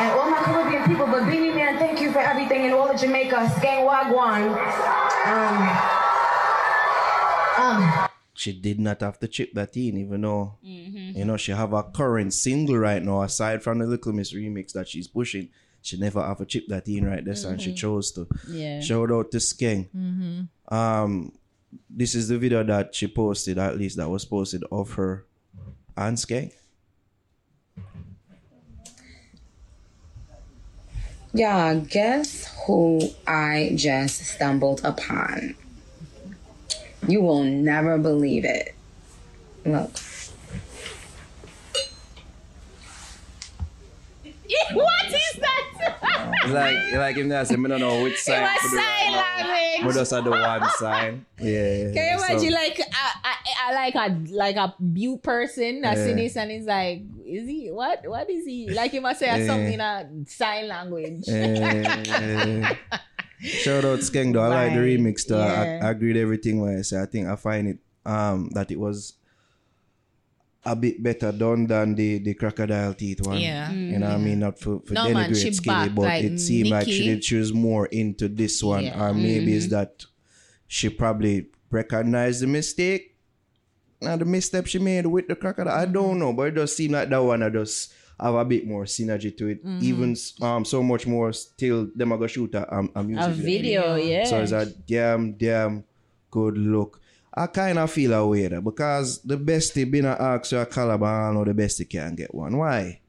[0.00, 3.00] And all my Caribbean people, but Beenie Man, thank you for everything in all of
[3.00, 3.52] Jamaica.
[3.56, 4.50] Skeng Wagwan.
[5.26, 5.94] Um,
[7.64, 8.03] um,
[8.36, 11.16] She did not have to chip that in, even though, mm-hmm.
[11.16, 14.72] you know, she have a current single right now, aside from the Little Miss remix
[14.72, 15.50] that she's pushing.
[15.82, 17.76] She never have to chip that in right this, and she mm-hmm.
[17.76, 18.26] chose to.
[18.48, 18.80] Yeah.
[18.80, 19.88] Shout out to Skeng.
[19.94, 20.74] Mm-hmm.
[20.74, 21.32] Um,
[21.88, 25.26] this is the video that she posted, at least that was posted of her
[25.96, 26.52] and Skeng.
[31.34, 35.56] Y'all, guess who I just stumbled upon?
[37.08, 38.74] You will never believe it.
[39.64, 39.90] Look.
[44.72, 45.60] what is that?
[46.44, 48.42] It's like, it's like him there say, I don't know which it side.
[48.42, 49.48] was to do sign right now.
[49.48, 49.86] language.
[49.86, 51.26] We just had the one sign.
[51.40, 51.92] Yeah.
[51.92, 53.34] Can you so- imagine like I, I,
[53.66, 56.16] I like a like a mute person that see Yeah.
[56.16, 58.92] this and he's like, is he what what is he like?
[58.92, 59.46] He must say Yeah.
[59.46, 61.28] something in a sign language.
[61.28, 62.74] Eh,
[63.44, 64.40] Shout out Skeng though.
[64.40, 65.40] I like the remix though.
[65.40, 65.80] I, Yeah.
[65.82, 67.00] I agree with everything what I say.
[67.00, 69.14] I think I find it um that it was
[70.64, 73.38] a bit better done than the the crocodile teeth one.
[73.38, 73.70] Yeah.
[73.70, 74.00] You mm-hmm.
[74.00, 74.38] know what I mean?
[74.40, 76.98] Not for, for No, man, denigrate she Skilly, back but like it seemed like she
[77.00, 77.14] Nicki.
[77.14, 78.84] did she was more into this one.
[78.84, 79.04] Yeah.
[79.04, 79.74] Or maybe it's mm-hmm.
[79.74, 80.06] that
[80.66, 83.16] she probably recognized the mistake.
[84.00, 85.74] Now the misstep she made with the crocodile.
[85.74, 85.92] I mm-hmm.
[85.92, 88.84] don't know, but it does seem like that one I just have a bit more
[88.84, 89.60] synergy to it.
[89.82, 93.34] Even um so much more still them are gonna shoot a, um, a music A
[93.34, 94.24] video, yeah.
[94.24, 95.84] so it's a damn, damn
[96.30, 97.00] good look.
[97.36, 100.66] I kind of feel a way there because the bestie been a ask you a
[100.66, 102.56] collab and I know the bestie can't get one.
[102.56, 103.00] Why?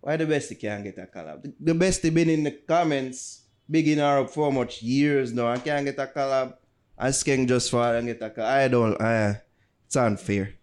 [0.00, 1.42] Why the bestie can't get a collab?
[1.42, 5.62] The, the bestie been in the comments bigging her up for much years now and
[5.64, 6.54] can't get a collab.
[6.98, 8.44] Asking just for and get a collab.
[8.44, 9.40] I don't, I,
[9.86, 10.54] it's unfair.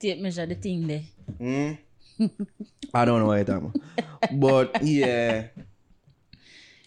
[0.00, 1.02] Tape measure the thing there.
[1.36, 1.72] Hmm?
[2.94, 4.40] I don't know what you're talking about.
[4.40, 5.48] But yeah,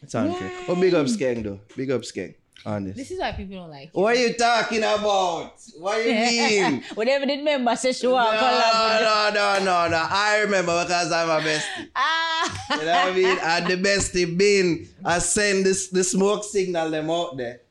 [0.01, 0.51] it's unfair.
[0.67, 1.59] But big up Skeng though.
[1.77, 2.35] Big up Skeng
[2.65, 2.97] Honest.
[2.97, 3.07] this.
[3.09, 3.93] This is why people don't like it.
[3.93, 5.53] What are you talking about?
[5.79, 6.15] What do you
[6.71, 6.83] mean?
[6.95, 10.07] Whatever the member says she want no, collab with no, no, no, no.
[10.09, 11.89] I remember because I'm a bestie.
[11.95, 13.37] Ah, You know what I mean?
[13.43, 17.61] And the bestie been I send this the smoke signal them out there.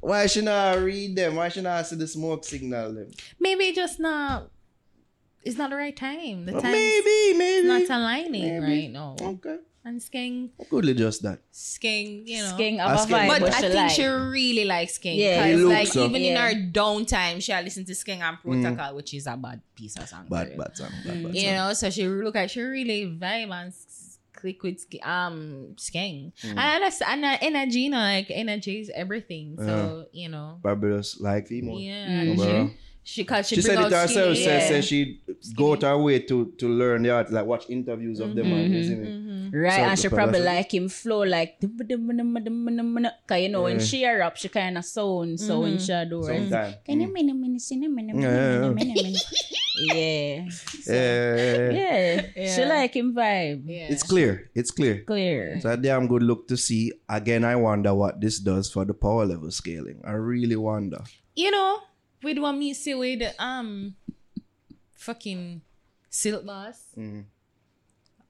[0.00, 1.36] Why should I read them?
[1.36, 3.10] Why should I see the smoke signal them?
[3.38, 4.50] Maybe just not
[5.44, 6.46] it's not the right time.
[6.46, 7.66] The Well, time maybe, maybe.
[7.68, 8.72] not aligning Maybe.
[8.82, 9.16] right now.
[9.20, 9.58] Okay.
[9.84, 11.40] And Skeng Goodly just that.
[11.52, 12.54] Skeng, you know.
[12.56, 13.18] Skeng Ah, have a Skeng.
[13.18, 13.90] vibe, But but I she think like.
[13.90, 15.16] she really likes Skeng.
[15.18, 15.44] Yeah.
[15.46, 16.04] He Because looks like so.
[16.06, 19.96] even in her downtime, she listen to Skeng and Protocol, which is a bad piece
[19.98, 20.24] of song.
[20.24, 20.58] for Bad, real.
[20.58, 20.90] bad song.
[21.04, 21.54] Bad, bad You song.
[21.56, 23.72] know, so she look like she really vibe and
[24.32, 26.30] click with Sk- um Skeng.
[26.46, 26.56] Mm.
[26.62, 29.56] And that's and uh, energy, you know, like energy is everything.
[29.58, 30.60] So, you know.
[30.62, 31.80] Barbados like female.
[31.80, 32.06] Yeah.
[32.38, 32.70] Mm.
[33.04, 33.08] And Bro.
[33.08, 34.36] She, she, cause she, She said it out herself.
[34.36, 34.68] skinny, Said, yeah.
[34.68, 35.20] said she
[35.56, 38.66] go to her way to to learn the art, like watch interviews of them, and
[38.66, 38.74] mm-hmm.
[38.74, 39.08] isn't it?
[39.08, 39.56] Mm-hmm.
[39.56, 40.56] Right, So and she probably production.
[40.56, 41.60] like him flow like
[43.28, 43.84] cause you know when Yeah.
[43.84, 46.04] she rap she kind of sound so when mm-hmm.
[46.04, 46.24] she do it.
[46.24, 46.74] Sometime.
[46.84, 47.12] Can you mm.
[47.12, 49.16] minute minute minute minute
[49.74, 50.48] Yeah.
[50.86, 51.70] Yeah.
[51.70, 52.26] Yeah.
[52.36, 52.54] Yeah.
[52.54, 53.62] She like him vibe.
[53.66, 53.88] Yeah.
[53.90, 54.50] It's clear.
[54.54, 55.02] It's clear.
[55.04, 55.54] Clear.
[55.56, 56.92] It's a damn good look to see.
[57.08, 60.00] Again, I wonder what this does for the power level scaling.
[60.04, 61.02] I really wonder.
[61.34, 61.78] you know,
[62.22, 63.94] with what me see with um
[64.94, 65.62] fucking
[66.10, 66.82] Silk Boss.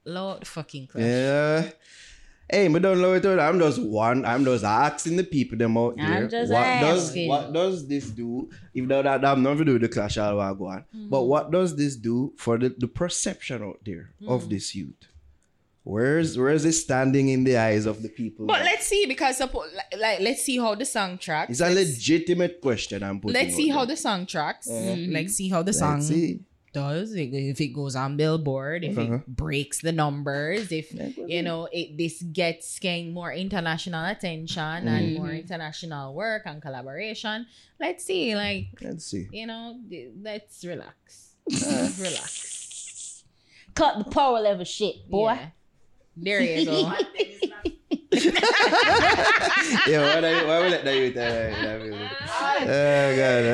[0.05, 1.05] Lord fucking clash.
[1.05, 1.71] Yeah.
[2.51, 3.25] Hey, me don't know it.
[3.25, 3.41] all.
[3.41, 4.25] I'm just one.
[4.27, 6.29] I'm just asking the people them out I'm there.
[6.29, 7.29] just what does asking.
[7.29, 8.51] what does this do?
[8.75, 10.81] If that that have nothing to do the clash all I go on.
[10.95, 11.09] Mm-hmm.
[11.09, 14.29] But what does this do for the, the perception out there Mm.
[14.29, 14.95] of this youth?
[15.85, 18.47] Where's where's it standing in the eyes of the people?
[18.47, 21.51] But let's see because suppo- like, like let's see how the song tracks.
[21.51, 23.35] it's a legitimate question I'm putting.
[23.35, 23.97] Let's see how there.
[23.97, 24.69] the song tracks.
[24.69, 25.13] Mm-hmm.
[25.13, 26.39] Let's see how the song Let's see.
[26.73, 27.13] does.
[27.15, 29.15] If if it goes on Billboard, if Uh-huh.
[29.15, 30.95] it breaks the numbers, if
[31.27, 37.45] you know it this gets getting more international attention and more international work and collaboration.
[37.81, 39.27] Let's see, like Let's see.
[39.33, 39.81] you know,
[40.23, 41.35] let's relax.
[41.51, 43.25] Let's relax.
[43.75, 45.33] Cut the power level shit, boy.
[45.33, 45.49] Yeah.
[46.17, 46.93] There you go.
[48.13, 52.09] yeah, why, do- why we let that youth uh, that music?
[52.23, 53.45] Oh God.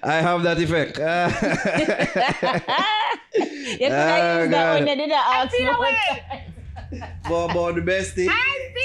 [0.02, 0.98] I have that effect.
[0.98, 1.04] You
[3.78, 4.74] could have Oh, used that God.
[4.74, 7.00] when they did that ask me.
[7.28, 8.28] but, but the best thing,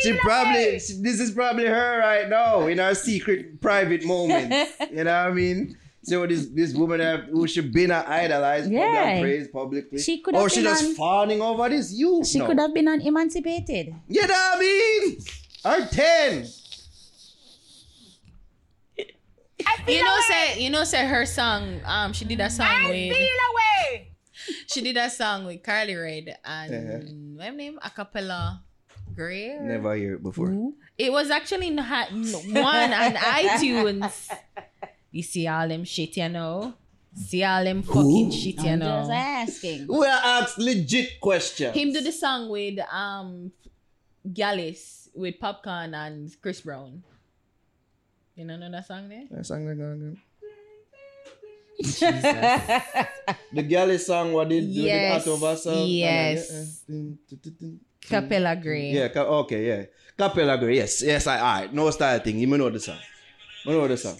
[0.03, 4.73] she probably she- this is probably her right now in our secret private moments.
[4.91, 5.75] you know what I mean?
[6.06, 8.94] So this this woman have, who should been a idolized, Yeah.
[8.94, 9.22] yeah.
[9.22, 9.98] praised publicly.
[9.99, 12.23] She could or have she been just on- fawning over this you.
[12.23, 13.94] She could have been emancipated.
[14.07, 15.18] You know what I mean?
[15.65, 16.45] Or ten.
[19.88, 21.82] You know, say you know, say her song.
[21.86, 22.94] Um, she did a song with.
[22.94, 24.11] I feel away.
[24.68, 27.45] She did a song with Carly Red and Uh-huh.
[27.49, 27.80] what name?
[27.82, 28.60] Acapella
[29.15, 29.57] Gray.
[29.61, 30.53] Never heard it before.
[30.98, 34.30] It was actually not one on iTunes.
[35.15, 36.73] You see all them shit, you know.
[37.15, 38.99] See all them fucking shit, you I'm know.
[38.99, 39.87] just asking.
[39.87, 41.73] We ask legit questions.
[41.73, 43.53] Him do the song with um
[44.27, 47.01] Gyalis with Popcaan and Chris Brown.
[48.35, 49.23] You know, know that song there?
[49.31, 50.19] That song that going
[53.53, 55.85] The Galley song what did do Yes, the Atova song?
[55.87, 56.83] yes.
[58.01, 58.91] Capella Grey.
[58.91, 59.83] Yeah, ca- okay, yeah.
[60.17, 61.73] Capella Grey, yes, yes, I, alright.
[61.73, 62.37] No style thing.
[62.39, 62.99] You may know the song.
[63.65, 64.17] You know the song.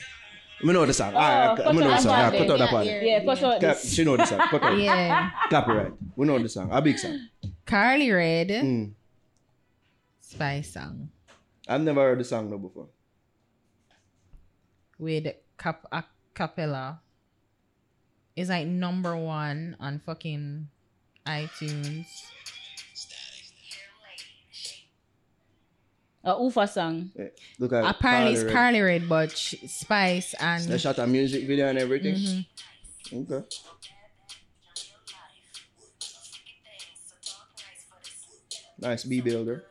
[0.61, 1.14] You know the song.
[1.14, 2.11] Alright, cut I know the song.
[2.15, 2.86] that Yeah, cut out that part.
[2.86, 3.94] Yeah, Yeah, cut out Cap, this.
[3.94, 4.40] she know the song.
[4.49, 4.77] Cut out.
[4.77, 5.30] Yeah.
[5.49, 5.91] Copyright.
[6.15, 6.69] We know the song.
[6.72, 7.27] A big song.
[7.65, 8.49] Carly Red.
[8.49, 8.91] Mm.
[10.22, 11.10] Spy song
[11.68, 12.88] I've never heard the song though before.
[14.99, 15.27] with
[15.57, 16.03] cap- a
[16.34, 17.02] cappella
[18.36, 20.68] is like number one on fucking
[21.26, 22.06] iTunes.
[26.26, 27.11] A Ufa song.
[27.15, 27.26] Yeah.
[27.60, 28.53] Look at Apparently it's Red.
[28.53, 30.34] Carly Red, but sh- Spice
[30.65, 32.15] They shot a music video and everything.
[32.15, 33.34] Mm-hmm.
[33.34, 33.45] Okay.
[38.80, 39.64] Nice B builder.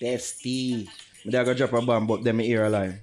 [0.00, 0.88] Bestie.
[1.24, 3.00] Me da go drop a bomb, but then me hear a line.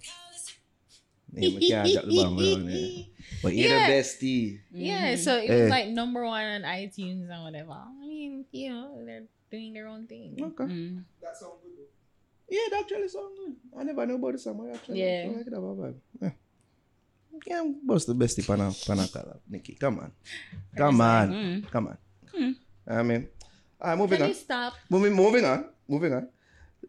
[1.32, 3.06] Yeah, me can't drop the bomb around there.
[3.42, 3.88] But hear Yeah.
[3.88, 4.60] the bestie.
[4.72, 5.62] yeah, so it Eh.
[5.64, 7.72] was like number one on iTunes and whatever.
[7.72, 10.36] I mean, you know, they're doing their own thing.
[10.42, 10.64] Okay.
[10.66, 11.04] Mm.
[12.50, 13.56] Yeah, that actually sound good.
[13.78, 14.68] I never know about the song.
[14.68, 15.30] I actually Yeah.
[15.30, 16.00] I like it about vibe.
[16.22, 16.32] Yeah.
[17.46, 19.38] Yeah, what's the bestie pana pana color?
[19.48, 20.12] Nicki, come on.
[20.76, 21.28] Come on.
[21.32, 21.72] Mm.
[21.72, 21.98] Come on.
[22.88, 23.30] I mean,
[23.80, 24.30] I'm moving Can on.
[24.30, 24.74] you stop?
[24.90, 25.70] Moving, moving on.
[25.88, 26.28] Moving on.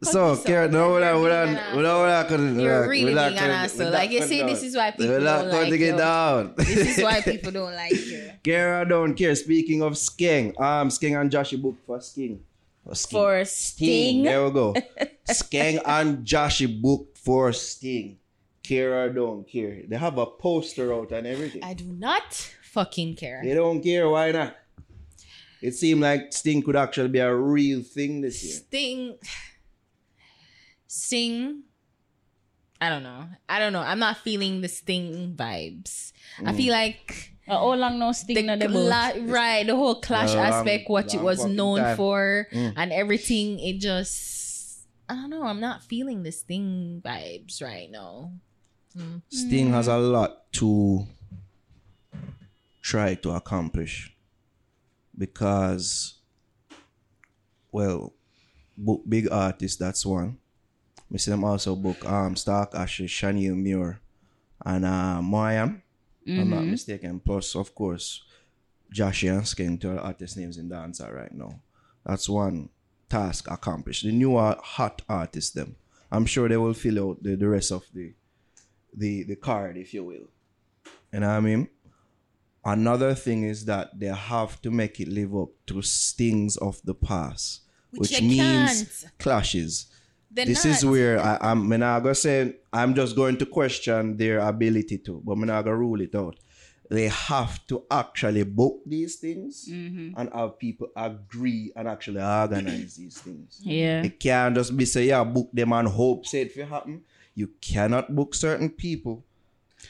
[0.02, 0.90] Fuck So, yourself, Karen, no, man.
[0.93, 3.14] we're not, You're we're being not, an we're not, we're not gonna, You're we're really
[3.14, 3.86] not being an gonna- asshole.
[3.86, 5.70] we're Like, you not see, gonna- this is why people we're not don't going like
[5.72, 5.98] to get you.
[5.98, 6.55] down.
[6.56, 8.31] This is why people don't like you.
[8.43, 9.35] Kara don't care.
[9.35, 12.39] Speaking of Skeng, um, Skeng and Jahshii book for Skeng.
[12.85, 13.10] For Skeng.
[13.10, 14.22] For Sting.
[14.22, 14.74] There we go.
[15.28, 18.16] Skeng and Jahshii book for Sting.
[18.62, 19.82] Kara don't care.
[19.86, 21.62] They have a poster out and everything.
[21.62, 22.32] I do not
[22.62, 23.43] fucking care.
[23.44, 24.09] They don't care.
[24.09, 24.56] Why not?
[25.60, 28.55] It seemed like Sting could actually be a real thing this year.
[28.55, 29.18] Sting.
[30.90, 31.62] Sting.
[32.80, 33.28] I don't know.
[33.48, 33.78] I don't know.
[33.86, 36.10] I'm not feeling the Sting vibes.
[36.44, 38.90] I feel like Uh, how long no Sting the no the boat?
[39.30, 41.96] right the whole clash Long- aspect, what it was known time.
[41.96, 42.72] for, Mm.
[42.76, 43.58] and everything.
[43.62, 45.42] It just I don't know.
[45.46, 48.32] I'm not feeling the Sting vibes right now.
[49.30, 51.06] Sting has a lot to
[52.82, 54.10] try to accomplish
[55.16, 56.18] because,
[57.70, 58.12] well,
[58.76, 60.38] book big artists, that's one.
[61.11, 64.01] We see them also book um, Stalk Ashley, Shaneil Muir,
[64.65, 65.82] and uh, Moyann,
[66.24, 67.20] if I'm not mistaken.
[67.20, 68.23] Plus, of course,
[68.93, 71.61] Josh and Skeng, two artist names in dancer right now.
[72.05, 72.69] That's one
[73.09, 74.05] task accomplished.
[74.05, 75.77] The newer hot artists, them.
[76.12, 78.12] I'm sure they will fill out the, the rest of the
[78.97, 80.28] the the card, if you will.
[81.12, 81.69] You know what I mean?
[82.65, 86.95] Another thing is that they have to make it live up to stings of the
[86.95, 87.62] past,
[87.93, 89.19] Which which, means can't.
[89.19, 89.87] clashes.
[90.31, 91.73] They're this is where I, I'm.
[91.73, 92.07] I'm not
[92.73, 96.39] I'm just going to question their ability to, but I'm not gonna rule it out.
[96.89, 100.19] They have to actually book these things mm-hmm.
[100.19, 103.61] and have people agree and actually organize these things.
[103.65, 104.02] Yeah.
[104.02, 107.02] It can't just be say, yeah, book them and hope say it will happen.
[107.35, 109.24] You cannot book certain people.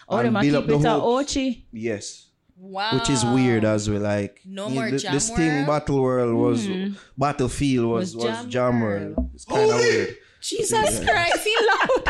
[0.08, 0.88] Oh, and them build keep up the.
[1.00, 1.62] Ochi.
[1.72, 2.26] Yes.
[2.60, 2.98] Wow.
[2.98, 5.66] Which is weird as we Like No you- more Jam the Sting World?
[5.66, 6.94] Battle World was mm-hmm.
[7.16, 9.16] Battlefield was Was was, Jam Jam World.
[9.16, 9.30] World.
[9.34, 10.16] It's kind of weird.
[10.40, 12.04] Jesus Christ, he loud.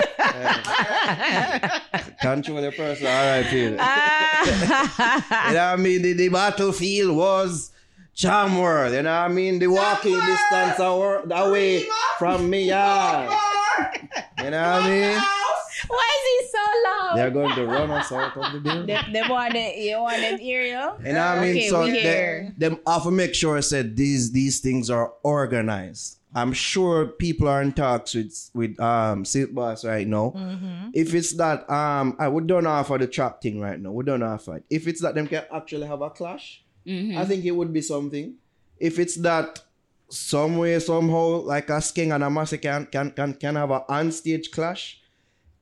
[2.20, 3.06] Control the person.
[3.06, 3.70] All right, Phil.
[3.72, 6.02] you know what I mean?
[6.02, 7.72] The, the battlefield was
[8.14, 8.92] Jam World.
[8.94, 9.58] You know what I mean?
[9.58, 11.86] The walking distance away, away
[12.18, 12.68] from me.
[12.68, 13.22] Yeah.
[14.38, 15.20] You know what I mean?
[15.88, 17.16] Why is he so loud?
[17.16, 18.86] They're going to run us out of the building.
[18.86, 20.68] They, them want the, you want them hear you?
[20.70, 21.56] You know what I mean?
[21.56, 26.19] Okay, so they, them have to make sure I said these these things are organized.
[26.34, 30.32] I'm sure people are in talks with with um Silk Boss right now.
[30.36, 30.90] Mm-hmm.
[30.94, 33.92] If it's that um I would don't offer the trap thing right now.
[33.92, 34.64] We don't offer it.
[34.70, 37.18] If it's that them can actually have a clash, Mm-hmm.
[37.18, 38.34] I think it would be something.
[38.78, 39.60] If it's that
[40.08, 43.84] some way somehow like a Skeng and a Massey can can can can have a
[43.88, 45.00] on-stage clash,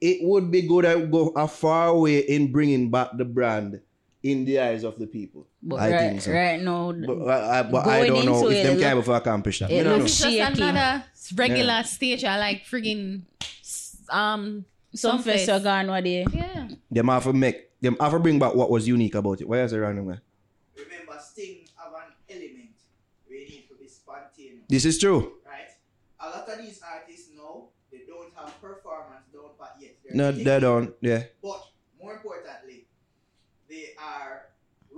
[0.01, 3.81] it would be good to go a far way in bringing back the brand
[4.23, 5.48] in the eyes of the people.
[5.61, 6.33] But I right, think so.
[6.33, 8.81] right now, But, I, I- but I Going don't know into if it, them it
[8.81, 9.71] can look- able to accomplish that.
[9.71, 10.29] it You don't looks know.
[10.29, 10.63] It's just shaky.
[10.63, 11.05] another
[11.35, 12.25] regular stage.
[12.25, 13.23] I like friggin'
[14.11, 14.65] um
[14.95, 15.47] some face.
[15.47, 16.25] festival gone what they.
[16.33, 16.69] Yeah.
[16.91, 19.49] Them have to make them have to bring back what was unique about it.
[19.49, 20.09] Why is it random?
[20.09, 20.19] guy?
[20.77, 22.71] Remember, Sting have an element
[23.27, 25.33] where you need to be spontaneous, This is true.
[25.45, 25.69] right?
[26.21, 29.97] A lot of these artists know they don't have performance down but yet.
[30.05, 30.61] They're No, taking they it.
[30.61, 30.95] don't.
[31.01, 31.23] Yeah.
[31.43, 31.63] But
[32.01, 32.87] more importantly,
[33.69, 34.47] they are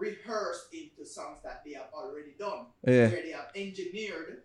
[0.00, 2.66] rehearsed into songs that they have already done.
[2.86, 3.08] Yeah.
[3.08, 4.42] Where they have engineered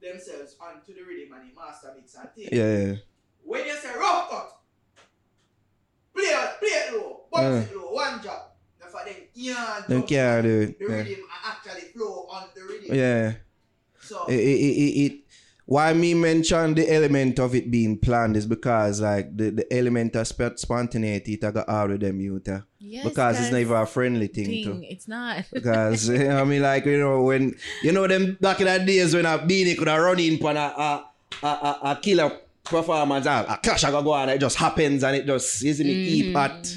[0.00, 2.48] themselves onto the rhythm and the master mix and things.
[2.52, 2.76] Yeah.
[2.78, 2.94] yeah.
[3.42, 4.56] When you say rough cut,
[6.14, 8.42] play it, play it low, bounce it low, one job.
[8.80, 10.94] Now for them, can't Them jump can't on do it, The yeah.
[10.96, 12.94] rhythm actually flow on the rhythm.
[12.94, 13.32] Yeah.
[14.00, 15.20] So It, it, it, it,
[15.70, 20.16] why me mention the element of it being planned is because like the, the element
[20.16, 22.48] of sp- spontaneity it got out of them youth.
[22.48, 24.64] uh, Yes, because it's never a friendly thing, Thing.
[24.64, 24.80] too.
[24.82, 25.44] It's not.
[25.52, 28.78] Because you know, I mean, like you know, when you know them back in the
[28.84, 31.04] days when a Beenie could have run in on a a,
[31.44, 32.32] a, a, a killer
[32.64, 35.84] performance, a, a clash I go on, it just happens and it just you see
[35.84, 36.76] me keep at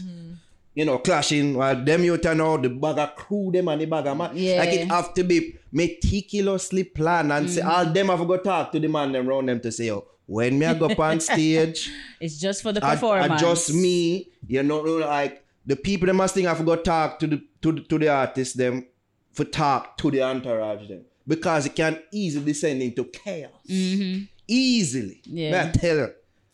[0.75, 1.55] you know clashing.
[1.57, 4.31] Well, them you turn out the bag of crew them and the bag of man.
[4.35, 4.59] Yeah.
[4.59, 8.71] Like it have to be meticulously planned and say all them have to go talk
[8.71, 11.19] to the man them round them to say, oh, when me I go up on
[11.29, 11.91] stage.
[12.21, 13.31] It's just for the I, performance.
[13.33, 17.27] I just me, you know, like the people them must think I forgot talk to
[17.27, 18.85] the to the, to the artist them
[19.33, 23.51] for talk to the entourage them because it can easily descend into chaos.
[24.47, 25.67] Easily, Yeah.
[25.67, 26.09] I tell you.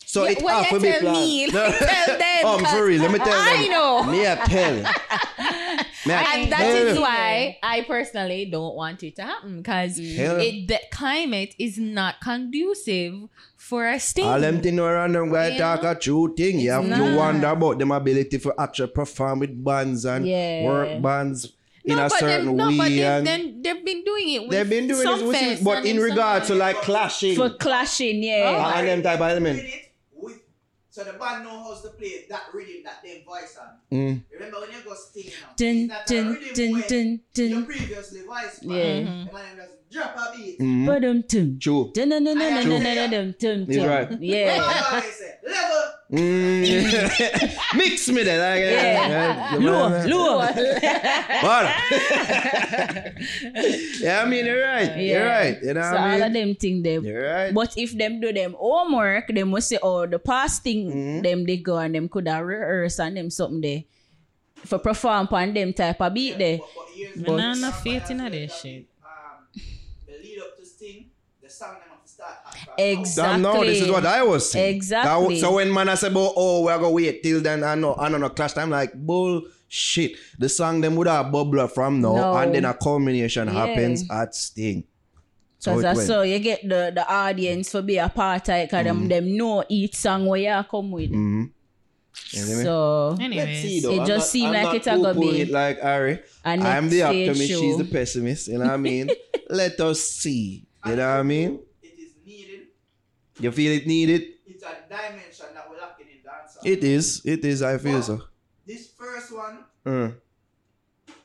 [0.05, 1.19] So Yeah, it well, have you to be tell planned.
[1.27, 3.71] me, tell them, um, for real, let me tell I them.
[3.71, 4.03] know.
[4.05, 4.83] Me I tell you.
[4.85, 7.01] I and that tell is you.
[7.01, 13.13] why I personally don't want it to happen because it the climate is not conducive
[13.57, 14.25] for a sting.
[14.25, 15.91] All them thing around them guy You talk know?
[15.91, 16.59] a true thing.
[16.59, 20.63] You have to wonder about them ability for actually perform with bands and Yeah.
[20.65, 21.53] work bands
[21.85, 24.41] in no, a but certain them, no, but they've, and then they've been doing it.
[24.43, 27.35] With they've been doing some it, which is, but in some- regards to like clashing
[27.35, 28.43] for clashing, yeah.
[28.73, 28.77] Oh.
[28.77, 29.63] and them type of element.
[30.99, 33.57] Doing it with so the band know how to play that rhythm that them voice
[33.59, 33.97] on.
[33.97, 34.23] Mm.
[34.33, 35.53] Remember when you go sting now?
[35.55, 36.87] Dun, it's not dun, rhythm dun, where
[37.33, 38.71] dun, you previously voiced on.
[38.71, 39.25] Yeah.
[39.25, 40.59] The man just drop a beat.
[40.59, 40.85] Mm.
[40.85, 41.57] Ba-dum, tum.
[41.59, 41.91] True.
[41.93, 42.37] Dun, dun, dun,
[43.67, 44.21] He's right.
[44.21, 44.57] Yeah.
[44.57, 45.83] What I always say, level.
[46.11, 47.75] Mm.
[47.77, 48.39] Mix me then.
[48.39, 49.07] Like, Yeah.
[49.09, 49.57] yeah.
[49.59, 50.37] Low, low.
[51.41, 51.69] But-
[54.01, 54.97] yeah, I mean, you're right.
[54.97, 55.57] You're right.
[55.61, 56.23] You know So what I all mean?
[56.23, 57.03] of them think them.
[57.05, 57.53] You're right.
[57.53, 61.21] But if them do them homework, they must say, oh, the past thing Mm-hmm.
[61.21, 63.83] them they go and them could have rehearse and them something there
[64.65, 66.57] for perform on them type of beat there.
[66.57, 68.85] But, but here's Man, what I I'm no saying, faith in that this that shit.
[69.03, 69.61] Um,
[70.07, 71.05] the lead up to Sting,
[71.41, 73.33] the song them have to start at from Exactly.
[73.33, 74.75] Damn, no, this is what I was saying.
[74.75, 75.35] Exactly.
[75.35, 78.09] That- so when man I say oh, we're gonna wait till then, I know, I
[78.09, 80.13] don't know, clash time, like, bullshit.
[80.37, 82.33] The song them would have bubble from now, No.
[82.37, 83.53] and then a culmination Yeah.
[83.67, 84.83] happens at Sting.
[85.61, 86.07] So Because it that's went.
[86.07, 89.35] so you get the, the audience for be a part of it because them, them
[89.35, 91.09] know each song where you come with.
[91.11, 91.43] Mm-hmm.
[92.31, 92.63] You know what I mean?
[92.63, 93.91] So Let's see Anyways, though.
[93.91, 96.13] It I'm just not- seem I'm like not it a go be it like Ari.
[96.45, 97.41] a I'm the stage optimist.
[97.59, 98.47] She's the pessimist.
[98.47, 99.09] You know what I mean?
[99.49, 100.65] Let us see.
[100.85, 101.59] You know what I mean?
[103.39, 103.45] It is needed.
[103.45, 104.21] You feel it needed?
[104.47, 106.65] It's a dimension that we're lacking in dancehall.
[106.65, 107.21] It is.
[107.25, 107.61] It is.
[107.61, 108.21] I feel so.
[108.65, 110.15] This first one, Mm.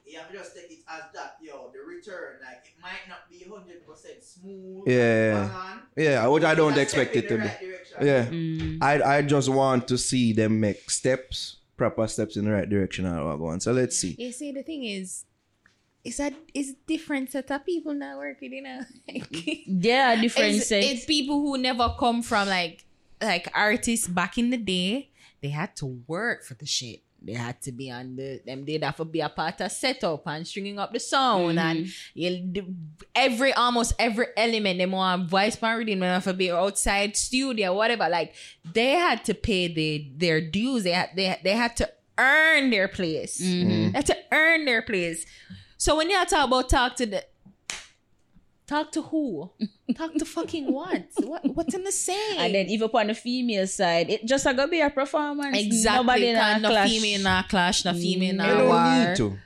[0.06, 2.36] you have to just take it as that, yo, the return.
[2.40, 4.84] Like, it might not be 100% smooth.
[4.86, 5.32] Yeah.
[5.34, 5.80] bang on.
[5.96, 7.48] Yeah, which I don't expect it to the be.
[7.48, 7.96] right direction.
[8.06, 8.24] Yeah.
[8.26, 8.78] Mm.
[8.82, 13.06] I I just want to see them make steps, proper steps in the right direction.
[13.06, 13.60] and what go on.
[13.60, 14.14] So let's see.
[14.18, 15.24] you see, the thing is,
[16.04, 18.80] it's a it's different set of people now working, you know.
[19.66, 20.84] Yeah, different it's, set.
[20.84, 22.84] it's people who never come from like
[23.22, 25.10] like artists back in the day.
[25.40, 27.02] They had to work for the shit.
[27.22, 28.66] They had to be on the them.
[28.66, 32.20] They'd have to be a part of setup and stringing up the sound and mm-hmm.
[32.20, 32.74] you
[33.14, 34.78] every almost every element.
[34.78, 36.00] They want voice pan reading.
[36.00, 38.10] They have to be outside studio, whatever.
[38.10, 38.34] Like
[38.70, 40.84] they had to pay the their dues.
[40.84, 43.40] They had they they had to earn their place.
[43.40, 43.92] Mm-hmm.
[43.92, 45.24] They had to earn their place.
[45.84, 47.24] So when you talk about talk to the
[48.66, 49.50] Talk to who?
[49.94, 51.08] Talk to fucking what?
[51.22, 52.38] What what's in the saying?
[52.38, 55.58] And then even on the female side, it just a go be a performance.
[55.58, 56.00] exactly.
[56.06, 56.90] Nobody Nobody in no clash.
[56.90, 58.48] female na clash, no female mm.
[58.48, 59.08] You na don't war.
[59.08, 59.38] need to.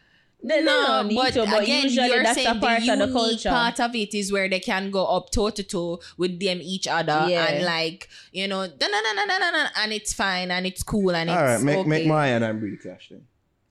[0.45, 2.93] They no, don't need but, to, but again, usually you're that's a saying part the
[2.93, 3.49] of the unique culture.
[3.51, 6.87] part of it is where they can go up toe to toe with them each
[6.87, 7.47] other Yeah.
[7.47, 10.65] and like you know, na na na na na na, na, and it's fine and
[10.69, 11.89] it's cool and All it's right, make okay.
[11.89, 13.23] make Maya and Bree clash then.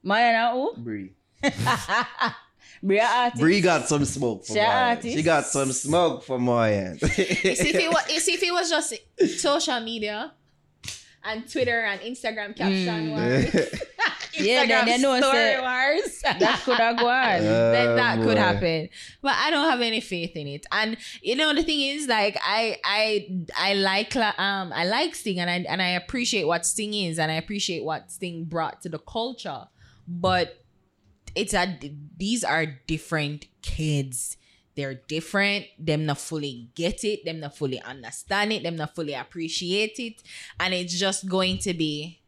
[0.03, 0.75] Maya na who?
[0.75, 1.11] Bree.
[2.83, 3.41] Bria artist.
[3.41, 4.89] Bree got some smoke for She Maya.
[4.89, 5.15] artist.
[5.17, 6.93] She got some smoke for Maya.
[6.93, 8.93] You see, if it was, you see, if it was just
[9.39, 10.33] social media
[11.23, 13.45] and Twitter and Instagram caption wars,
[14.39, 17.41] Yeah, then Instagram they know story say- wars, That could have gone.
[17.41, 18.89] then that Oh, could happen.
[19.23, 20.67] But I don't have any faith in it.
[20.71, 23.27] And you know the thing is, like I I
[23.57, 27.31] I like um I like Sting and I and I appreciate what Sting is and
[27.31, 29.63] I appreciate what Sting brought to the culture.
[30.07, 30.63] But
[31.35, 31.77] it's a
[32.17, 34.37] these are different kids.
[34.75, 35.65] They're different.
[35.79, 37.25] Them not fully get it.
[37.25, 38.61] Them not fully understand it.
[38.63, 40.21] Them not fully appreciate it.
[40.59, 42.19] And it's just going to be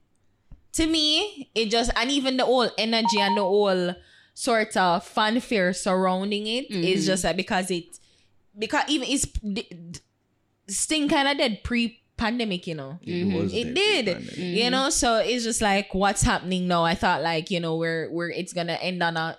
[0.73, 3.93] to me, it just and even the whole energy and the whole
[4.33, 7.07] sort of fanfare surrounding it is Mhm.
[7.07, 7.99] just like because it
[8.57, 9.25] because even it's
[10.67, 12.99] Sting kind of did pre pandemic, you know.
[13.01, 14.57] It was It did, pre-pandemic.
[14.59, 14.89] you know.
[14.91, 16.83] So it's just like what's happening now.
[16.83, 19.37] I thought like you know we're we're it's gonna end on a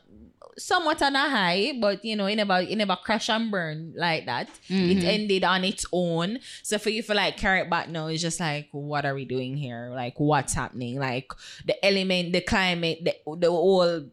[0.59, 4.27] somewhat on a high, but you know it never it never crash and burn like
[4.27, 4.48] that.
[4.69, 5.05] It Mhm.
[5.16, 6.39] ended on its own.
[6.62, 9.24] So for you for like carry it back now, it's just like what are we
[9.24, 9.90] doing here?
[9.94, 10.98] Like what's happening?
[10.98, 11.32] Like
[11.65, 14.11] the element, the climate, the the whole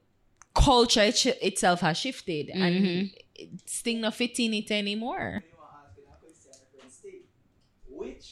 [0.56, 3.14] culture it itself has shifted, and Mhm.
[3.36, 5.44] it's thing not fitting it anymore.
[5.44, 7.28] You know, asking a question, my friend Steve.
[8.02, 8.26] Which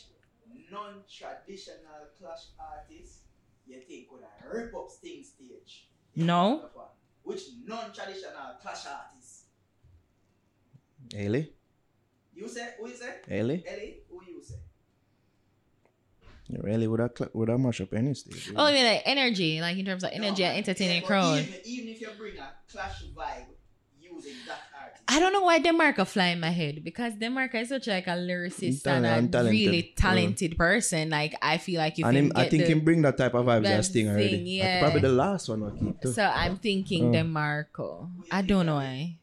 [1.21, 3.19] non-traditional clash artist
[3.67, 5.87] you think would have rip up Sting stage?
[6.15, 6.69] No.
[7.23, 9.45] Which non-traditional clash artist?
[11.13, 11.51] Haley?
[12.33, 12.69] You say?
[12.79, 13.15] Who you say?
[13.27, 13.63] Haley?
[13.67, 13.97] Ellie?
[14.09, 14.55] Who you say?
[16.47, 18.51] You really would have cl- would have mash up any stage.
[18.55, 21.39] Oh, I mean like energy, like in terms of energy No, and entertaining but crowd.
[21.39, 23.49] Even, even if you bring a clash vibe
[23.99, 24.64] using that artist.
[25.07, 28.17] I don't know why Demarco fly in my head because Demarco is such like a
[28.17, 29.93] lyricist Talent- and a and talented, really yeah.
[29.95, 31.09] talented person.
[31.11, 33.35] Like I feel like if and him him, I think the- him bring that type
[33.35, 34.29] of vibes that as Sting already.
[34.29, 34.81] thing, That's yeah.
[34.81, 36.11] Probably the last one I keep too.
[36.11, 37.19] So I'm thinking Oh.
[37.19, 38.09] Demarco.
[38.31, 39.17] I don't know why.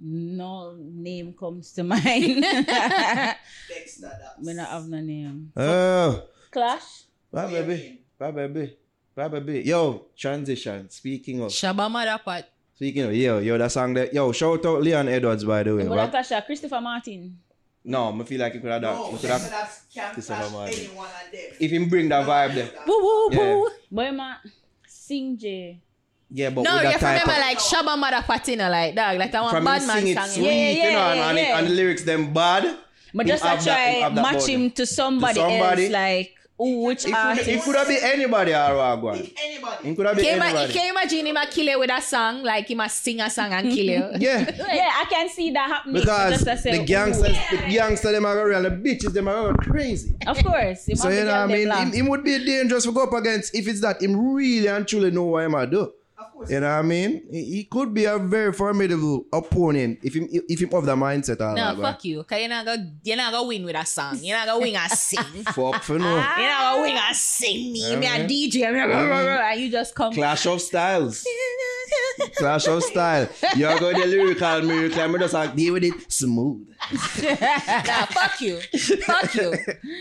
[0.00, 2.44] No name comes to mind.
[2.44, 4.40] Dexta Daps.
[4.42, 5.52] Me not have no name.
[5.56, 7.04] Oh, Clash?
[7.32, 8.76] bye baby, bye baby,
[9.14, 9.62] bye baby.
[9.68, 10.88] Yo, transition.
[10.90, 12.44] Speaking of, Shabba Madapat.
[12.76, 15.84] Speaking of, yo, yo, that song that, yo, shout out Leon Edwards by the way.
[15.88, 17.38] But What- Clash Christopher Martin.
[17.84, 18.96] No, I feel like he could have done.
[18.96, 20.78] No, he could Dexta have, can Christopher Martin.
[20.78, 21.40] any one of them.
[21.60, 22.68] if him bring that vibe there.
[22.86, 23.54] Woo woo Yeah.
[23.54, 23.68] woo.
[23.90, 24.34] Boy, ma,
[24.86, 25.78] sing J.
[26.30, 28.56] Yeah, but No, with you that have to type remember of, like Shabba Madapat, you
[28.56, 30.26] know, like dog, like that one bad man sing it song.
[30.26, 30.50] sweet, you know.
[30.50, 31.58] Yeah, you know, yeah, and, and, yeah, the- yeah.
[31.60, 32.76] and the lyrics them bad.
[33.14, 34.52] But just have I that- try that match body.
[34.54, 35.82] him to somebody, somebody.
[35.84, 37.48] else, like ooh, which It could, artist?
[37.48, 39.30] it could have been anybody or what one.
[39.44, 39.88] Anybody.
[39.90, 40.72] It could have been Can you, ima- anybody.
[40.72, 42.42] can you imagine him a kill you with a song?
[42.42, 44.04] Like he must sing a song and kill you.
[44.18, 44.38] Yeah.
[44.56, 46.00] yeah, I can see that happening.
[46.00, 46.86] Because Just say, the ooh.
[46.86, 50.14] gangsters, oh, the gangsters, them are going and the bitches, them are going crazy.
[50.26, 50.88] Of course.
[50.88, 51.68] him So have you know what I mean?
[51.68, 54.66] them Him, him would be dangerous to go up against if it's that him really
[54.68, 55.92] and truly know what him a do.
[56.36, 56.50] Of course.
[56.50, 57.22] You know what I mean?
[57.30, 61.40] He, he could be a very formidable opponent if him if him of the mindset
[61.40, 62.22] all No, that, fuck you.
[62.24, 64.18] Cause you're not gonna you're not gonna win with a song.
[64.20, 65.24] You're not gonna win a sing.
[65.54, 66.04] Fuck for no.
[66.10, 67.90] You're not gonna win a sing me.
[67.90, 68.28] Yeah, me a man.
[68.28, 69.46] DJ.
[69.46, 70.12] And you just come.
[70.12, 71.24] Clash of styles.
[72.36, 73.28] Clash of style.
[73.56, 76.66] You're going to lyrical miracle and me just like deal with it smooth.
[77.22, 78.58] nah, fuck you.
[79.06, 79.54] Fuck you.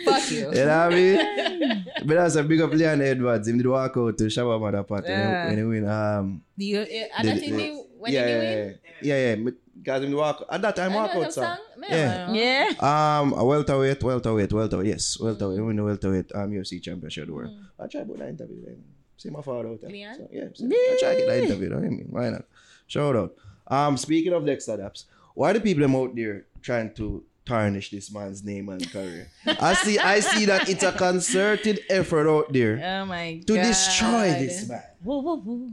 [0.06, 0.38] Fuck you.
[0.52, 1.86] You know what I mean?
[2.06, 3.48] but that's a big up Leon Edwards.
[3.48, 5.48] Him did walk out to Shabba Mother Party Yeah.
[5.48, 5.88] when he win.
[5.88, 8.80] Um, Do you, eh, I the- the- they, when yeah, did yeah, win?
[9.02, 9.50] yeah, yeah, yeah.
[9.78, 11.58] Because him walk at that time I walk out some song.
[11.78, 11.86] song.
[11.90, 12.32] Yeah.
[12.32, 13.20] Yeah.
[13.20, 14.88] Um, a welterweight, welterweight, welterweight.
[14.88, 15.64] Yes, welterweight.
[15.64, 17.56] Win the welterweight um UFC championship of the world.
[17.80, 18.84] I try to put that interview then.
[19.26, 19.90] See my father out there.
[19.90, 20.16] Leon?
[20.18, 21.70] So, yeah, see, I try to get that interview.
[21.70, 22.46] Though, I mean, why not?
[22.86, 23.34] Shout out.
[23.68, 28.12] Um, speaking of Dexta Daps, why the people them out there trying to tarnish this
[28.14, 29.32] man's name and career?
[29.48, 33.48] I see, I see that it's a concerted effort out there Oh my god.
[33.48, 34.84] to destroy this man.
[35.04, 35.72] Woo, woo, woo.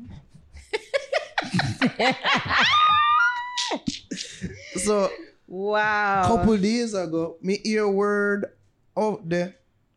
[4.77, 5.11] So
[5.47, 6.23] Wow.
[6.25, 8.47] A couple days ago, me hear word
[8.97, 9.57] out there,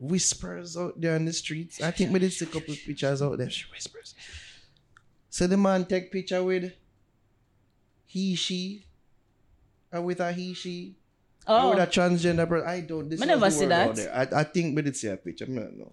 [0.09, 1.81] whispers out there on the streets.
[1.81, 3.49] I think we did see a couple of pictures out there.
[3.49, 4.15] She whispers.
[5.29, 6.71] So the man take picture with
[8.05, 8.85] he, she,
[9.91, 10.95] and with a he, she,
[11.47, 12.67] or Oh, with a transgender person.
[12.67, 13.09] I don't.
[13.09, 13.99] This never see that.
[14.13, 15.45] I, I think we did see a picture.
[15.45, 15.91] I don't know.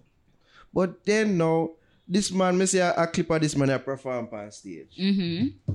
[0.73, 1.71] But then now,
[2.07, 4.97] this man, me see a, a clip of this man a perform on stage.
[4.97, 5.73] mm-hmm.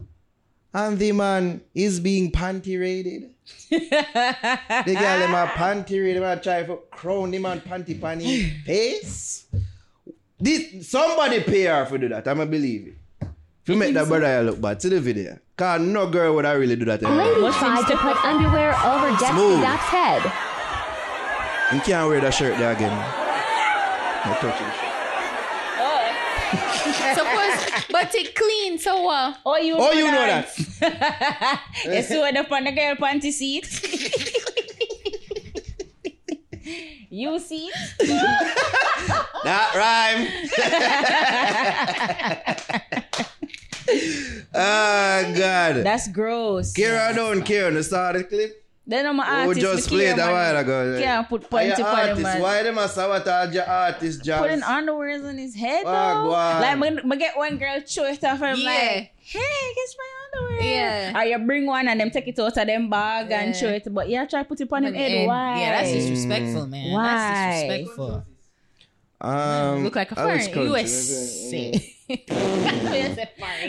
[0.75, 3.35] and the man is being panty raided.
[3.71, 9.47] The girl them my panty them a try to crown man panty pan him face.
[10.41, 12.27] This somebody pay her for do that.
[12.29, 12.95] I'ma believe it.
[13.63, 15.39] If you make that brother here look bad, see the video.
[15.57, 17.03] Cause no girl would I really do that.
[17.03, 17.27] anymore.
[17.27, 19.61] Lady tried to put underwear over Dexta.
[19.61, 20.23] Duck's head.
[21.75, 22.93] You can't wear that shirt there again.
[22.93, 24.98] I touch it.
[27.15, 30.49] Suppose, but it clean, so uh, Oh, you Oh, you know that.
[31.85, 33.67] you saw it up on the girl panty seat.
[37.11, 37.75] you see it?
[39.45, 40.29] That rhyme.
[44.55, 45.85] oh God.
[45.85, 46.73] That's gross.
[46.75, 47.71] Kira don't care.
[47.73, 48.65] You saw the clip?
[48.91, 49.61] Then I'm an Who artist.
[49.61, 50.33] just me played care, a man.
[50.33, 50.99] while ago.
[51.03, 52.23] Can't put Are you panty on him, artist?
[52.23, 52.41] man.
[52.41, 54.43] Why them a sabotage your artist jobs?
[54.49, 55.91] Putting underwears on his head though.
[55.91, 56.61] Wagwan.
[56.63, 58.71] Like when I get one girl show it off and I'm Yeah.
[58.71, 60.63] like, hey, guess my underwear.
[60.63, 61.21] Yeah.
[61.21, 63.61] Or you bring one and them take it out of them bag and Yeah.
[63.61, 63.93] show it.
[63.93, 65.11] But yeah, try put it on him head.
[65.13, 65.61] And- Why?
[65.61, 66.91] Yeah, that's disrespectful, man.
[66.91, 67.03] Why?
[67.05, 68.25] That's disrespectful.
[69.21, 71.53] Um, Look like a was foreign conscious.
[71.53, 71.95] USA.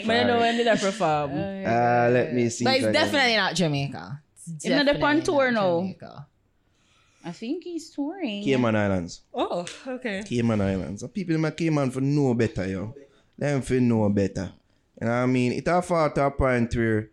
[0.06, 1.32] But I know when did that perform.
[1.34, 2.64] Uh, let me see.
[2.64, 4.22] But it's definitely not Jamaica.
[4.56, 6.26] It's Him not the definitely on tour now.
[7.24, 8.44] I think he's touring.
[8.44, 9.22] Cayman Islands.
[9.34, 10.24] Oh, okay.
[10.26, 11.02] Cayman Islands.
[11.02, 12.96] So people in my Cayman for know better, yo.
[13.38, 14.54] Them for know better.
[15.00, 15.52] You know what I mean?
[15.54, 17.10] It a fall to a point where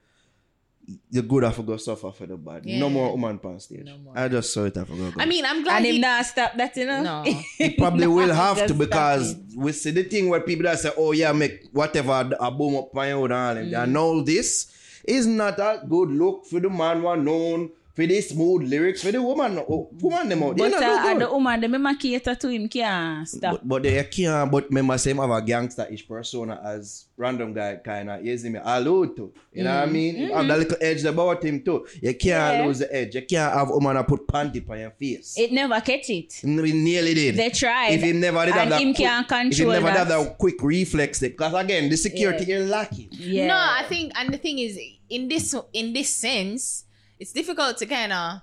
[1.10, 2.64] the good have to go suffer for the bad.
[2.64, 2.78] Yeah.
[2.78, 3.88] No more woman on stage.
[4.14, 5.10] I just saw it have to go.
[5.10, 5.20] go.
[5.20, 7.02] I mean, I'm glad And him he, not stop that, you know?
[7.02, 7.22] No.
[7.58, 11.12] He probably will have to because we see the thing where people that say, oh
[11.12, 13.74] yeah, make whatever a boom up my own and all them.
[13.74, 14.26] And all mm.
[14.26, 14.72] this
[15.06, 19.10] is not a good look for the man one known for the smooth lyrics for
[19.10, 19.58] the woman.
[19.58, 20.56] Oh, woman them out.
[20.56, 21.28] They But not uh, look and good.
[21.28, 23.52] the woman, the member cater to him can't stop.
[23.52, 28.10] But, but they can't, but remember, same have a gangster-ish persona as random guy kind
[28.10, 29.32] of, you see me, allude to.
[29.50, 29.92] You know what I mm.
[29.92, 30.16] mean?
[30.16, 30.48] You Have mm-hmm.
[30.48, 31.86] that little edge about him too.
[32.02, 32.66] You can't Yeah.
[32.66, 33.14] lose the edge.
[33.14, 35.34] You can't have woman put panty on your face.
[35.38, 36.34] It never catch it.
[36.34, 37.36] He nearly did.
[37.36, 37.92] They tried.
[37.92, 39.96] If he never did and that him quick, can't if he never that.
[39.96, 42.56] have that quick reflex, eh, because again, the security Yeah.
[42.56, 43.08] is lacking.
[43.12, 43.46] Yeah.
[43.46, 44.78] No, I think, and the thing is,
[45.08, 46.84] in this in this sense,
[47.18, 48.40] it's difficult to kind of.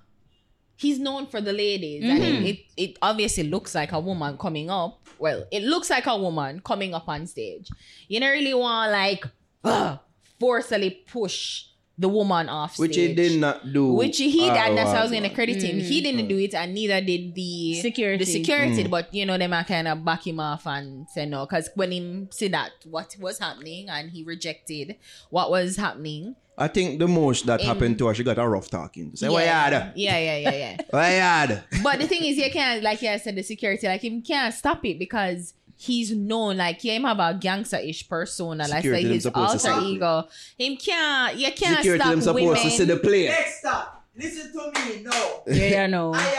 [0.75, 2.45] He's known for the ladies, and Mm-hmm.
[2.45, 4.99] it, it it obviously looks like a woman coming up.
[5.19, 7.69] Well, it looks like a woman coming up on stage.
[8.07, 9.23] You don't really want like
[9.63, 9.97] uh,
[10.39, 13.93] forcefully push the woman off stage, Which he did not do.
[13.93, 15.79] Which he and that's how I was gonna credit him.
[15.79, 18.25] He didn't do it, and neither did the Security.
[18.25, 21.45] The security, but you know them are kind of back him off and say no,
[21.45, 24.95] because when him see that what was happening and he rejected
[25.29, 26.35] what was happening.
[26.57, 29.15] I think the most that In- happened to her, she got a rough talking.
[29.15, 29.93] Say, what you yeah, had?
[29.95, 30.77] yeah, yeah, yeah, yeah.
[30.91, 31.63] What you had?
[31.83, 34.53] but the thing is, you can't like yeah, I said the security like him can't
[34.53, 35.53] stop it because.
[35.75, 39.59] He's known like yeah, him have a gangster-ish persona, like Security say them his supposed
[39.65, 39.93] to alter see.
[39.95, 40.27] ego.
[40.57, 42.61] Him can't, you can't Security stop them supposed women.
[42.63, 43.25] to see the play.
[43.27, 45.41] Next up, Listen to me now.
[45.47, 46.13] Yeah, yeah, no.
[46.13, 46.37] I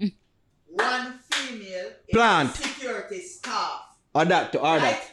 [0.00, 0.12] am
[0.66, 2.56] one female in Plant.
[2.56, 3.82] security staff.
[4.14, 4.80] Or that, or Right?
[4.80, 5.10] that.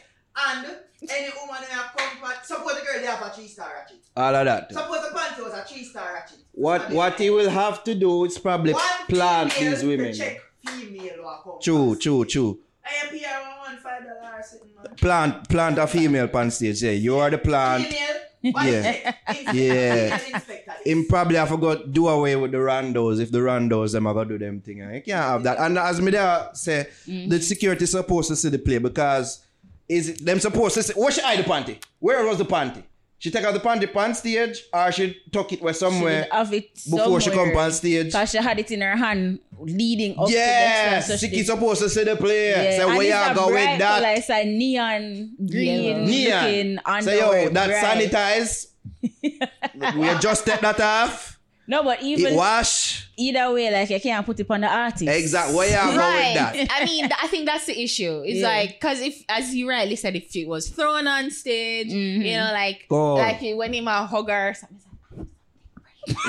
[0.66, 3.70] And any woman who have come from, suppose the girl they have a three star
[3.78, 3.98] ratchet.
[4.16, 4.72] All of that.
[4.72, 6.38] Suppose the panty was a three star ratchet.
[6.52, 10.12] What what he will have to do is probably One plant these women.
[10.12, 12.02] check female who have come True, past.
[12.02, 12.58] true, true.
[12.84, 14.96] I am here on one five dollar.
[14.96, 16.82] Plant plant a female on stage.
[16.82, 17.86] Yeah, you are the plant.
[17.86, 19.14] Female, Yeah.
[19.52, 20.16] Yeah.
[20.18, 20.74] female.
[20.84, 24.24] Him probably have to go do away with the randos if the randos them are
[24.24, 24.82] do them thing.
[24.82, 25.58] I can't have that.
[25.58, 27.28] And as me there say, mm.
[27.28, 29.44] the security supposed to see the play because
[29.88, 31.82] is it them supposed to say, where she hide the panty?
[31.98, 32.82] Where was the panty?
[33.20, 36.52] She take out the panty on stage or she tuck it where somewhere She have
[36.52, 37.64] it before she come somewhere.
[37.64, 38.06] on stage?
[38.06, 41.18] Because she had it in her hand leading up Yes, to the next one.
[41.18, 42.50] So Siki she- supposed to see the play.
[42.50, 44.02] Yeah, Say and where it's you a go bright with that?
[44.02, 46.04] Color, it's a neon green Yellow.
[46.04, 46.80] Neon.
[46.86, 48.10] looking Say yo, that bright.
[48.12, 48.66] sanitize.
[49.96, 51.37] we just take that off.
[51.70, 53.08] No, but It even wash.
[53.18, 55.02] either way, like you can't put it on the artist.
[55.06, 55.54] Exactly.
[55.54, 56.68] Where you go with that?
[56.70, 58.22] I mean, th- I think that's the issue.
[58.24, 58.48] It's Yeah.
[58.48, 62.22] like because if, as you rightly said, if it was thrown on stage, Mm-hmm.
[62.22, 63.14] you know, like Oh.
[63.16, 65.28] like when him a hugger, or something,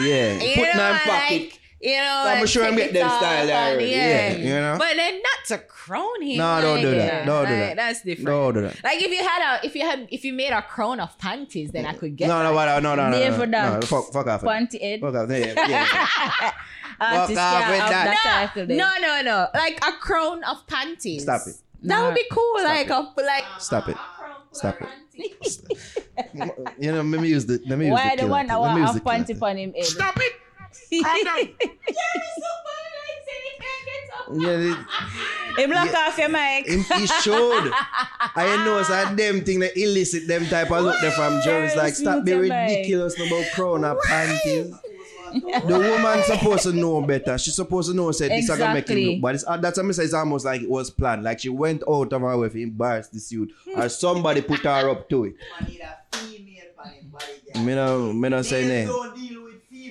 [0.01, 0.33] Yeah.
[0.43, 1.31] you Put know, in pocket.
[1.41, 4.31] like you know, I'm sure I'm take get them style there yeah.
[4.31, 4.75] Yeah, you know?
[4.77, 6.37] But then not to crown him.
[6.37, 7.25] No, don't do that.
[7.25, 7.75] Don't do like, that.
[7.77, 8.27] That's different.
[8.27, 8.83] Don't do that.
[8.83, 11.71] Like if you had a, if you had, if you made a crown of panties,
[11.71, 12.27] then I could get.
[12.27, 14.41] No, no, no, no, no, no, There no, no, no, fuck, fuck off.
[14.41, 14.99] Panty head.
[14.99, 15.29] Fuck off.
[15.29, 16.51] Yeah, yeah.
[16.99, 18.51] Artist off with that.
[18.55, 18.67] that.
[18.67, 19.47] No, no, no.
[19.53, 21.23] Like a crown of panties.
[21.23, 21.55] Stop it.
[21.83, 22.55] That would be cool.
[22.63, 22.91] like it.
[22.91, 23.45] a like.
[23.59, 23.97] Stop it.
[24.51, 24.89] Stop it.
[26.79, 28.47] you know, let me use the, let me use the, Why the the one thing.
[28.47, 29.43] that want use have the killer panty thing.
[29.43, 29.85] on him head?
[29.85, 30.33] Stop it!
[31.03, 31.49] Calm down.
[34.31, 34.85] Yeah, the-
[35.57, 36.67] Him lock off your mic.
[36.67, 37.71] him, he showed.
[37.73, 41.75] I know it's a them thing that illicit them type of look there from Jones.
[41.75, 44.71] Like stop being Yes, me too, ridiculous about crown or panties.
[45.33, 47.37] the woman supposed to know better.
[47.39, 49.21] She's supposed to know said this is gonna make him look.
[49.21, 50.03] But it's, uh, that's what I say.
[50.03, 51.23] It's almost like it was planned.
[51.23, 54.89] Like she went out of her way to embarrass this youth, or somebody put her
[54.89, 55.35] up to it.
[55.59, 57.65] Man need a female on him body.
[57.65, 58.87] Me no, me no say name.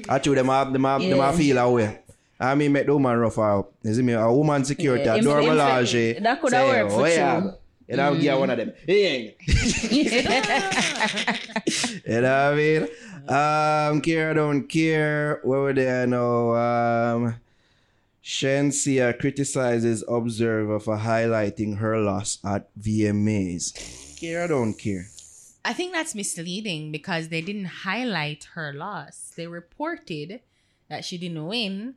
[0.08, 0.36] Don't deal with females.
[0.36, 1.26] Actually, them have, them have, them Yeah.
[1.26, 1.98] have feel away.
[2.40, 3.72] I mean, make the woman rough up.
[3.82, 4.12] You see me?
[4.12, 5.92] A woman security, Yeah, a door melange.
[5.92, 7.52] that coulda worked for "Oh, yeah." true.
[7.88, 8.72] You know, give one of them.
[8.86, 9.34] Hey.
[9.90, 10.04] you
[12.20, 12.82] know what I mean?
[13.28, 15.40] Um, care I don't care.
[15.42, 16.54] Where were they now?
[16.54, 17.34] Um,
[18.22, 23.72] Shenseea criticizes Observer for highlighting her loss at VMAs.
[24.20, 25.06] Care I don't care.
[25.68, 29.32] I think that's misleading because they didn't highlight her loss.
[29.36, 30.40] They reported
[30.88, 31.96] that she didn't win.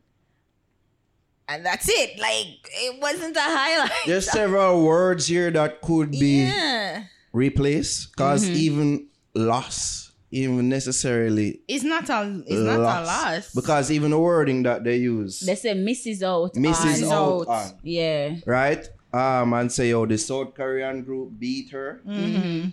[1.47, 2.19] And that's it.
[2.19, 4.05] Like it wasn't a highlight.
[4.05, 7.05] There's several words here that could be yeah.
[7.31, 13.53] replaced because even loss, even necessarily It's not a it's not a loss.
[13.53, 16.57] Because even the wording that they use, They say misses out.
[16.57, 17.47] misses out
[17.83, 18.35] Yeah.
[18.45, 18.85] right?
[19.13, 22.01] Um, and say, oh, the South Korean group beat her.
[22.05, 22.69] Mm-hmm.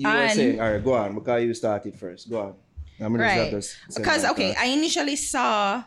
[0.00, 2.30] You were And- saying, all right, go on, because you started first.
[2.30, 2.54] Go on.
[3.00, 3.50] I'm gonna Right.
[3.50, 4.54] just send Because okay.
[4.58, 5.84] I initially saw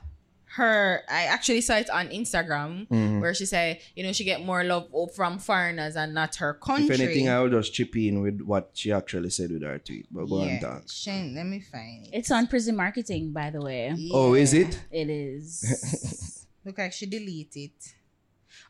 [0.57, 1.01] her.
[1.09, 3.21] I actually saw it on Instagram Mhm.
[3.21, 6.93] where she said, you know, she get more love from foreigners and not her country.
[6.93, 10.05] if anything, I will just chip in with what she actually said with her tweet.
[10.11, 10.59] But go on, yeah.
[10.59, 10.83] talk.
[10.89, 12.09] Shane, let me find it.
[12.13, 13.95] It's on Prism Marketing, by the way.
[14.11, 14.79] Oh, is it?
[14.91, 16.45] It is.
[16.65, 17.93] Look like she deleted it.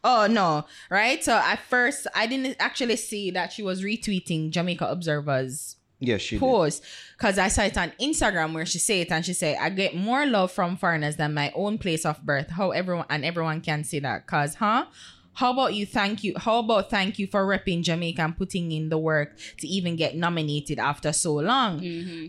[0.04, 1.24] Oh no, right?
[1.24, 6.36] So at first I didn't actually see that she was retweeting Jamaica Observer's Yes, she
[6.36, 6.42] did.
[6.42, 6.84] post
[7.18, 9.96] because I saw it on Instagram where she said it and she said, I get
[9.96, 12.50] more love from foreigners than my own place of birth.
[12.50, 14.28] How everyone and everyone can see that.
[14.28, 14.86] Cause huh?
[15.36, 16.36] How about you thank you?
[16.38, 20.16] How about thank you for repping Jamaica and putting in the work to even get
[20.16, 21.82] nominated after so long?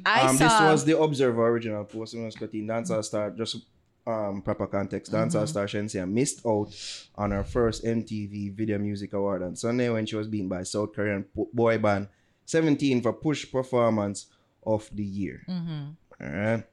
[0.06, 2.14] I um, saw this was the Observer original post.
[2.14, 3.56] When I was cutting Dancer Star, just
[4.06, 5.12] um, proper context.
[5.12, 5.46] Dancer Mm-hmm.
[5.46, 6.74] Star Shenseea missed out
[7.16, 10.92] on her first MTV Video Music Award on Sunday when she was beaten by South
[10.94, 12.08] Korean boy band
[12.46, 14.26] 17 for Push Performance
[14.66, 15.42] of the Year.
[15.48, 15.84] Mm-hmm.
[16.22, 16.46] Alright.
[16.46, 16.64] Right,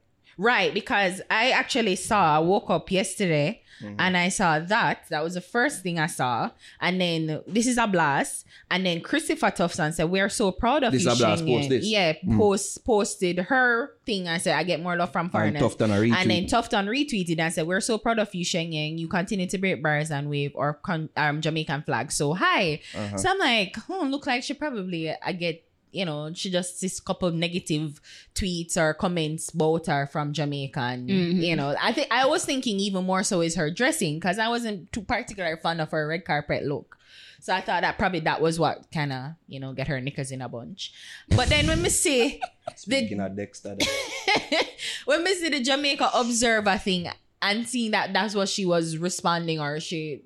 [0.74, 3.96] because I actually saw, I woke up yesterday Mm-hmm.
[3.98, 5.06] and I saw that.
[5.10, 6.50] That was the first thing I saw.
[6.80, 8.46] And then this is a blast.
[8.70, 11.10] And then Christopher Tufton said, We're so proud of This you.
[11.16, 11.84] blast post this?
[11.86, 12.36] Yeah, Mm.
[12.38, 15.62] post posted her thing and said, I get more love from And foreigners.
[15.62, 16.16] Tufton a.
[16.20, 18.98] And then Tufton retweeted and said, We're so proud of you, Shenyang.
[19.00, 22.82] You continue to break bars and wave our con- um, Jamaican flag so high.
[22.94, 23.16] Uh-huh.
[23.16, 26.98] So I'm like, oh, look like she probably, I get, you know, she just sees
[27.00, 28.00] couple of negative
[28.34, 30.80] tweets or comments about her from Jamaica.
[30.80, 31.42] And, Mhm.
[31.44, 34.48] you know, I think I was thinking even more so is her dressing because I
[34.48, 36.96] wasn't too particularly fond of her red carpet look.
[37.40, 40.30] So I thought that probably that was what kind of, you know, get her knickers
[40.32, 40.92] in a bunch.
[41.28, 42.40] But then when we see
[42.76, 43.76] Speaking of Dexta,
[45.04, 47.08] when we see the Jamaica Observer thing
[47.40, 50.22] and seeing that that's what she was responding or she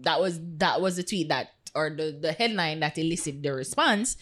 [0.00, 4.16] that was that was the tweet that or the the headline that elicited the response,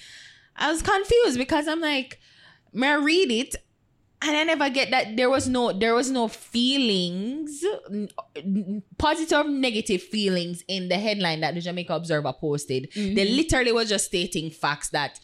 [0.56, 2.18] I was confused because I'm like,
[2.72, 3.56] may I read it?
[4.22, 7.62] And I never get that there was no there was no feelings,
[8.96, 12.88] positive, negative feelings in the headline that the Jamaica Observer posted.
[12.94, 13.36] They mm-hmm.
[13.36, 15.20] literally was just stating facts that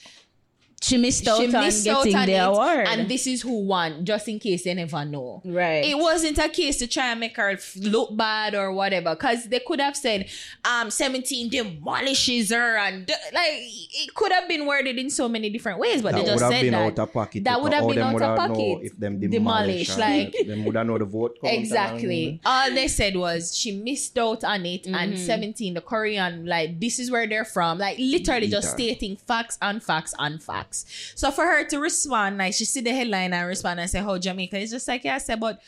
[0.82, 2.86] She missed out on getting the it, award.
[2.88, 5.40] and this is who won, just in case they never know.
[5.44, 5.84] right.
[5.84, 9.60] It wasn't a case to try and make her look bad or whatever, because they
[9.60, 10.28] could have said,
[10.64, 15.78] um, 17 demolishes her, and like it could have been worded in so many different
[15.78, 16.86] ways, but that they just said that would have said been that.
[16.86, 17.44] out of pocket.
[17.44, 18.86] That would have been them out would of have know pocket.
[18.86, 21.52] If them Demolish, demolish, like- them would have know the vote count.
[21.54, 22.40] and Exactly.
[22.44, 26.98] All they said was she missed out on it, and 17, the Korean, like, this
[26.98, 27.78] is where they're from.
[27.78, 30.71] Like, literally just stating facts on facts on facts.
[30.72, 34.18] So for her to respond, like, she see the headline and respond and say, Oh,
[34.18, 35.60] Jamaica, it's just like, yeah, I said, but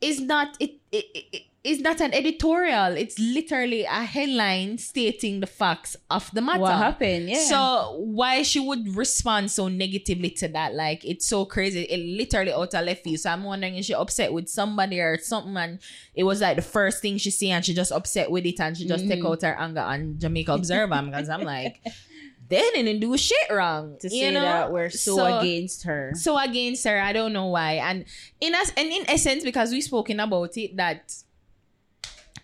[0.00, 2.94] it's not, it, it, it it's not an editorial.
[2.94, 6.60] It's literally a headline stating the facts of the matter.
[6.60, 7.30] what happened?
[7.30, 7.38] Yeah.
[7.38, 10.74] So why she would respond so negatively to that?
[10.74, 11.84] Like it's so crazy.
[11.84, 13.18] It literally out of left field.
[13.20, 15.78] So I'm wondering is she upset with somebody or something and
[16.14, 18.76] it was like the first thing she see and she just upset with it and
[18.76, 19.30] she just take mm.
[19.30, 21.80] out her anger on Jamaica Observer because I'm like,
[22.48, 23.96] they didn't do shit wrong.
[24.00, 24.40] to say know?
[24.40, 26.12] that we're so, against her.
[26.14, 27.74] So against her, I don't know why.
[27.74, 28.04] And
[28.40, 31.12] in us and in essence, because we've spoken about it, that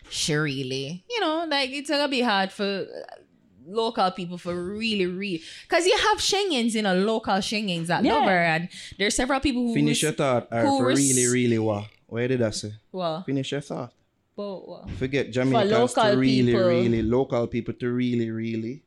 [0.08, 3.14] she really, you know, like it's gonna be hard for uh,
[3.66, 8.14] local people for really, really because you have Schengens in a local Schengens that Yeah.
[8.14, 8.68] love her, and
[8.98, 10.48] there's several people who Finish your thought.
[10.50, 11.84] Or who for res- really, really what?
[12.06, 12.72] Where did I say?
[12.90, 13.92] well, Finish your thought.
[14.36, 14.90] But what?
[14.92, 16.66] Forget Jamaicans local to really, people.
[16.66, 18.82] really local people to really, really.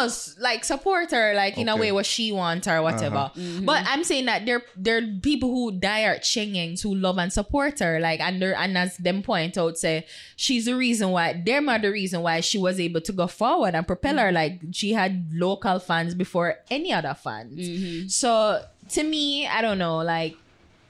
[0.00, 3.30] Us like support her like in a way what she wants or whatever.
[3.36, 3.64] Mm-hmm.
[3.64, 7.32] but i'm saying that there there are people who die are chengens who love and
[7.32, 10.06] support her like and and as them point out say
[10.36, 13.74] she's the reason why them are the reason why she was able to go forward
[13.74, 17.58] and propel her like she had local fans before any other fans.
[17.58, 18.08] Mm-hmm.
[18.08, 20.36] so to me i don't know like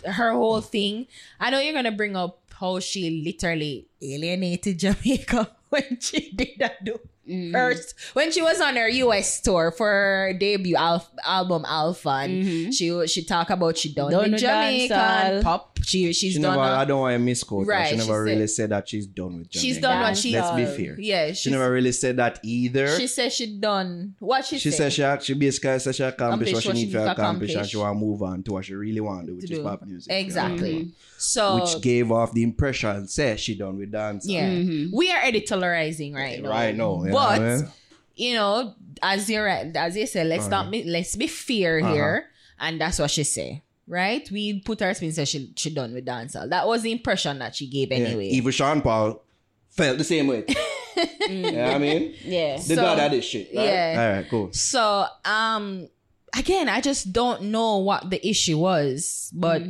[0.06, 1.06] her whole thing
[1.40, 6.84] i know you're gonna bring up how she literally alienated jamaica when she did that
[6.84, 7.52] do Mm-hmm.
[7.52, 12.74] first when she was on her US tour for her debut al- album Alpha and
[12.74, 14.12] she she talk about she done, Mm-hmm.
[14.12, 17.18] Done with with Jamaican pop she she's She done never, a- I don't want to
[17.20, 17.70] misquote her.
[17.72, 19.58] Right, She she never really said- said that she's done with Jamaica.
[19.58, 20.96] she's done what she Let's be fair.
[20.98, 22.98] yeah She she never really said that either.
[22.98, 26.02] she said she done what she, she said said she, act- she basically said she
[26.02, 27.18] accomplished what she need to accomplish,
[27.50, 27.54] accomplish.
[27.54, 29.54] and she want to move on to what she really want to do, which To
[29.58, 30.12] is pop music.
[30.12, 34.26] exactly so Which gave off the impression, say she done with dance.
[34.28, 34.96] yeah Mm-hmm.
[34.96, 37.04] we are editorializing right now Right now.
[37.12, 37.68] You but what I mean?
[38.16, 41.92] you know as you're as you said let's not be, let's be fair Uh-huh.
[41.94, 42.26] here
[42.60, 46.04] and that's what she say right we put her spin say she she done with
[46.06, 47.98] dancehall that was the impression that she gave Yeah.
[48.06, 49.22] anyway Even Sean Paul
[49.70, 50.44] felt the same way.
[51.30, 52.56] yeah, I mean, Yeah.
[52.56, 53.48] the So- god of this shit.
[53.54, 53.64] Right?
[53.64, 53.96] yeah.
[53.98, 54.52] All right, cool.
[54.52, 55.88] So, um,
[56.36, 59.62] again, I just don't know what the issue was, but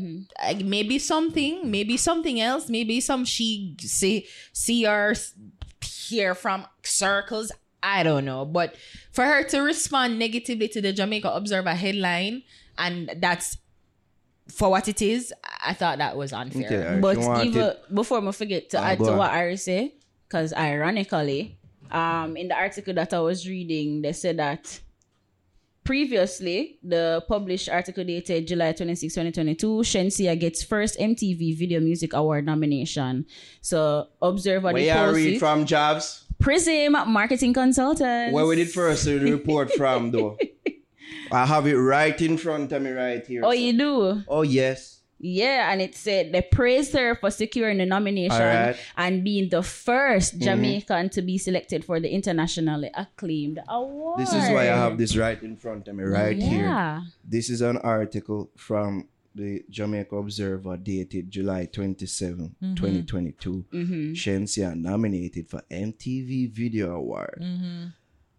[0.42, 5.34] like, maybe something, maybe something else, maybe some she see see her s-
[6.12, 7.50] hear from circles.
[7.82, 8.76] I don't know, but
[9.12, 12.42] for her to respond negatively to the Jamaica Observer headline,
[12.78, 13.56] and that's
[14.48, 15.32] for what it is,
[15.64, 16.66] I thought that was unfair.
[16.66, 17.00] Okay.
[17.00, 19.18] But She wanted- even before I forget to Ah, add to on.
[19.18, 19.94] what Ari say,
[20.28, 21.58] because ironically,
[21.90, 24.80] um, in the article that I was reading, they said that
[25.84, 32.46] previously the published article dated July 26, 2022, Shenseea gets first MTV Video Music Award
[32.46, 33.26] nomination.
[33.60, 34.08] So
[34.74, 35.38] Where the you post read it.
[35.38, 36.24] from, Jobs?
[36.40, 38.32] Prism Marketing Consultants.
[38.34, 40.38] Where we did first the report from, though?
[41.30, 43.42] I have it right in front of me right here.
[43.44, 44.22] Oh, so- you do?
[44.28, 45.01] Oh, yes.
[45.22, 48.76] Yeah, and it said they praised her for securing the nomination Alright.
[48.96, 50.40] and being the 1st Mm-hmm.
[50.40, 54.18] Jamaican to be selected for the internationally acclaimed award.
[54.18, 57.02] This is why I have this right in front of me, right here.
[57.24, 62.74] This is an article from the Jamaica Observer dated July 27, mm-hmm.
[62.74, 63.64] 2022.
[63.72, 64.12] Mm-hmm.
[64.12, 67.40] Shenseea nominated for MTV Video Award.
[67.42, 67.86] Mm-hmm.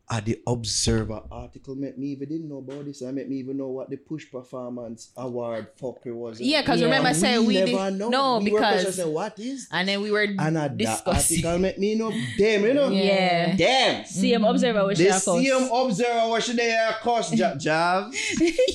[0.09, 3.01] Uh, the Observer article made me even didn't know about this.
[3.01, 6.41] I made me even know what the Push Performance Award fucker was.
[6.41, 6.85] Yeah, because Yeah.
[6.88, 8.09] remember I said we, never did know.
[8.09, 11.38] no We were because questioning, what is and then we were and that discussing.
[11.45, 13.55] article made me know damn you know Yeah.
[13.55, 15.21] damn CM Observer was the shocked.
[15.23, 18.13] same observer was there cost job job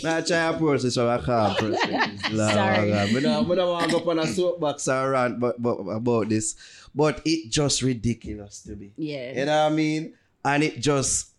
[0.02, 2.92] not try to process so I can't process Sorry.
[2.94, 6.30] I don't, I want to go up on a soapbox or rant but, but, about
[6.30, 6.56] this
[6.94, 9.38] but it just ridiculous to me Yeah.
[9.38, 10.14] you know what I mean
[10.44, 11.32] and it just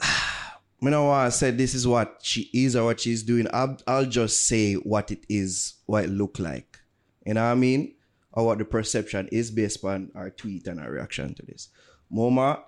[0.80, 3.46] you know what I said this is what she is or what she's doing.
[3.52, 6.80] I'll, I'll just say what it is, what it look like.
[7.24, 7.94] You know what I mean?
[8.32, 11.68] Or what the perception is based on our tweet and our reaction to this.
[12.12, 12.60] Moma,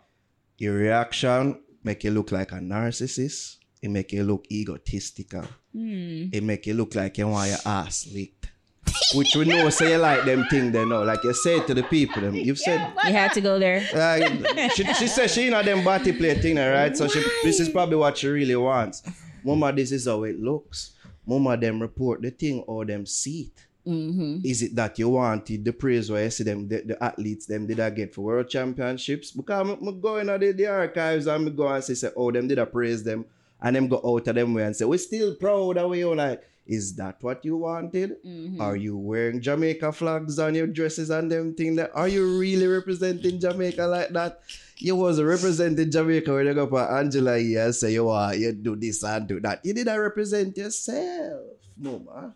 [0.58, 3.56] your reaction make you look like a narcissist.
[3.82, 5.44] It make you look egotistical.
[5.72, 6.28] Hmm.
[6.32, 8.50] It make you look like you want your ass licked.
[9.14, 11.02] Which we know say you like them thing they know.
[11.02, 13.86] Like you said to the people, them you've said You had to go there.
[13.94, 16.96] like, she, she said she know them body play thing, right?
[16.96, 19.02] So she, this is probably what she really wants.
[19.44, 20.92] Mama, this is how it looks.
[21.26, 23.66] Mama, them report the thing or them see it.
[23.86, 24.38] Mm-hmm.
[24.44, 27.66] Is it that you wanted the praise where you see them, the, the athletes, them
[27.66, 29.30] did I get for world championships?
[29.30, 32.30] Because I'm, I'm going to the, the archives and me go and say, say, oh,
[32.32, 33.26] them did I praise them
[33.60, 36.14] and them go out of them way and say, we're still proud of you.
[36.14, 38.22] Like, is that what you wanted?
[38.24, 38.60] Mm-hmm.
[38.60, 42.66] Are you wearing Jamaica flags on your dresses and them thing that are you really
[42.66, 44.40] representing Jamaica like that?
[44.78, 48.52] You was representing Jamaica when you go for Angela here and say you are you
[48.52, 49.60] do this and do that.
[49.64, 51.42] You didn't represent yourself,
[51.76, 52.34] mama.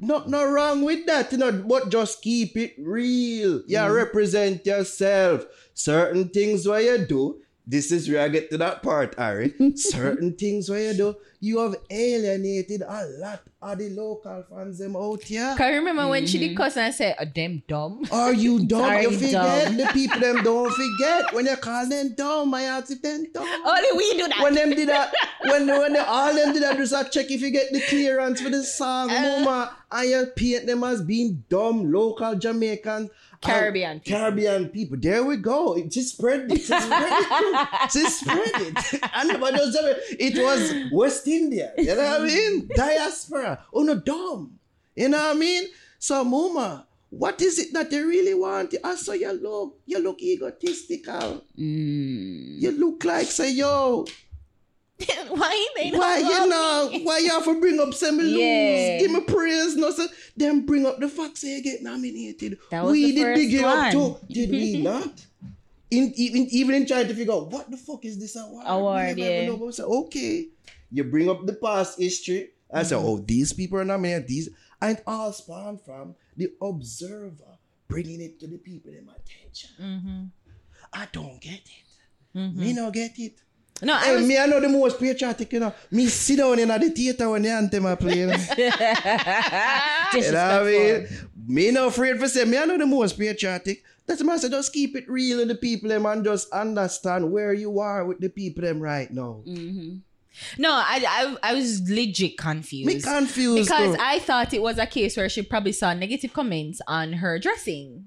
[0.00, 3.62] Not no wrong with that, you know, but just keep it real.
[3.66, 3.94] Yeah, mm-hmm.
[3.94, 5.46] represent yourself.
[5.74, 9.54] Certain things where you do, this is where I get to that part, Ari.
[9.74, 14.96] Certain things where you do, you have alienated a lot of the local fans them
[14.96, 15.54] out here.
[15.56, 18.82] Cause remember when she did cuss and I said, "Oh, them dumb." Are you dumb?
[18.82, 19.76] Are you you forget dumb?
[19.76, 22.54] the people them don't forget when you call them dumb.
[22.54, 23.46] I ask if them dumb.
[23.66, 24.42] Only we do that.
[24.42, 25.12] When them did that,
[25.44, 28.40] when when they, all them did that, just a check if you get the clearance
[28.40, 29.20] for the song, Uh.
[29.44, 33.10] mama, and you paint them as being dumb local Jamaican.
[33.40, 34.18] Caribbean people.
[34.18, 34.96] Caribbean people.
[35.00, 35.74] There we go.
[35.76, 36.56] It just spread it.
[36.56, 37.68] Just spread it.
[37.92, 39.00] Just spread it.
[39.14, 39.76] And but it was,
[40.18, 41.72] it was West India.
[41.78, 42.68] You know what I mean?
[42.76, 43.64] Diaspora.
[43.72, 44.58] Oh no, dumb.
[44.96, 45.64] You know what I mean?
[45.98, 48.74] So, Mama, What is it that they really want?
[48.84, 51.42] I saw you look, you look egotistical.
[51.58, 52.60] Mm.
[52.60, 54.04] You look like say yo.
[55.28, 56.90] why they Why you know?
[56.90, 57.04] me?
[57.04, 58.20] Why you have to bring up some?
[58.20, 58.98] Yeah.
[58.98, 60.08] Give me praise, no sir.
[60.36, 62.58] Then bring up the fact say you get nominated.
[62.84, 65.24] We did big it up too, did we not?
[65.90, 68.64] In even even in trying to figure out what the fuck is this award?
[68.68, 69.46] Award, yeah.
[69.46, 70.48] know, but we say, okay,
[70.90, 72.50] you bring up the past history.
[72.72, 73.06] I say, Mm-hmm.
[73.06, 74.28] oh, these people are nominated.
[74.28, 74.50] These
[74.80, 77.58] and all spawn from the observer
[77.88, 79.70] bringing it to the people in attention.
[79.80, 80.24] Mm-hmm.
[80.92, 82.54] I don't get it.
[82.54, 83.40] Me no get it.
[83.82, 85.72] No, I Hey, was me I know the most patriotic, you know.
[85.90, 88.28] Me sit down in the theater when the anthem are playing.
[88.58, 88.72] you know
[90.12, 91.08] what I mean?
[91.46, 93.82] Me no afraid for say, me I know the most patriotic.
[94.06, 97.30] That's why I say just keep it real with the people them and just understand
[97.30, 99.42] where you are with the people them right now.
[100.58, 101.04] No, I,
[101.42, 102.86] I I was legit confused.
[102.86, 104.02] Me confused because though.
[104.02, 108.04] I thought it was a case where she probably saw negative comments on her dressing.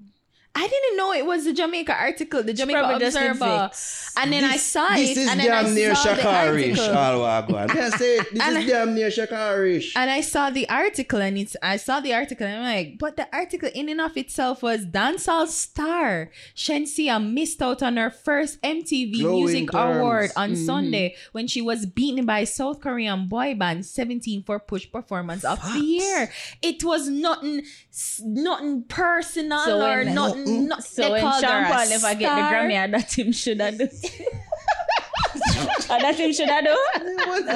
[0.53, 4.13] I didn't know it was the Jamaica article, the Jamaica probably just did Observer, vex.
[4.17, 6.77] and then I saw this it, is and then I damn near saw the Shakarish.
[6.77, 6.97] article.
[6.97, 7.73] All wagwan.
[7.73, 8.31] That's it.
[8.33, 9.93] This And is I- damn near Shakarish.
[9.95, 13.15] And I saw the article, and it's I saw the article, and I'm like, but
[13.15, 18.61] the article in and of itself was dancehall star Shenseea missed out on her first
[18.61, 19.97] MTV Glowing Music terms.
[19.97, 20.65] Award on mm-hmm.
[20.65, 25.61] Sunday when she was beaten by South Korean boy band 17 for Push Performance of
[25.63, 26.29] the Year.
[26.61, 27.63] It was nothing,
[28.25, 30.40] nothing personal So or when- nothing.
[30.45, 32.41] Not, So they when called her Sean Paul never get the.
[32.41, 33.83] Grammy, and that him should have do.
[35.89, 36.77] and that him should have do.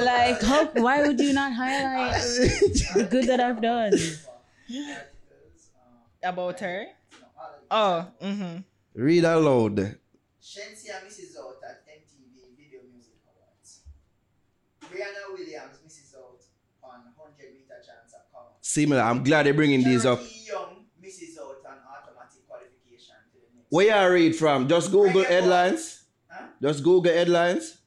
[0.05, 2.21] Like, how, why would you not highlight
[2.93, 3.93] the good that I've done?
[6.23, 6.85] about her.
[7.69, 8.57] Oh, mm-hmm.
[8.93, 9.77] Read aloud.
[10.41, 13.81] Shenseea misses out at MTV Video Music Awards.
[14.83, 16.41] Briana Williams misses out
[16.83, 18.53] on 100 meter chance at cover.
[18.61, 19.01] Similar.
[19.01, 20.19] I'm glad they're bringing these up.
[20.19, 23.64] Charity Young misses out on automatic qualification to the next.
[23.75, 24.69] Where you read from?
[24.69, 26.05] Just Google headlines.
[26.29, 26.45] Huh?
[26.61, 27.77] Just Google headlines.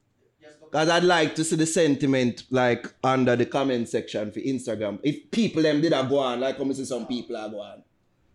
[0.71, 4.99] Cause I'd like to see the sentiment like under the comment section for Instagram.
[5.03, 7.83] If people them did a go on, like come see some people are go on.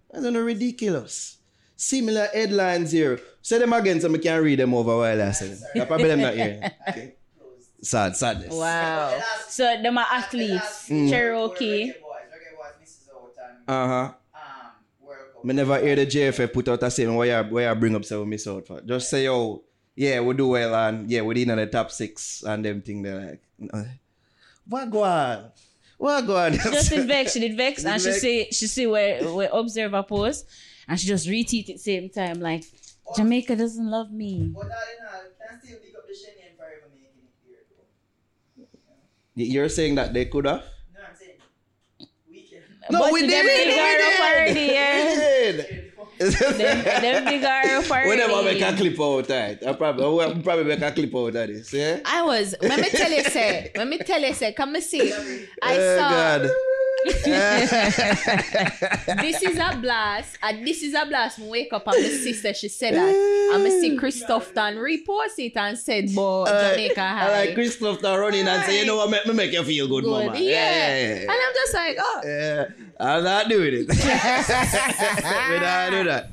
[0.10, 1.38] That's not ridiculous.
[1.76, 3.20] Similar headlines here.
[3.44, 5.60] Say them again so I can read them over while I say them.
[5.76, 6.72] Yeah, probably them not here.
[6.90, 7.16] Okay.
[7.84, 8.52] Sad, sadness.
[8.52, 9.22] Wow.
[9.48, 10.90] So them are athletes.
[10.90, 11.08] Mm.
[11.08, 11.92] Cherokee.
[11.92, 14.14] Reggae Boys.
[15.44, 18.06] Me never hear the JFF put out a statement where you, where you bring up
[18.06, 18.82] so we miss out for.
[18.82, 19.64] Just say, oh,
[19.96, 23.38] yeah, we do well and yeah, we're in the top six and them thing they're
[23.60, 23.72] like.
[23.74, 23.84] uh,
[24.68, 25.52] What go on?
[25.98, 26.54] What go on?
[26.54, 27.34] Just did vex.
[27.34, 30.46] She did vex, and she say she see where where observer post,
[30.88, 32.64] and she just retweet it same time like
[33.16, 34.52] Jamaica doesn't love me.
[34.54, 37.64] But all in all, can still pick up the Shenyan forever making it here
[38.58, 39.44] though.
[39.44, 40.64] You're saying that they could have?
[40.94, 41.38] No, I'm saying
[42.30, 42.64] we can.
[42.90, 43.30] No, we did.
[43.30, 44.14] big We did.
[44.14, 45.10] up already, yeah.
[45.10, 45.80] We did.
[46.20, 49.66] Them, them big are up We never make a clip out, right?
[49.66, 52.00] I probably, we'll probably make a clip out of this, yeah?
[52.06, 52.56] I was.
[52.62, 53.72] Let me tell you, say.
[53.76, 54.54] Let me tell you, say.
[54.54, 55.12] Come and see.
[55.62, 56.10] I oh, saw.
[56.10, 56.50] God.
[59.24, 60.38] This is a blast.
[60.42, 61.40] And this is a blast.
[61.40, 63.10] Me wake up and my sister, she said that.
[63.56, 67.32] And I see Christoph done repost it and said, boy, Jamaica I high.
[67.46, 69.88] like Christoph to run in and say, you know what, make me make you feel
[69.88, 70.28] good, Good.
[70.28, 70.40] mama.
[70.40, 70.52] Yeah.
[70.52, 72.22] yeah, And I'm just like, oh.
[72.26, 72.66] yeah.
[73.00, 73.88] I'm not doing it.
[73.90, 76.30] we don't do that.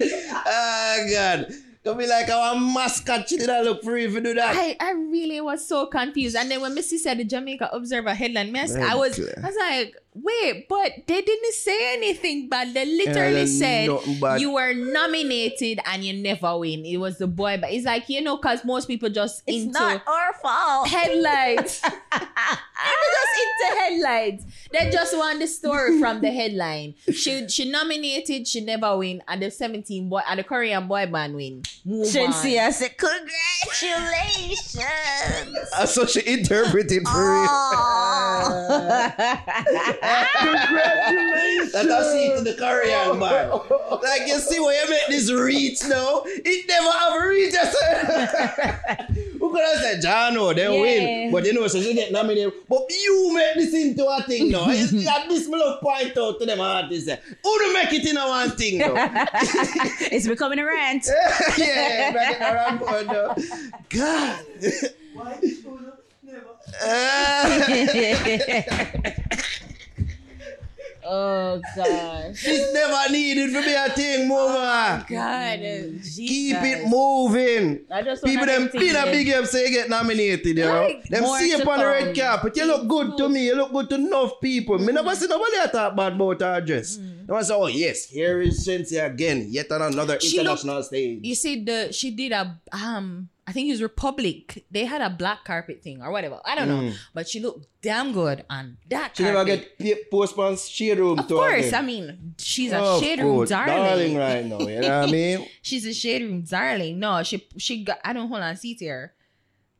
[0.46, 1.52] oh, God.
[1.88, 3.26] Don't be like oh, our mascot.
[3.30, 4.54] She didn't look for you if you do that.
[4.54, 6.36] I, I really was so confused.
[6.36, 9.96] And then when Missy said the Jamaica Observer headline, me, I was I was like,
[10.22, 12.72] wait, but they didn't say anything bad.
[12.74, 13.90] They literally said
[14.20, 14.40] bad.
[14.40, 16.84] you were nominated and you never win.
[16.84, 19.78] It was the boy, but it's like, you know, because most people just it's into
[19.78, 20.88] not our fault.
[20.88, 21.80] headlines.
[22.12, 24.44] people just into headlines.
[24.72, 26.94] They just want the story from the headline.
[27.12, 31.34] She she nominated, she never win, and the 17 boy and the Korean boy band
[31.34, 31.62] win.
[31.84, 32.12] Move on.
[32.12, 34.74] Shenseea said, congratulations.
[35.78, 37.10] Uh, so she interpreted for
[40.38, 41.72] Congratulations.
[41.72, 43.50] That I see it in the Korean man.
[44.02, 47.54] Like you see when you make this reach now, it never have a reach.
[49.38, 50.70] Who could have said John no, they Yeah.
[50.80, 51.32] win.
[51.32, 52.52] But you know, so she get nominated.
[52.68, 54.66] But you make this into a thing now.
[54.68, 57.08] It's like this me love point out to them artists.
[57.08, 57.16] eh.
[57.42, 58.94] Who do make it in a one thing now?
[60.10, 61.06] it's becoming a rant.
[61.58, 63.06] yeah, bring it around board.
[63.88, 64.40] God.
[65.14, 65.92] Why this one?
[66.22, 66.44] Never.
[71.10, 72.44] Oh gosh.
[72.44, 75.06] This never needed to be a thing, mama.
[75.08, 75.58] God,
[76.04, 77.80] Keep it moving.
[77.90, 80.82] I just People them pin a big up say you get nominated, you know.
[80.82, 82.56] Like, them see to up on the red carpet.
[82.56, 83.46] You look good to me.
[83.46, 84.78] You look good to enough people.
[84.78, 86.98] Me never see nobody talk bad about her dress.
[86.98, 87.26] Mm.
[87.26, 91.20] They say, oh yes, here is Shenseea again, yet on another She international stage.
[91.22, 93.28] You see, the she did a um.
[93.48, 94.66] I think it was Republic.
[94.70, 96.38] They had a black carpet thing or whatever.
[96.44, 96.94] I don't know, Mm.
[97.14, 99.46] but she looked damn good on that She carpet.
[99.48, 101.72] never get postponed shade room of to course.
[101.72, 104.16] I mean, she's a Of shade room course, darling.
[104.18, 104.58] right now.
[104.60, 105.48] You know what I mean?
[105.62, 106.98] She's a shade room darling.
[106.98, 107.98] No, she she got.
[108.04, 108.54] I don't hold on.
[108.56, 109.14] See here.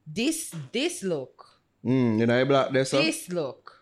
[0.07, 1.45] This this look,
[1.85, 2.97] Mm, you know, black so.
[3.03, 3.73] this look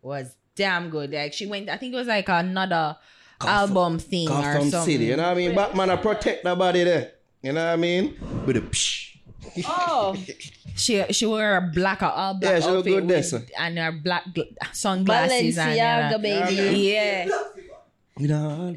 [0.00, 1.10] was damn good.
[1.10, 1.68] Like she went.
[1.68, 2.96] I think it was like another
[3.40, 4.70] album thing or something.
[4.84, 5.54] City, you know what I mean?
[5.56, 7.12] Batman, I protect the body there.
[7.42, 8.16] You know what I mean?
[8.46, 9.13] With a psh.
[9.66, 10.16] Oh,
[10.76, 13.46] She she wore a black all black Yeah, she look outfit good there, with- sir.
[13.58, 16.78] and her black gl- sunglasses and Balenciaga, uh, baby.
[16.90, 17.28] yeah.
[18.18, 18.74] You know,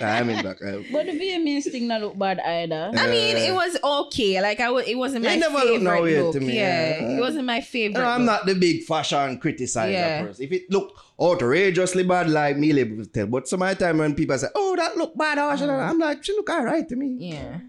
[0.00, 0.56] I mean, in black.
[0.62, 2.90] I, But the VMAs thing not look bad either.
[2.96, 4.40] I mean, it was okay.
[4.40, 6.32] Like I w- it wasn't my It never looked favorite no look.
[6.34, 7.16] to me, Yeah, yeah.
[7.16, 8.00] it wasn't my favorite.
[8.02, 8.26] No, I'm look.
[8.26, 10.22] not the big fashion criticizer Yeah.
[10.22, 10.44] person.
[10.46, 13.26] If it look outrageously bad, like me, able to tell.
[13.26, 15.98] But some of the time when people say, "Oh, that look bad," or something, I'm
[15.98, 17.60] like, "She look alright to me." Yeah,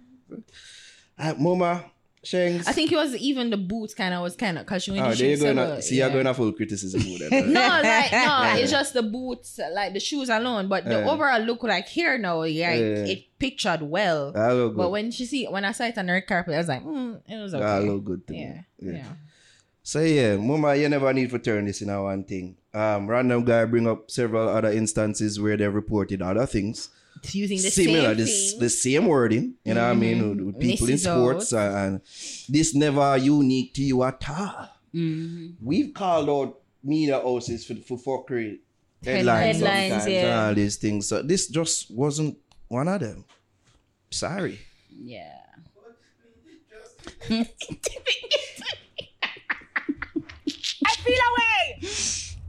[1.19, 1.83] Uh, Mama,
[2.23, 2.67] Shanks.
[2.67, 5.05] I think it was even the boots kind of was kind of because she went
[5.05, 5.43] Oh, to there you shoes.
[5.43, 5.55] go.
[5.75, 5.79] so.
[5.81, 6.05] See, yeah.
[6.05, 7.45] you're going to full criticism with that.
[7.47, 10.67] No, like no, it's just the boots, like the shoes alone.
[10.67, 11.09] But the Yeah.
[11.09, 13.13] overall look, like here now, yeah, it, Yeah.
[13.13, 14.33] it pictured well.
[14.33, 14.91] That look But good.
[14.91, 17.37] when she see when I saw it on her carpet, I was like, mm, it
[17.37, 17.63] was okay.
[17.65, 18.93] That look good to yeah, me.
[18.97, 19.03] yeah.
[19.81, 22.57] So yeah, Mama, you never need to turn this in a one thing.
[22.73, 26.89] Um, random guy bring up several other instances where they've reported other things.
[27.31, 28.59] Using the similar, same this thing.
[28.59, 30.45] the same wording, you know what I mean, Mhm.
[30.45, 32.01] with, people in sports, and, and
[32.49, 34.69] this never unique to you at all.
[35.61, 38.59] We've called out media houses for for fuckery
[39.03, 40.21] headlines, Headlines, yeah.
[40.21, 41.07] and all these things.
[41.07, 42.37] So this just wasn't
[42.67, 43.25] one of them.
[44.09, 44.59] Sorry.
[44.91, 45.35] Yeah.
[50.85, 51.89] I feel away.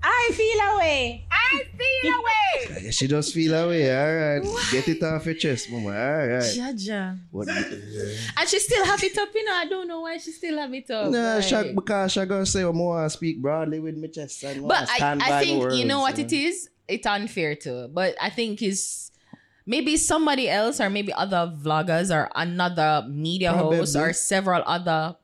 [0.02, 1.26] I feel away.
[1.30, 2.82] I feel away.
[2.84, 3.84] Yeah, she does feel away.
[3.90, 5.88] All right, get it off your chest, Mama.
[5.88, 6.42] All right.
[6.42, 7.18] Jaja.
[7.30, 7.48] What?
[7.48, 9.52] And she still have it up, you know.
[9.54, 11.10] I don't know why she still have it up.
[11.10, 14.66] Nah, like- Shaq, because Shaq gonna say, "I'm more speak broadly with my chest." And
[14.66, 16.68] But I, stand by I my think you know words, what it is.
[16.88, 17.88] It's unfair too.
[17.92, 19.10] But I think is
[19.66, 25.16] maybe somebody else or maybe other vloggers or another media host or several other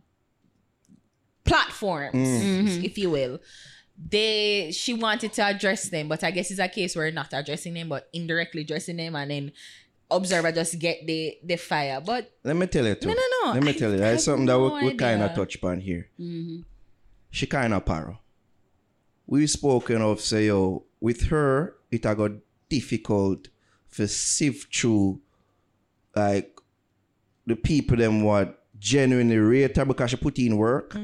[1.44, 2.84] platforms, Mm.
[2.84, 3.38] if you will.
[3.98, 7.74] They she wanted to address them, but I guess it's a case where not addressing
[7.74, 9.52] them, but indirectly addressing them, and then
[10.10, 12.00] observer just get the the fire.
[12.04, 13.08] But Let me tell you too.
[13.08, 13.52] No, no, no.
[13.52, 13.98] Let me I- tell you.
[13.98, 16.08] That's something that no we, we kind of touch upon here.
[16.20, 16.60] Mm-hmm.
[17.30, 18.18] She kind of paro.
[19.26, 22.30] We've spoken of say, yo, with her, it got
[22.68, 23.48] difficult
[23.88, 25.20] for sift through
[26.14, 26.58] like
[27.46, 30.96] the people them what genuinely rate her because she put in work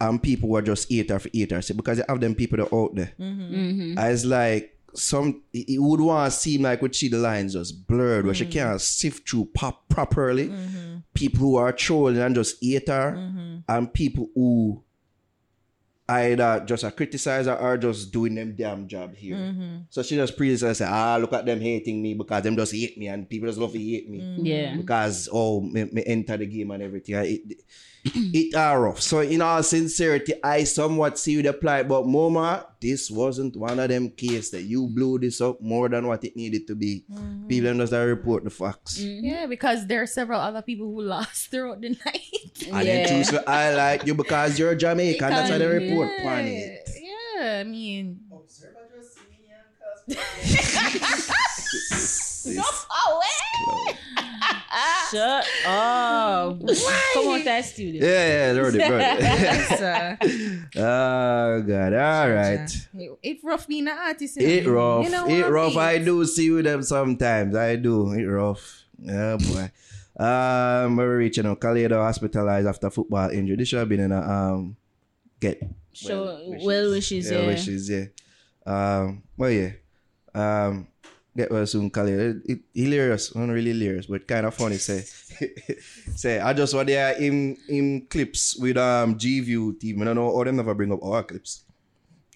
[0.00, 1.62] and people were just hate her for hate her.
[1.62, 3.12] So because you have them people that out there.
[3.18, 3.98] Mm-hmm.
[3.98, 7.86] It's like some it it would want to seem like we see the lines just
[7.86, 8.52] blurred where she Mm.
[8.52, 10.48] can't sift through pop properly.
[10.48, 10.96] Mm-hmm.
[11.14, 14.82] People who are trolling and just hate her, and people who
[16.10, 19.36] either just a criticizer or just doing them damn job here.
[19.36, 19.76] Mm-hmm.
[19.90, 22.96] So she just pretty say, ah, look at them hating me because them just hate
[22.96, 24.20] me and people just love to hate me.
[24.20, 24.46] Mm-hmm.
[24.46, 24.76] Yeah.
[24.76, 27.14] Because oh me, me enter the game and everything.
[27.14, 27.62] And It,
[28.14, 29.00] it are rough.
[29.00, 33.78] So in all sincerity, I somewhat see you the plight, but Moma, this wasn't one
[33.78, 37.04] of them case that you blew this up more than what it needed to be.
[37.10, 37.48] Mm-hmm.
[37.48, 39.00] People them just report the facts.
[39.00, 42.72] yeah, because there are several other people who lost throughout the night.
[42.72, 45.28] And they choose to highlight you because you're Jamaican.
[45.28, 46.88] That's how they report yeah, on it.
[47.38, 48.20] Yeah, I mean,
[55.10, 56.60] Shut up.
[56.60, 58.04] Come on, that studio.
[58.04, 60.76] Yeah, yeah, they're already brought Yes, it.
[60.76, 62.70] uh, oh God, all right.
[62.94, 64.36] it, it rough being an artist.
[64.36, 64.52] you know.
[64.52, 65.04] It rough.
[65.04, 65.70] You know it what rough.
[65.70, 65.78] mean?
[65.78, 67.56] I do see with them sometimes.
[67.56, 68.12] I do.
[68.12, 68.84] It rough.
[69.00, 69.70] Yeah, boy.
[70.22, 71.60] Um, we're reaching out.
[71.60, 73.56] Khaleda hospitalized after football injury.
[73.56, 74.76] This should have been in a um
[75.40, 75.62] get
[75.92, 77.46] Show well wishes, yeah, yeah.
[77.46, 78.04] wishes, yeah.
[78.66, 79.70] Um, well, yeah.
[80.34, 80.88] Um,
[81.36, 82.18] get well soon, Khaled.
[82.20, 84.76] It, it, hilarious, not really hilarious, but kind of funny.
[84.76, 85.02] Say,
[86.16, 90.02] say, I just want there in in clips with um G View team.
[90.02, 91.64] I don't know, all them never bring up our clips.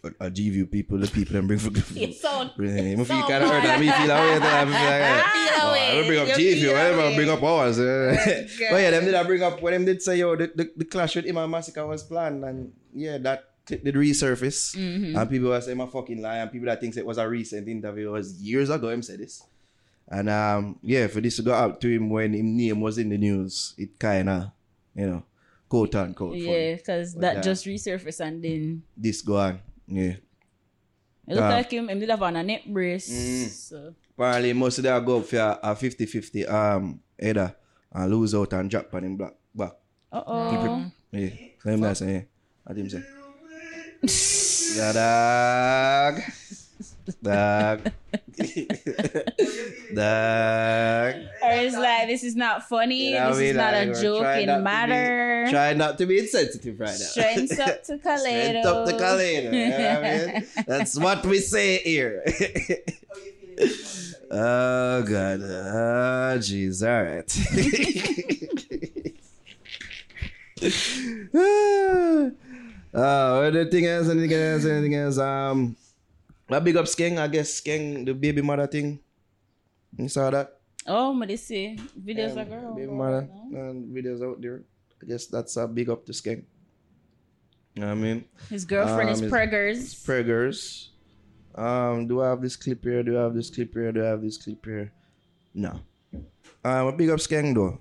[0.03, 1.71] But uh, G View people, the people them bring for.
[2.13, 3.01] Sound- Bring him.
[3.01, 3.79] If you kind of hurt, bad.
[3.81, 4.37] me feel away.
[4.37, 5.73] I feel like, oh.
[5.73, 6.69] I don't bring up You G View.
[6.71, 7.77] feel I never bring up ours.
[7.79, 10.85] But yeah, them did I bring up when them did say yo the, the, the
[10.85, 15.17] clash with him and Masicka was planned and yeah that clip did resurface, Mhm.
[15.21, 17.69] and people were saying my fucking lie, and people that thinks it was a recent
[17.69, 18.89] interview it was years ago.
[18.89, 19.43] Him said this,
[20.09, 23.09] and um, yeah, for this to go out to him when his name was in
[23.09, 24.51] the news, it kind of,
[24.95, 25.23] you know,
[25.69, 26.37] quote unquote.
[26.37, 27.41] Yeah, because that yeah.
[27.43, 30.17] just resurfaced and then this go on, yeah.
[31.27, 31.49] it looked Ah.
[31.57, 33.11] like him, him did have on a neck brace.
[33.11, 33.49] Mm.
[33.49, 37.55] So Apparently, most of them go up for a, a 50-50 um header
[37.93, 39.73] and lose out and drop on him black back.
[40.13, 40.91] uh oh.
[41.11, 41.29] Yeah,
[41.65, 42.27] let him say.
[42.65, 43.03] What him say?
[44.03, 46.23] Yeah, dog.
[47.23, 47.81] Dog.
[49.95, 51.15] dog.
[51.43, 53.11] Or it's like this is not funny.
[53.11, 55.47] You know this is not Like, a we're joke trying in not be- matter.
[55.51, 56.95] Try not to be insensitive right now.
[56.95, 58.19] Strength up to Kaledo.
[58.19, 59.53] Strength up to Kaledo.
[59.53, 60.47] You know what I mean?
[60.67, 62.23] That's what we say here.
[64.31, 65.41] oh, God.
[65.43, 66.83] Oh, jeez.
[66.83, 67.31] All right.
[72.95, 75.19] uh, the thing is, anything else, anything else.
[75.19, 75.77] Um,
[76.51, 79.01] I big up Skeng, I guess Skeng, the baby mother thing.
[79.97, 80.59] You saw that?
[80.87, 82.75] Oh, but they say videos Um, are girl.
[82.75, 84.63] Baby mother and videos out there.
[85.03, 86.45] I guess that's a big up to Skeng.
[87.75, 88.25] You know what I mean?
[88.51, 89.95] His girlfriend is Um, preggers.
[90.05, 90.89] Preggers.
[91.55, 93.03] Um, do I have this clip here?
[93.03, 93.93] Do I have this clip here?
[93.93, 94.93] Do I have this clip here?
[95.55, 95.81] No.
[96.65, 97.81] Um, a big up Skeng though.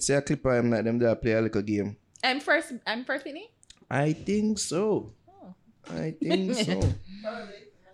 [0.00, 1.96] Say a clip of him like them there play a little game.
[2.24, 2.72] I'm first.
[2.86, 3.50] I'm first it.
[3.90, 5.12] I think so.
[5.90, 6.80] I think so.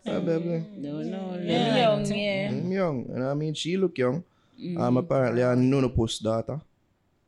[0.05, 0.65] Probably.
[0.77, 1.77] No, no, Yeah.
[1.79, 2.49] young, yeah.
[2.51, 4.23] I'm young, and I mean she look young.
[4.77, 6.61] Um, apparently a nonopus daughter.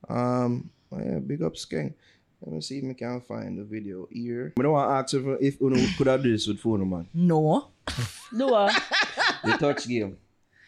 [0.09, 1.95] Um, oh yeah, big up Skeng.
[2.43, 4.53] Let me see if I can find the video here.
[4.59, 7.09] I don't want to ask if if Uno could have do this with phone man.
[7.15, 7.69] No.
[8.37, 8.75] Do what?
[9.43, 10.19] The touch game.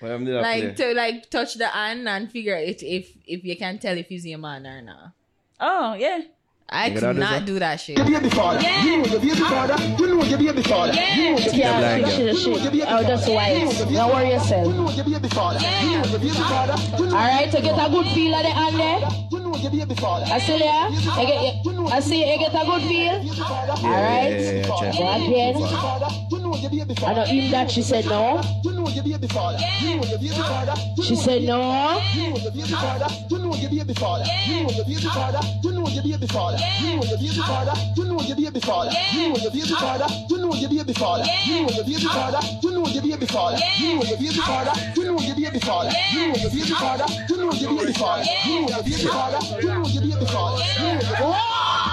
[0.00, 0.74] What am Like play?
[0.74, 4.24] to like touch the hand and figure it if if you can tell if he's
[4.26, 5.12] your man or not.
[5.60, 6.22] Oh, yeah.
[6.70, 7.96] I could not do that shit.
[7.96, 8.60] Your baby father.
[8.60, 9.76] You know your baby father.
[9.98, 10.92] You know your baby father.
[10.92, 12.18] You know your Yeah, baby father.
[12.18, 13.34] You know your baby Oh, that's father.
[13.34, 13.56] wise.
[13.56, 14.66] You know your baby Don't worry yourself.
[14.66, 15.58] You know your baby father.
[15.60, 16.72] You know your baby father.
[17.08, 19.00] Alright, to get a good feel of the hand there.
[19.32, 20.26] You know your baby father.
[20.28, 20.72] I see there.
[21.16, 23.16] I get, I see you get a good feel.
[23.16, 23.82] Alright.
[23.82, 24.92] Yeah, yeah, yeah, check.
[24.92, 26.27] Go again.
[26.48, 27.14] Know your baby I father.
[27.14, 28.40] know him that she said no.
[28.64, 29.58] You know your baby father.
[29.82, 30.74] You know your baby father.
[31.02, 32.00] She said no.
[32.14, 33.06] You know your baby father.
[33.28, 34.24] You know your baby father.
[34.46, 35.40] You know your baby father.
[35.62, 36.56] You know your baby father.
[36.80, 37.74] You know your baby father.
[37.96, 38.88] You know your baby father.
[39.04, 40.08] You know your baby father.
[40.30, 41.28] You know your baby father.
[41.36, 42.48] You know your baby father.
[42.62, 43.60] You know your baby father.
[43.76, 44.72] You know your baby father.
[44.96, 45.92] You know your baby father.
[46.16, 47.04] You know your baby father.
[47.28, 48.24] You know your baby father.
[48.46, 49.38] You know your baby father.
[49.60, 50.64] You know your baby father.
[50.78, 51.87] You know your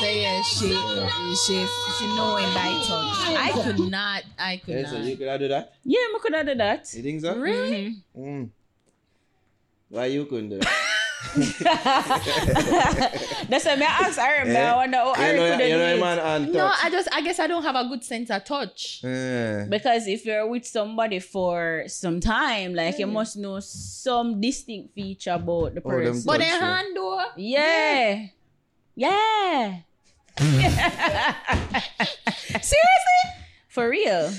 [0.00, 0.68] So yeah, she
[1.46, 1.66] she
[1.98, 3.18] she know him by touch.
[3.36, 4.22] I could not.
[4.38, 5.04] I could Yeah, so not.
[5.06, 5.72] you could have do that?
[5.84, 6.92] Yeah, I could have done that.
[6.94, 7.36] You think so?
[7.36, 7.96] Really?
[8.16, 8.50] Mm.
[9.88, 10.72] Why you couldn't do that?
[13.48, 14.72] That's why I asked Aaron, but Eh?
[14.72, 16.52] I wonder how You Aaron could have you know done it.
[16.52, 16.70] No.
[16.82, 19.00] I just I guess I don't have a good sense of touch.
[19.04, 19.64] Eh.
[19.68, 25.32] Because if you're with somebody for some time, like you must know some distinct feature
[25.32, 26.22] about the Oh, person.
[26.26, 27.22] But touch then hand though.
[27.36, 27.60] yeah.
[28.10, 28.26] Yeah.
[28.96, 29.78] Yeah.
[32.38, 32.80] Seriously?
[33.68, 34.32] For real.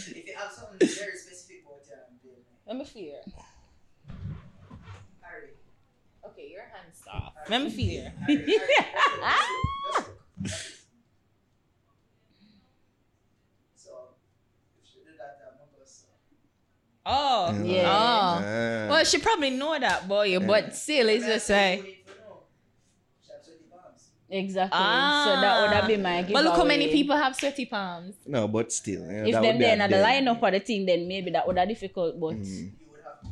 [2.68, 3.22] Let me feel.
[6.26, 7.34] Okay, your hands off.
[7.50, 8.12] Let me feel.
[17.08, 17.84] Oh, yeah.
[17.86, 18.42] Oh.
[18.42, 18.90] yeah.
[18.90, 20.40] Well, she probably know that, boy, yeah.
[20.40, 21.95] but still, it's just like.
[24.30, 24.74] Exactly.
[24.82, 25.24] Ah.
[25.26, 26.34] So that would have been my giveaway.
[26.34, 28.16] But look how many people have sweaty palms.
[28.26, 29.06] No, but still.
[29.10, 30.24] eh, If them would be then a at the dead.
[30.26, 32.20] lineup of the thing, then maybe that would have difficult.
[32.20, 32.42] But Mm.
[32.42, 33.30] You would have to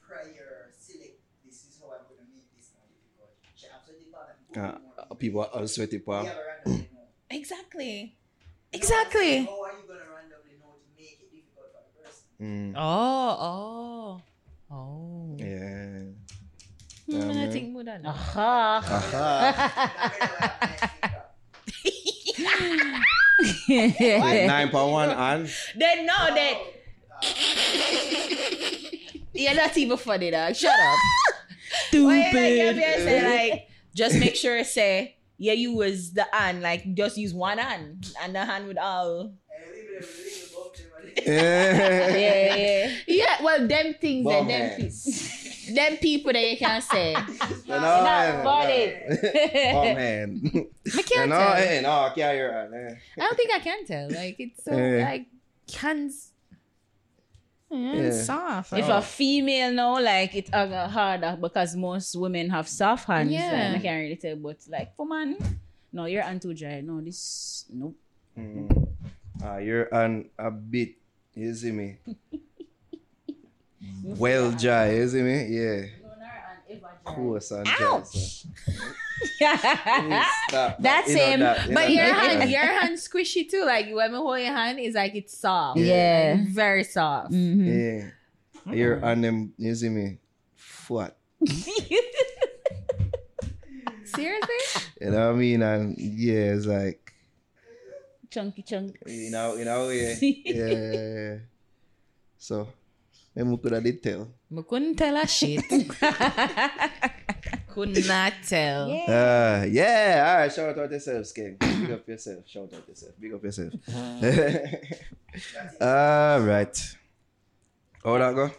[0.00, 1.20] prior select.
[1.44, 3.30] This is how I'm gonna make this now difficult.
[3.54, 4.80] She have sweaty palms.
[5.10, 6.24] Uh, people are sweaty We palm.
[6.26, 7.36] have a randomly know.
[7.36, 7.92] Exactly.
[7.92, 9.30] You know what I'm Exactly.
[9.44, 12.72] How are you gonna randomly know to make it difficult for the person?
[12.72, 12.72] Mm.
[12.72, 14.22] Oh, oh,
[14.72, 15.36] oh.
[15.36, 16.09] Yeah.
[17.12, 17.50] I man.
[17.52, 18.08] think more than that.
[18.08, 18.80] aha.
[23.68, 26.58] Nine point one and Then no, that.
[29.32, 30.54] You're not even funny, dog.
[30.54, 30.98] Shut up.
[31.92, 36.94] Why you like, say like, just make sure say, yeah, you was the hand, like
[36.94, 39.32] just use one hand, and the hand with all.
[41.16, 41.22] Eh.
[41.26, 42.56] yeah, yeah.
[42.56, 45.39] Yeah, Yeah, well, them things, Bum and them, hands.
[45.70, 47.16] Pe- them people that you can say.
[47.70, 48.74] You know, Not eh, bought no.
[48.74, 49.72] it.
[49.74, 50.40] Oh man.
[50.98, 51.52] I can't know, tell.
[51.54, 52.74] eh, no, I can't hear it.
[52.74, 52.94] eh.
[53.22, 54.08] I don't think I can tell.
[54.10, 55.04] Like it's so Eh.
[55.04, 55.26] like
[55.78, 56.32] hands.
[57.70, 58.02] Yeah, Yeah.
[58.02, 58.72] it's soft.
[58.72, 63.30] If a female now, like it's uh, harder because most women have soft hands.
[63.30, 63.50] Yeah.
[63.54, 65.36] And I can't really tell, but like for man,
[65.92, 66.80] No, you're on too dry.
[66.80, 67.94] No, this nope.
[68.38, 68.66] Mm.
[69.44, 70.96] Ah, you're on a bit.
[71.34, 71.98] You see me?
[74.04, 75.46] well dry, you see me?
[75.46, 75.82] Yeah.
[77.04, 78.02] Course and dry.
[78.02, 78.48] so.
[80.48, 80.76] Stop.
[80.78, 81.40] That's You know him.
[81.40, 83.64] that, but your hand, your hand squishy too.
[83.64, 85.78] Like when I hold your hand, it's like it's soft.
[85.78, 86.36] Yeah.
[86.38, 87.32] Like, very soft.
[87.32, 88.10] Yeah.
[88.70, 90.18] You're on them, you see me?
[90.88, 91.16] What?
[94.04, 94.54] Seriously?
[95.00, 95.62] You know what I mean?
[95.62, 97.12] And yeah, it's like,
[98.30, 98.96] Chunky chunk.
[99.06, 100.14] you know, you know, yeah.
[100.20, 101.36] yeah, yeah, yeah.
[102.38, 102.68] So,
[103.34, 104.28] maybe we could have did tell.
[104.56, 105.64] I couldn't tell a shit.
[107.70, 108.90] Could not tell.
[108.90, 110.52] Uh, yeah, all right.
[110.52, 111.56] Shout out yourself, Skin.
[111.60, 112.48] Big up yourself.
[112.48, 113.12] Shout out yourself.
[113.20, 113.72] Big up yourself.
[115.80, 116.96] all right.
[118.04, 118.50] How that go?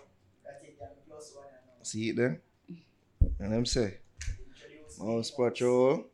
[1.83, 2.39] See it there?
[3.39, 3.97] And them say,
[4.99, 6.05] Mouse Patrol,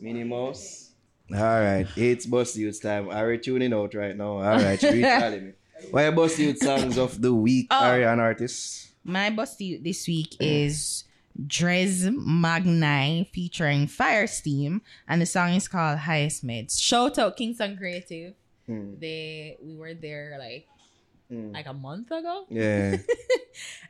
[0.00, 0.90] Minnie Mouse.
[1.32, 3.08] All right, it's Buss Di Utes time.
[3.08, 4.32] Are we tuning out right now?
[4.38, 5.52] All right, recalling me.
[5.90, 7.66] What are Buss Di Utes songs of the week?
[7.70, 7.84] Oh.
[7.84, 8.90] Are you an artist?
[9.04, 11.04] My busty this week is
[11.46, 16.80] Dre'zz Magni featuring Fire Steam, and the song is called Highest Meds.
[16.80, 18.34] Shout out Kingston Creative.
[18.66, 18.94] Hmm.
[19.00, 20.66] They we were there like
[21.28, 21.52] Hmm.
[21.52, 22.44] like a month ago.
[22.50, 22.96] Yeah.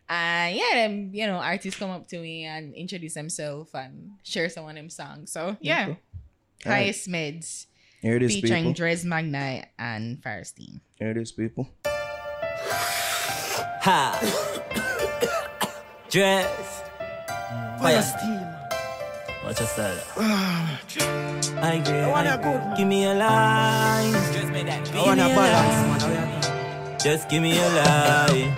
[0.09, 4.49] And yeah, them you know artists come up to me and introduce themselves and share
[4.49, 5.33] some of them songs.
[5.33, 5.95] So yeah,
[6.61, 6.71] Okay.
[6.71, 7.67] Highest Meds
[8.03, 8.85] Hear this, featuring people.
[8.85, 10.81] Dre'zz Magni and Fire Steam.
[10.99, 11.69] Hear this, people.
[13.87, 14.19] Ha.
[16.11, 16.83] Dress.
[17.79, 18.43] Fire steam.
[19.45, 20.03] What's your style?
[20.19, 21.95] I agree.
[21.95, 22.75] I wanna go.
[22.77, 24.13] Give me a line.
[24.35, 24.83] Just me that.
[24.95, 28.53] I wanna balance, Just give me a line.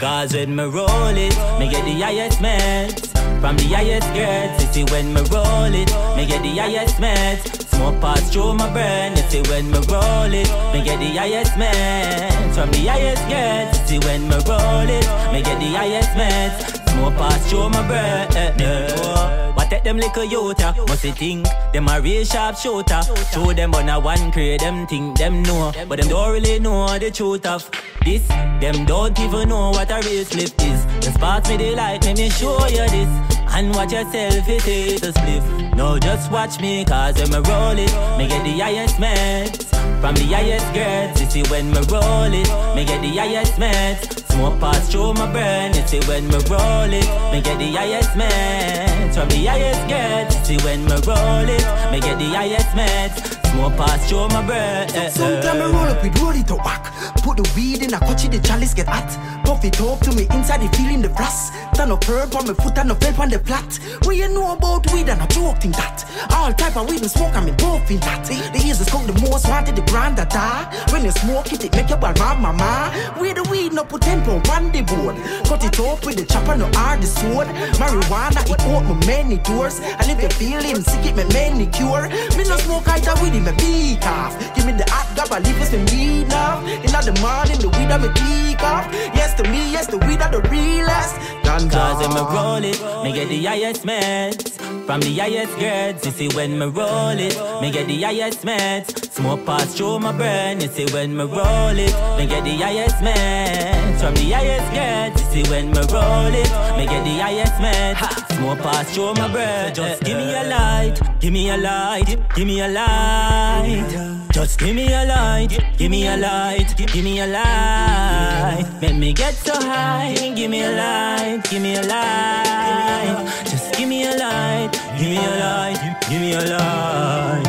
[0.00, 3.08] Cause when me roll it, me get the highest meds.
[3.40, 7.55] From the highest grades, you see when me roll it, me get the highest meds.
[7.76, 11.52] Smoke pass through my brain, you see when me roll it, me get the highest
[11.52, 12.54] meds.
[12.54, 16.75] From the highest grades, you see when me roll it, me get the highest meds.
[16.96, 19.54] Smoke pass through my brain.
[19.54, 20.72] What take them little youth, ya?
[20.88, 23.02] must you think them a real sharp shooter.
[23.34, 26.98] Show them on a one crate, them think them know, but them don't really know
[26.98, 27.70] the truth of
[28.02, 28.26] this.
[28.62, 30.86] Them don't even know what a real slip is.
[31.04, 33.10] Just pass me the light, let me show you this.
[33.52, 35.76] And watch yourself, it is a spliff.
[35.76, 39.68] No, just watch me, cause when me roll it, me get the highest meds.
[40.00, 44.25] From the highest grades, you see when me roll it, me get the highest meds.
[44.36, 48.10] Smoke pass through my brain, you see when me roll it, me get the highest
[48.10, 49.14] meds.
[49.14, 53.16] From the highest you see when me roll it, me get the highest meds.
[53.52, 54.90] Smoke pass through my brain.
[55.10, 56.92] Sometimes I roll up with roll it to whack.
[57.24, 59.08] Put the weed in a coachy, the chalice get hot.
[59.46, 61.52] Puff it up to me inside the feeling the brass.
[61.76, 63.78] Turn up herb on my foot and no felt on the flat.
[64.02, 66.02] What you know about weed and I joke in that?
[66.34, 68.26] All type of weed and smoke, I'm in both in that.
[68.26, 70.90] The ears is the most wanted, the grand that.
[70.90, 72.90] When you smoke it, it make you bad mama.
[73.18, 75.14] Where the weed no put ten pound on the board.
[75.46, 77.46] Cut it up with the chopper, no hard the sword.
[77.78, 79.78] Marijuana, it open many doors.
[79.78, 82.08] And if you feeling sick, it make many cure.
[82.34, 84.34] Me no smoke either with it, me beat off.
[84.56, 86.66] Give me the hot gabba, leave us me weed off.
[86.66, 88.86] In the morning, the weed I me peak off.
[89.14, 91.14] Yes to me, yes to weed are the realest.
[91.44, 91.70] Ganja.
[91.70, 94.52] Cause when me roll it, me get the highest meds.
[94.86, 99.12] From the highest grades, you see when me roll it, me get the highest meds.
[99.12, 102.96] Smoke pass through my brain, you see when me roll it, me get the highest
[102.96, 104.00] meds.
[104.00, 108.25] From the highest grades, you see when me roll it, me get the highest meds.
[108.36, 109.72] Smoke pass through my brain.
[109.72, 113.88] Just give me a light, give me a light, give me a light.
[114.30, 118.66] Just give me a light, give me a light, give me a light.
[118.82, 123.26] Make me get so high, give me a light, give me a light.
[123.44, 127.42] Just give me a light, give me a light, give me a light.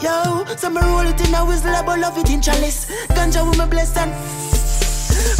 [0.00, 2.86] Yo, so me roll it in a whistle, I love it in chalice.
[3.08, 4.14] Ganja with me blessed and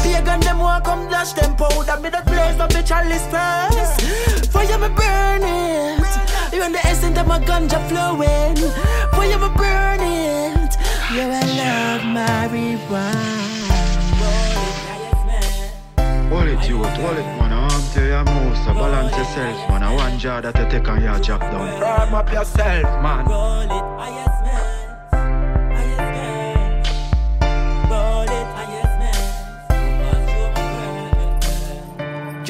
[0.02, 1.98] Pagan them want come dash them powder.
[2.00, 4.50] Me that blaze up the chalice first.
[4.52, 6.52] Fire me burn it.
[6.52, 8.56] You and the essence of my ganja flowing.
[9.12, 10.76] Fire me burn it.
[11.12, 13.50] You will love marijuana.
[16.30, 17.52] Hold it, you, hold it, man.
[17.52, 19.82] Arm to your moves, so balance yourself, man.
[19.82, 21.80] I want jar that you take on your job down.
[21.80, 23.89] Firm up yourself, man.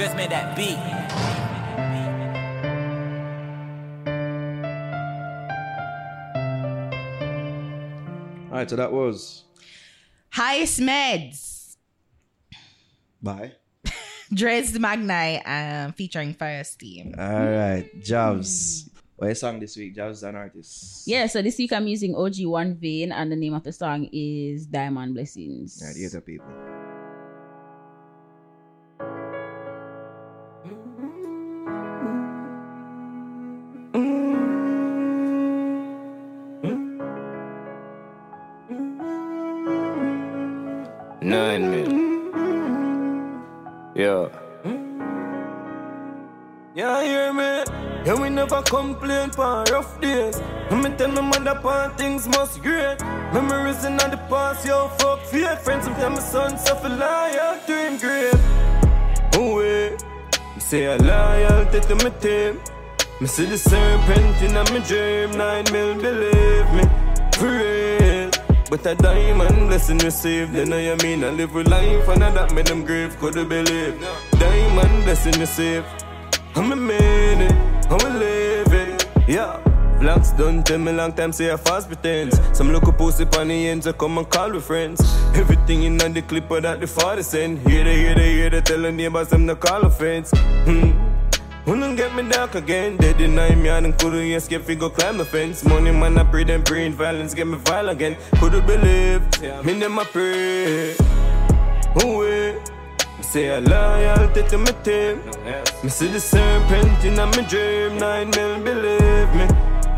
[0.00, 0.78] Just made that beat.
[8.48, 9.44] All right, so that was
[10.30, 11.76] Highest Meds.
[13.20, 13.52] bye.
[14.32, 17.14] Dre'zz Magni um, featuring Fire Steam.
[17.18, 18.88] All right, Jobs.
[19.16, 21.04] What song this week, Jobs and artists?
[21.06, 24.64] Yeah, so this week I'm using OG 1Vain, and the name of the song is
[24.64, 25.78] Diamond Blessings.
[25.84, 26.79] Yeah, the other people.
[48.50, 50.40] Never complain for rough days.
[50.70, 53.00] Let me tell my mother pan things must great.
[53.32, 55.56] Memories in the past, yo, fuck fear.
[55.56, 58.40] Friends of them, my son suffer to him grave.
[59.34, 60.04] Oh, wait.
[60.58, 62.60] Say a loyalty to my team.
[63.20, 65.30] Me see the serpent in my dream.
[65.36, 66.84] Nine mil, believe me.
[67.34, 68.30] For real.
[68.70, 70.52] But a diamond blessing received.
[70.52, 73.48] Then I mean, I live with life, and I that made them grave could have
[73.48, 74.00] believed.
[74.38, 75.86] Diamond blessing received.
[76.56, 77.42] I'm a man,
[77.90, 78.39] I'm a living,
[79.30, 79.60] yeah.
[80.00, 82.40] Blacks done tell me long time say I fast pretends.
[82.56, 85.00] Some a pussy on the ends, I come and call with friends.
[85.34, 87.58] Everything in on the clip of that the father send.
[87.68, 90.30] Hear they, hear they, hear the neighbors them to call a fence.
[90.64, 90.90] Hmm.
[91.66, 92.96] Wouldn't get me dark again.
[92.96, 94.66] They deny me and couldn't escape.
[94.66, 95.64] We go climb the fence.
[95.64, 98.16] Money man, I pray them praying violence get me vile again.
[98.40, 99.60] Couldn't believe, yeah.
[99.62, 100.96] me them I pray.
[102.02, 102.54] Oh wait.
[102.54, 102.69] Me
[103.30, 105.22] say a loyalty to my team.
[105.84, 107.96] Me see the serpent in my dream.
[107.96, 109.46] Nine mil, believe me,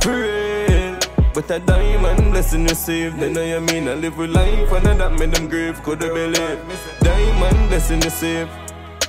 [0.02, 0.98] for real.
[1.32, 3.18] But a diamond blessing received.
[3.18, 5.82] Then I mean I live with life and that made them grave.
[5.82, 6.60] Couldn't believe.
[7.00, 8.50] Diamond blessing received.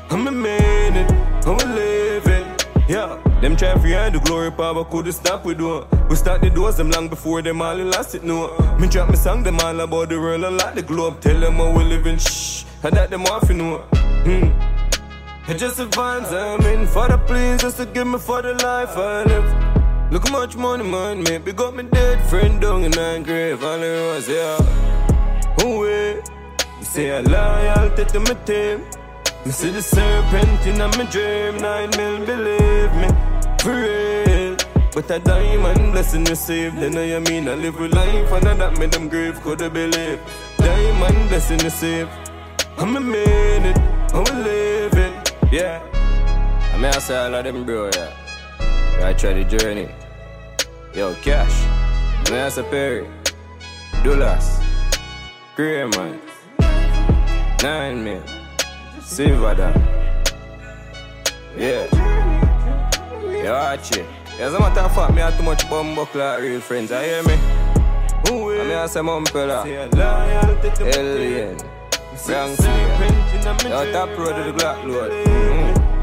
[0.10, 1.12] I'm a man, it,
[1.46, 2.46] I'm a living.
[2.88, 5.86] Yeah, them try free the glory power couldn't stop we do.
[6.10, 8.56] We start the doors them long before them all lost it no.
[8.80, 11.20] Me drop me song them all about the world and like the globe.
[11.20, 12.64] Tell them how we living shh.
[12.84, 13.84] And that them off you know.
[14.26, 14.50] Hmm.
[15.50, 18.54] It's just a vines I'm in for the please just to give me for the
[18.54, 20.12] life I live.
[20.12, 21.24] Look how much money man.
[21.44, 23.62] Big up my dead friend down in nine grave.
[23.64, 24.58] All it was yeah.
[25.60, 26.24] Oh wait.
[26.80, 28.86] You say a loyalty to my team.
[29.46, 33.10] Me see the serpent in my dream, nine mil, believe me,
[33.60, 34.56] for real.
[34.94, 38.80] But a diamond blessing received, then I mean I live with life, and I that
[38.80, 40.20] made them grave couldn't believe.
[40.58, 42.10] Diamond blessing received,
[42.78, 45.14] I'm a man it, I'm living,
[45.52, 45.82] yeah.
[46.72, 48.14] I mean, I say all of them, bro, yeah.
[49.02, 49.90] I try the journey.
[50.94, 51.52] Yo, cash.
[51.66, 53.08] I mean, I say Perry.
[54.04, 54.60] Dollars.
[55.56, 56.20] Grey man.
[57.64, 58.24] Nine mil.
[59.02, 59.56] Silver.
[61.58, 61.88] Yeah.
[63.44, 64.06] Yo, Archie.
[64.40, 66.92] As a matter of fact, me have too much bumbo like real friends.
[66.92, 67.34] I hear me?
[67.34, 69.66] I mean, I say Mumpella.
[70.96, 71.73] Alien.
[72.18, 73.24] Frank Slayer.
[73.70, 75.12] Yo, top road to the Glock Lord.
[75.12, 75.94] Mm.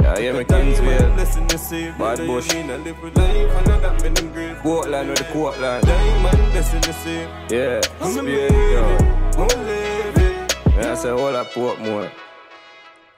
[0.00, 1.98] Yeah, hear me, Kingsville.
[1.98, 2.48] Bad Bush.
[4.62, 5.84] Portland with the Portland.
[7.50, 8.96] Yeah, Spain, yo.
[10.76, 12.10] Yeah, I say all that Portmore.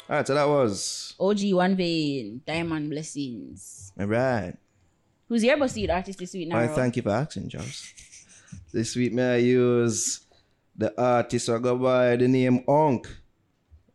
[0.09, 1.15] Alright, so that was.
[1.21, 3.93] OG 1Vain, Diamond Blessings.
[3.99, 4.57] Alright.
[5.29, 6.59] Who's your boss artist this week now?
[6.59, 7.95] I thank you for asking, Jobs.
[8.73, 10.22] this week, may I use
[10.83, 13.07] the artist who go by the name UnK.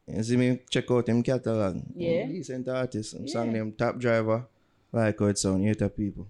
[0.07, 1.81] You see me check out him catalog.
[1.95, 2.25] Yeah.
[2.27, 3.13] Decent artist.
[3.13, 4.45] I'm song name Top Driver.
[4.93, 6.25] Like how it sound, you hear people.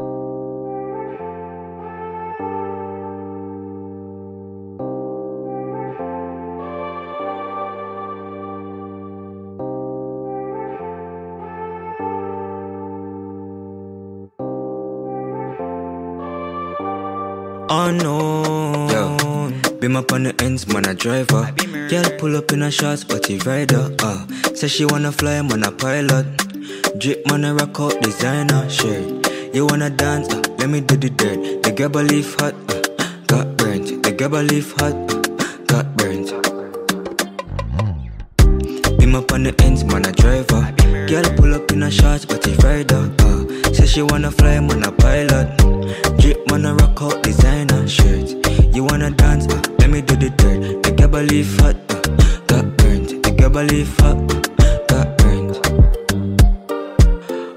[17.69, 18.27] Unknown.
[19.79, 21.53] Beam up on the ends, man, a driver.
[21.87, 23.95] Girl pull up in a short spotty rider.
[24.01, 24.25] Uh,
[24.55, 26.25] say she wanna fly, man, a pilot.
[26.97, 28.67] Drip, man, a rock out designer.
[28.71, 29.53] Shit.
[29.53, 30.33] You wanna dance?
[30.33, 31.61] Uh, let me do the dirt.
[31.61, 32.81] The a leaf hot, uh,
[33.27, 34.01] got burnt.
[34.01, 36.29] The a leaf hot, uh, got burnt.
[38.97, 40.73] Beam up on the ends, man, a driver.
[41.07, 43.13] Girl pull up in a short spotty rider.
[43.19, 45.55] Uh, say she wanna fly, man, a pilot.
[46.19, 48.26] Drip, man, a rock out designer shirt.
[48.77, 49.47] You wanna dance?
[49.47, 50.83] Uh, let me do the dirt.
[50.83, 51.97] The a leaf hot, uh,
[52.45, 53.09] got burnt.
[53.25, 54.17] The a leaf hot,
[54.61, 55.57] uh, got burnt.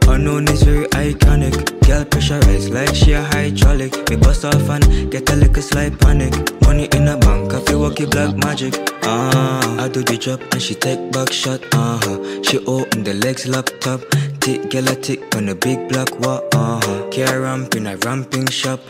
[0.09, 1.55] Unknown is very iconic.
[1.87, 3.93] Girl pressurized like she a hydraulic.
[4.09, 6.33] Me bust off and get a little slight panic.
[6.63, 8.73] Money in a bank, I feel walkie black magic.
[9.03, 11.61] Ah, I do the drop and she take back shot.
[11.75, 12.43] Uh huh.
[12.43, 14.01] She open the legs laptop.
[14.41, 16.49] Tick, girl a tick on the big black wall.
[16.55, 17.09] Uh huh.
[17.11, 18.81] Care ramp in a ramping shop.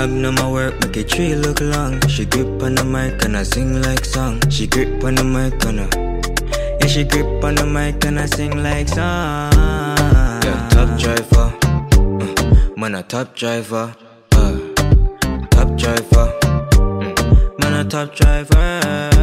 [0.00, 2.00] Magnum a work, make a tree look long.
[2.08, 4.40] She grip on the mic and I sing like song.
[4.48, 6.78] She grip on the mic and I.
[6.80, 9.52] Yeah, she grip on the mic and I sing like song.
[10.42, 11.52] Yeah, top driver.
[12.00, 13.94] Uh, man a top driver.
[14.32, 14.58] Uh,
[15.50, 16.32] top driver.
[16.80, 19.19] Mm, man a top driver.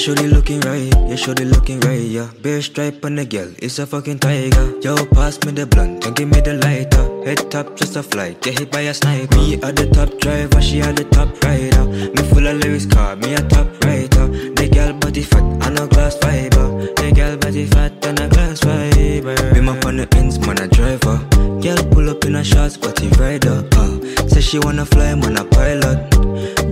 [0.00, 2.30] Shorty looking right, yeah, shorty looking right, yeah.
[2.40, 4.80] Bear stripe on the girl, it's a fucking tiger.
[4.80, 7.04] Yo, pass me the blunt and give me the lighter.
[7.26, 9.36] Head top, just a flight, get hit by a sniper.
[9.36, 11.84] Me at the top driver, she at the top rider.
[11.84, 14.26] Me full of lyrics, car, me a top writer.
[14.28, 16.66] The girl body fat, and no glass fiber.
[16.96, 18.89] The girl body fat, and a glass fiber.
[19.20, 21.18] Be my on the ends, man, a driver.
[21.60, 23.68] Girl pull up in a shots, body rider.
[23.72, 26.08] Uh, say she wanna fly, man, a pilot.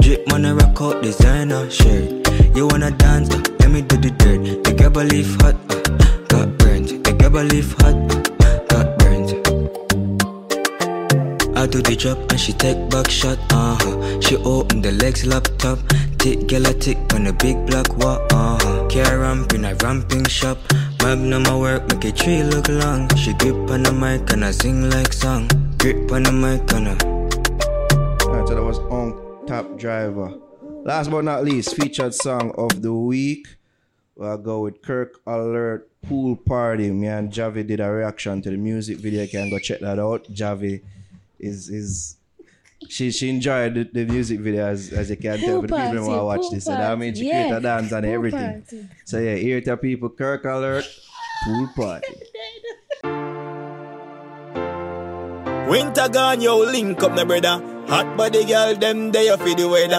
[0.00, 2.26] Drip, man, a rock out designer, shit.
[2.56, 4.64] You wanna dance, uh, let me do the dirt.
[4.64, 5.76] The girl believe hot, uh,
[6.28, 7.04] got burnt.
[7.04, 8.07] The girl believe hot,
[11.58, 14.20] I do the drop and she take back shot, uh huh.
[14.20, 15.80] She open the legs laptop,
[16.18, 18.86] tick girl tick on the big black wall, uh huh.
[18.86, 20.56] Care ramp in a ramping shop,
[21.02, 23.12] magnum my work make a tree look long.
[23.16, 25.48] She grip on the mic and I sing like song,
[25.78, 28.24] grip on the mic and I.
[28.24, 30.38] Alright, so that was on Top Driver.
[30.84, 33.48] Last but not least, featured song of the week.
[34.14, 36.92] We'll go with Kirk Alert Pool Party.
[36.92, 39.22] Me and Javi did a reaction to the music video.
[39.22, 40.22] You can go check that out.
[40.32, 40.82] Javi
[41.38, 42.16] is is
[42.88, 45.82] she she enjoyed the, the music video as, as you can tell but for the
[45.82, 46.66] people who want to watch pool this.
[46.68, 48.62] And I mean, she party, created a dance and Pool everything.
[48.62, 48.88] party.
[49.04, 50.84] So yeah, here to people, Kirk Alert
[51.44, 52.14] Pool Party.
[55.68, 57.60] Winter gone, yo, link up, my brother.
[57.88, 59.96] Hot body girl, them there for the weather.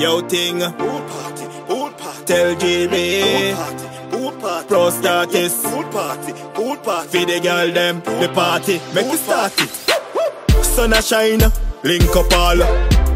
[0.00, 0.60] Yo, ting.
[0.60, 2.24] Pool party, pool party.
[2.24, 2.94] Tell GB.
[3.22, 3.86] Pool party,
[4.30, 4.68] pool party.
[4.68, 5.62] Pro status.
[5.62, 7.18] Pool party, pool party.
[7.20, 8.80] For the girl, them, the party.
[8.94, 10.64] Make we start it.
[10.64, 11.40] Sun a shine,
[11.82, 12.62] link up all.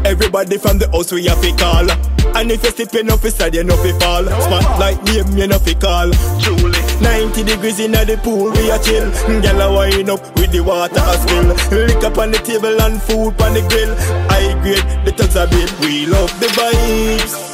[0.05, 1.89] Everybody from the house we have to call.
[2.37, 4.23] And if you slip you know fi you know fi fall.
[4.23, 6.11] Spotlight name you know fi call.
[6.39, 9.09] Truly, 90 degrees in the pool we a chill.
[9.41, 11.49] Gyal a wind up with the water a spill.
[11.85, 13.93] Lick up on the table and food on the grill.
[14.29, 15.69] I grade the tugs a bill.
[15.81, 17.49] We love the vibes.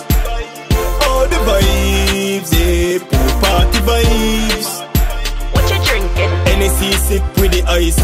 [1.07, 1.85] All the vibes, yeah.
[1.85, 1.85] Pool party
[3.86, 4.82] vibes.
[5.53, 6.32] What you drinking?
[6.57, 7.99] NSC sip with the ice.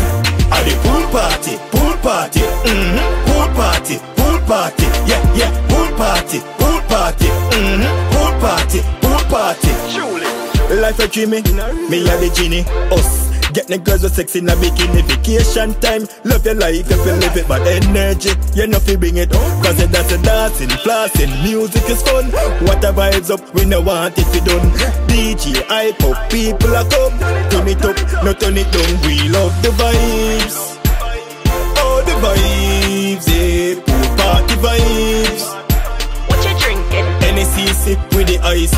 [0.54, 3.00] At the pool party, pool party, mm-hmm.
[3.26, 7.92] pool party, pool party, yeah, yeah, pool party, pool party, mm-hmm.
[8.14, 9.72] pool party, pool party.
[9.94, 11.42] Truly, life a dreamy,
[11.90, 13.31] me and the genie, us.
[13.54, 16.08] Get the girls with sex in a bikini Vacation time.
[16.24, 19.80] Love your life if you live it But energy, you know fi bring it Cause
[19.80, 22.32] it that's a dancing, flossing Music is fun.
[22.64, 24.72] What a vibes up We no want it fi done.
[25.12, 27.20] DJ hype up People a come.
[27.52, 30.58] Turn it up, no turn it down We love the vibes.
[31.84, 35.44] All the vibes, yeah Pool party vibes.
[36.30, 37.08] What you drinking?
[37.36, 38.74] NSC sip with the ice.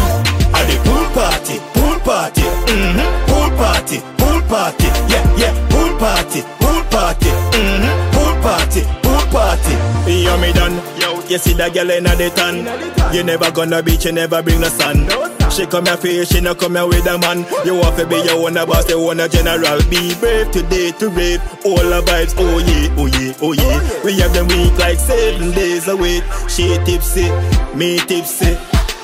[0.50, 3.33] At the pool party, pool party mm-hmm.
[3.58, 8.12] Party, pool party Yeah, yeah, pool party, pool party mm-hmm.
[8.14, 9.74] Pool party, pool party.
[10.12, 10.76] Yo, me done.
[11.00, 12.66] Yo, you see that girl in the tan.
[13.14, 15.08] You never gonna beach, you never bring the sun
[15.52, 17.46] She come here for you, she no come here with a man.
[17.66, 19.80] You want to be your own boss, you want a general.
[19.90, 21.42] Be brave today to rave.
[21.64, 24.04] All the vibes, oh yeah, oh yeah, oh yeah.
[24.04, 26.24] We have them week like seven days a week.
[26.50, 27.30] She tipsy,
[27.76, 28.58] me tipsy.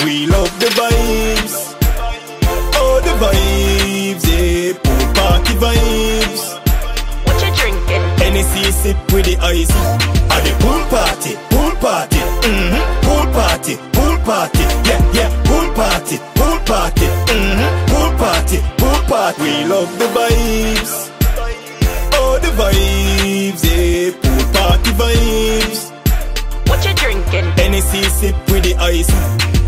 [0.04, 1.76] We love the vibes.
[2.82, 3.79] All the vibes,
[4.28, 6.44] yeah Pool party vibes.
[7.26, 8.04] What you drinking?
[8.30, 9.72] NSC sip with the ice.
[10.32, 12.20] At the pool party, pool party.
[12.48, 12.84] Mm-hmm.
[13.06, 14.64] Pool party, pool party.
[14.88, 17.08] Yeah, yeah, pool party, pool party.
[17.34, 17.86] Mm-hmm.
[17.92, 19.42] Pool party, pool party.
[19.42, 20.94] We love the vibes.
[22.20, 25.80] All the vibes, yeah Pool party vibes.
[26.70, 27.46] What you drinking?
[27.58, 29.10] NSC sip with the ice.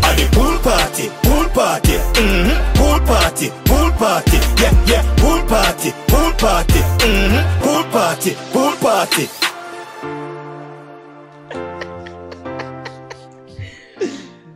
[0.04, 1.96] At the pool party, pool party.
[2.20, 2.74] Mm-hmm.
[2.78, 7.62] Pool party, pool party Yeah, yeah, pool party, pool party mm-hmm.
[7.62, 9.26] Pool party, pool party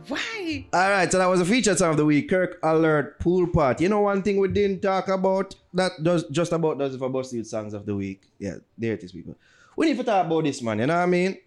[0.09, 0.65] Why?
[0.73, 2.29] All right, so that was a featured song of the week.
[2.29, 3.83] Kirk Alert Pool Party.
[3.83, 7.09] You know one thing we didn't talk about that does just about does it for
[7.09, 8.23] Busted songs of the week.
[8.39, 9.35] Yeah, there it is, people.
[9.77, 10.79] We need to talk about this man.
[10.79, 11.37] You know what I mean?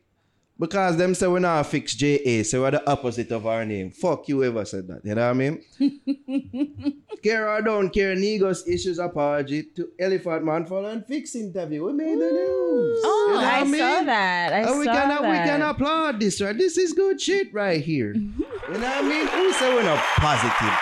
[0.60, 3.90] Because them say we're not fix JA, so we're the opposite of our name.
[3.90, 5.00] Fuck you ever said that.
[5.02, 7.00] You know what I mean?
[7.22, 11.86] care or don't care, Negus issues apology to Elephant Man for an fix interview.
[11.86, 13.00] We made the news.
[13.06, 13.80] Oh, You know I what mean?
[13.80, 14.52] saw that.
[14.52, 15.22] I and we saw can, that.
[15.22, 16.56] We can applaud this, right?
[16.56, 18.12] This is good shit right here.
[18.12, 18.20] you
[18.68, 19.26] know what I mean?
[19.28, 20.76] Who say we're not positive?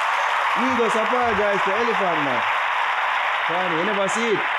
[0.59, 2.43] Negus apologize to Elephant Man.
[3.47, 4.58] Funny, you never see it.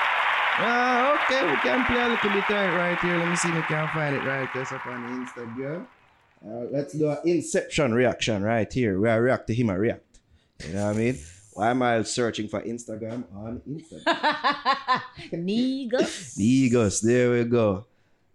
[0.62, 3.16] Ah, okay, we can play a little bit right, here.
[3.16, 5.86] Let me see if we can find it right there up on Instagram.
[6.44, 9.00] Uh, let's do an Inception reaction right here.
[9.00, 10.04] We are react to him and react.
[10.66, 11.18] You know what I mean?
[11.54, 15.02] Why am I searching for Instagram on Instagram?
[15.32, 16.36] Negus.
[16.36, 17.86] Negus, there we go.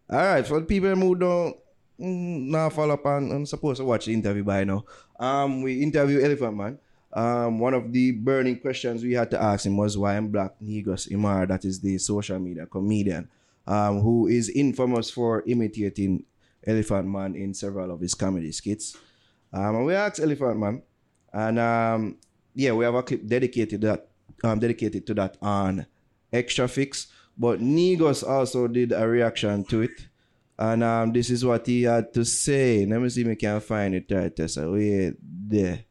[0.10, 1.56] All right, for the people who don't
[2.00, 4.84] mm, now follow up and, and supposed to watch the interview by now,
[5.20, 6.80] um, we interview Elephant Man.
[7.16, 10.56] Um, one of the burning questions we had to ask him was why I'm black.
[10.60, 13.30] Negus Imara, that is the social media comedian,
[13.66, 16.26] um, who is infamous for imitating
[16.68, 18.98] Elephant Man in several of his comedy skits.
[19.54, 20.82] Um, and we asked Elephant Man,
[21.32, 22.18] and um,
[22.54, 24.10] yeah, we have a clip dedicated that
[24.44, 25.86] um, dedicated to that on
[26.34, 27.08] Extra Fix.
[27.38, 30.08] But Negus also did a reaction to it.
[30.58, 32.86] And um, this is what he had to say.
[32.86, 34.48] Let me see if I can find it right there.
[34.48, 35.85] So wait there.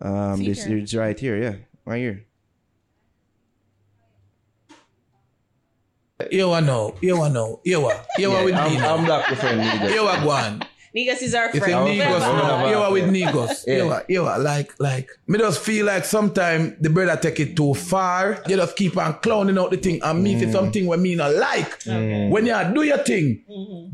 [0.00, 0.78] Um, this Feature.
[0.78, 1.54] is right here, yeah.
[1.84, 2.24] Right here.
[6.30, 8.78] You wanna know, you wanna know, you what, you what with I'm, me.
[8.78, 9.92] I'm black with friend Negus.
[9.94, 10.62] You what go on.
[10.92, 11.84] Negus is our If it's friend.
[11.84, 13.64] Negus, no, you are with Negus.
[13.66, 13.76] Yeah.
[13.76, 17.56] You are, you are like, like, me just feel like sometimes the brother take it
[17.56, 18.42] too far.
[18.48, 20.44] You just keep on clowning out the thing and me Mm.
[20.46, 21.82] for something when me not like.
[21.84, 23.42] When you do your thing,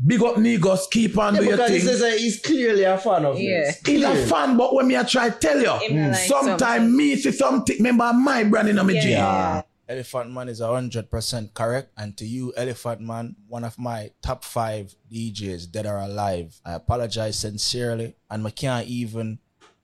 [0.05, 1.87] big up Negus, keep on Yeah, do your because he thing.
[1.87, 3.65] says that he's clearly a fan of Yeah.
[3.65, 3.75] yours.
[3.85, 7.15] He's a fan, but when me I try tell you, Him not like sometimes me
[7.15, 9.01] see something, remember my brand in my Yeah.
[9.07, 9.61] Yeah.
[9.89, 14.43] Elephant Man is hundred percent correct, and to you, Elephant Man, one of my top
[14.43, 16.59] five DJs that are alive.
[16.65, 19.39] I apologize sincerely, and I can't even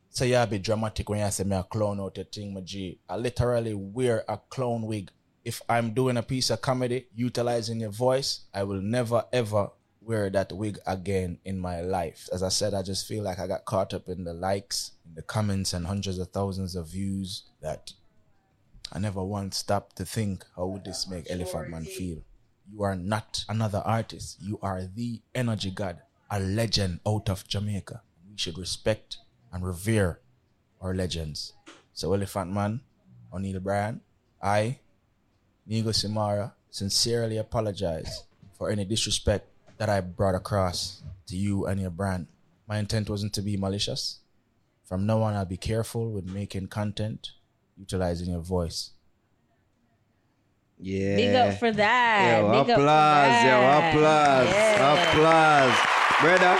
[0.09, 2.99] say you be dramatic when you say me a clown out your thing, my G.
[3.07, 5.09] I literally wear a clown wig.
[5.45, 9.69] If I'm doing a piece of comedy utilizing your voice, I will never ever
[10.01, 12.27] wear that wig again in my life.
[12.33, 15.15] As I said, I just feel like I got caught up in the likes, in
[15.15, 17.93] the comments, and hundreds of thousands of views that
[18.95, 22.21] I never once stopped to think how would this make Elephant Man feel.
[22.71, 24.37] You are not another artist.
[24.39, 25.97] You are the energy god,
[26.29, 28.03] a legend out of Jamaica.
[28.29, 29.17] We should respect
[29.51, 30.19] and revere
[30.79, 31.53] our legends.
[31.93, 32.81] So Elephant Man,
[33.33, 34.01] O'Neil Bryan,
[34.39, 34.77] I,
[35.65, 39.47] Negus Imara, sincerely apologize for any disrespect
[39.79, 42.27] that I brought across to you and your brand.
[42.67, 44.19] My intent wasn't to be malicious.
[44.83, 47.31] From now on, I'll be careful with making content
[47.77, 48.91] utilizing your voice.
[50.79, 51.15] Yeah.
[51.15, 52.39] Big up for that.
[52.41, 53.55] Yo, Big up for applause, yo,
[53.89, 55.11] applause, Yeah.
[55.11, 55.75] applause.
[56.21, 56.59] Brother,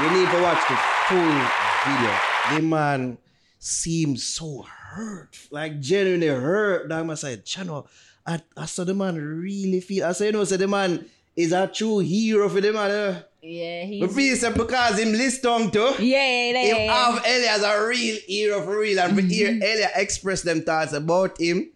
[0.00, 0.76] you need to watch the
[1.08, 1.36] full
[1.84, 2.14] video.
[2.56, 3.18] The man
[3.58, 6.88] seems so hurt, like genuinely hurt.
[6.88, 7.86] Dog, I said, Chano,
[8.26, 10.06] I, I saw the man really feel.
[10.06, 11.04] I said, you know, say the man
[11.36, 12.90] is a true hero for the man.
[12.90, 13.20] Eh?
[13.46, 14.12] Yeah, But he's.
[14.14, 15.92] please, say because him list tongue too.
[15.98, 17.12] Yeah, yeah, Him yeah.
[17.12, 19.28] have Elia as a real hero for real, and Mm-hmm.
[19.28, 21.70] hear Elia express them thoughts about him,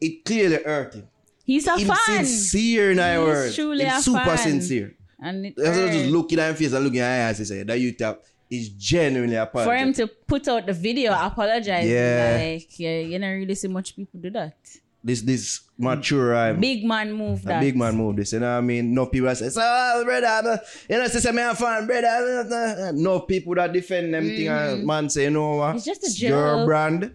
[0.00, 1.08] it clearly hurt him.
[1.44, 2.24] He's a Him fan.
[2.24, 3.54] sincere in our words.
[3.56, 4.38] truly Him a super fan.
[4.38, 4.94] sincere.
[5.20, 7.50] And it That's just looking at him face and looking at his eyes.
[7.50, 11.12] He said that you tap is genuinely a for him to put out the video
[11.12, 12.38] apologizing, Yeah.
[12.54, 14.54] like yeah, you don't really see much people do that.
[15.04, 16.32] This this mature mm.
[16.32, 16.60] rhyme.
[16.60, 17.60] Big man move that.
[17.60, 18.94] big man move this, you know what I mean?
[18.94, 19.60] No people say, so
[20.04, 20.58] brother, I'm-
[20.88, 22.92] you know, say me a fan, brother.
[22.94, 24.86] No people that defend them thing and mm.
[24.86, 25.72] man say, you know what?
[25.72, 27.14] Uh, it's just a Your joke." brand.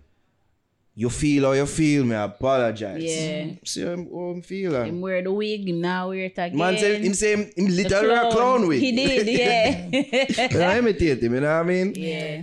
[1.00, 3.04] You feel how you feel, me apologize.
[3.04, 3.52] Yeah.
[3.64, 4.76] See how him- how him feel.
[4.76, 6.58] and- Him wear the wig, him now wear it again.
[6.58, 8.82] Man say him say him, him literally a clown wig.
[8.82, 10.50] He did, yeah.
[10.52, 11.94] you know, imitate him, you know what I mean?
[11.96, 12.42] yeah.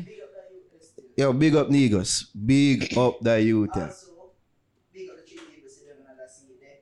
[1.16, 2.24] Yo, big up Negus.
[2.34, 3.70] Big up the youth.
[3.76, 3.90] yeah.
[4.92, 6.78] Big up the three people sit down and see it there.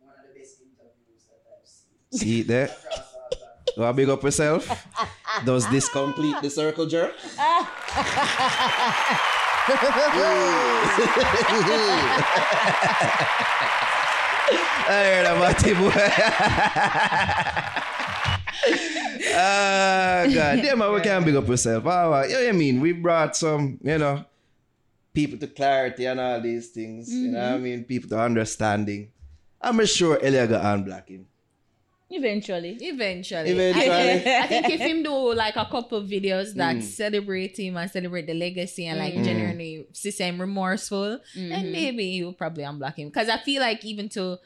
[0.00, 1.96] One of the best interviews that I've seen.
[2.12, 2.70] See it there?
[3.74, 4.86] To big up yourself?
[5.44, 7.14] Does this complete the circle jerk?
[14.84, 15.90] I heard about it, boy.
[19.34, 20.60] Ah, God.
[20.60, 21.84] Damn, man, we can't big up yourself.
[21.84, 22.80] Well, you know what I mean?
[22.80, 24.26] We brought some, you know,
[25.14, 27.10] people to clarity and all these things.
[27.10, 27.84] You know what I mean?
[27.84, 29.10] People to understanding.
[29.60, 31.26] I'm sure Elia got unblock him.
[32.14, 32.76] Eventually.
[32.80, 33.50] Eventually.
[33.50, 33.86] Eventually.
[33.88, 36.82] I think, I think if him do like a couple videos that Mm.
[36.82, 39.24] celebrate him and celebrate the legacy and like Mm.
[39.24, 43.08] genuinely see him remorseful, then maybe he will probably unblock him.
[43.08, 44.38] Because I feel like even to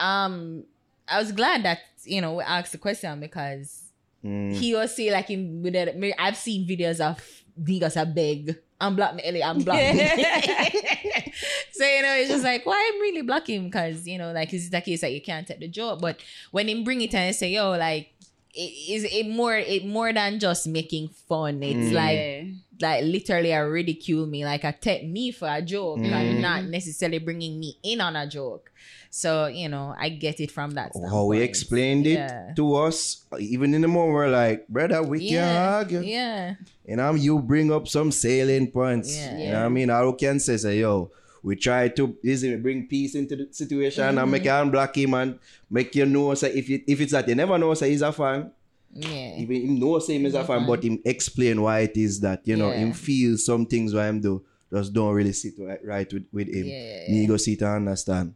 [0.00, 0.64] um
[1.08, 3.80] I was glad that you know we asked the question because
[4.24, 4.54] Mm.
[4.56, 5.76] he was say like him with
[6.18, 7.20] I've seen videos of
[7.58, 8.56] Negus a beg.
[8.84, 9.98] Unblock me, Ellie, unblock me.
[11.72, 13.64] so you know, it's just like, why I'm really block him?
[13.64, 16.00] Because you know, like is it the case that you can't take the job?
[16.00, 16.18] But
[16.50, 18.10] when him bring it and say, yo, like,
[18.54, 21.62] it is it more it more than just making fun.
[21.62, 21.92] It's Mm.
[21.92, 22.46] like
[22.80, 26.12] like literally a ridicule me, like a take me for a joke Mhm.
[26.12, 28.70] and not necessarily bringing me in on a joke.
[29.14, 30.90] So, you know, I get it from that.
[31.08, 32.52] How he explained it Yeah.
[32.56, 35.76] to us, uh, even in the moment, we're like, brother, we can't Yeah.
[35.76, 36.00] argue.
[36.00, 36.54] Yeah.
[36.84, 39.14] You know, you bring up some salient points.
[39.14, 39.38] Yeah.
[39.38, 40.06] You know what I mean?
[40.06, 41.12] We can say, say, yo,
[41.44, 44.66] we try to is it bring peace into the situation and make mm-hmm.
[44.66, 45.38] you unblock him and
[45.70, 48.10] make you know say if it, if it's that you never know say he's a
[48.10, 48.50] fan.
[48.92, 49.36] Yeah.
[49.36, 52.40] Even him know say him is a fan, but him explain why it is that,
[52.48, 52.78] you know, Yeah.
[52.78, 56.48] him feel some things why him do just don't really sit right, right with, with
[56.48, 56.66] him.
[56.66, 58.34] Yeah, yeah, Me go sit and understand.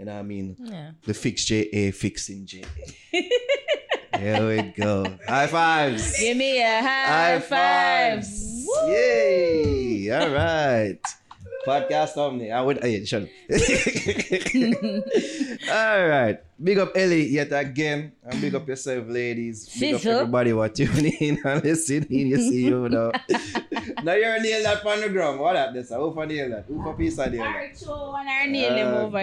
[0.00, 0.56] You know what I mean?
[0.58, 0.92] Yeah.
[1.04, 2.64] The fix JA fixing JA.
[4.18, 5.04] Here we go.
[5.28, 6.18] High fives.
[6.18, 8.24] Give me a high, High five.
[8.24, 8.66] fives.
[8.86, 10.10] Yay!
[10.10, 10.98] All right.
[11.66, 12.56] Podcast thumbnail.
[12.56, 12.82] I would.
[12.82, 13.28] Hey, shut up.
[15.70, 16.40] All right.
[16.62, 18.12] Big up Ellie yet again.
[18.24, 19.68] And big up yourself, ladies.
[19.78, 20.06] Big up up.
[20.06, 22.06] everybody what tuning in and listening.
[22.08, 23.12] You see you now.
[24.02, 25.38] now you're nail that on the ground.
[25.38, 25.74] What that?
[25.74, 25.90] This?
[25.90, 26.64] Who for nail that?
[26.64, 27.48] Who for piece of nail that?
[27.48, 29.18] Alright, so one our nail them over.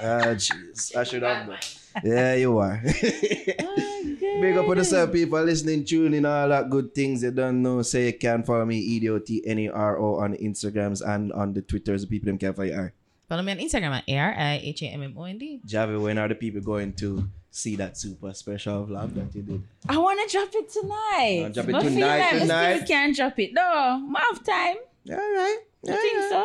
[0.00, 0.96] Ah, jeez.
[0.96, 1.58] I should have done.
[2.02, 2.80] Yeah, you are.
[2.82, 7.82] Big up on yourself, people listening, tuning, all that good things you don't know.
[7.82, 12.00] Say you can follow me, E E-D-O-T-N-E-R-O on the Instagrams and on the Twitters.
[12.02, 12.90] The people them can follow you.
[13.28, 15.60] Follow me on Instagram at A-R-I-H-A-M-M-O-N-D.
[15.66, 19.62] Javi, when are the people going to see that super special vlog that you did?
[19.88, 21.42] I want to drop it tonight.
[21.46, 22.74] Uh, drop it But feel tonight, like I tonight?
[22.76, 23.52] still can't drop it.
[23.54, 24.00] No, I
[24.32, 24.76] have time.
[25.10, 25.58] All right.
[25.86, 26.44] You think so?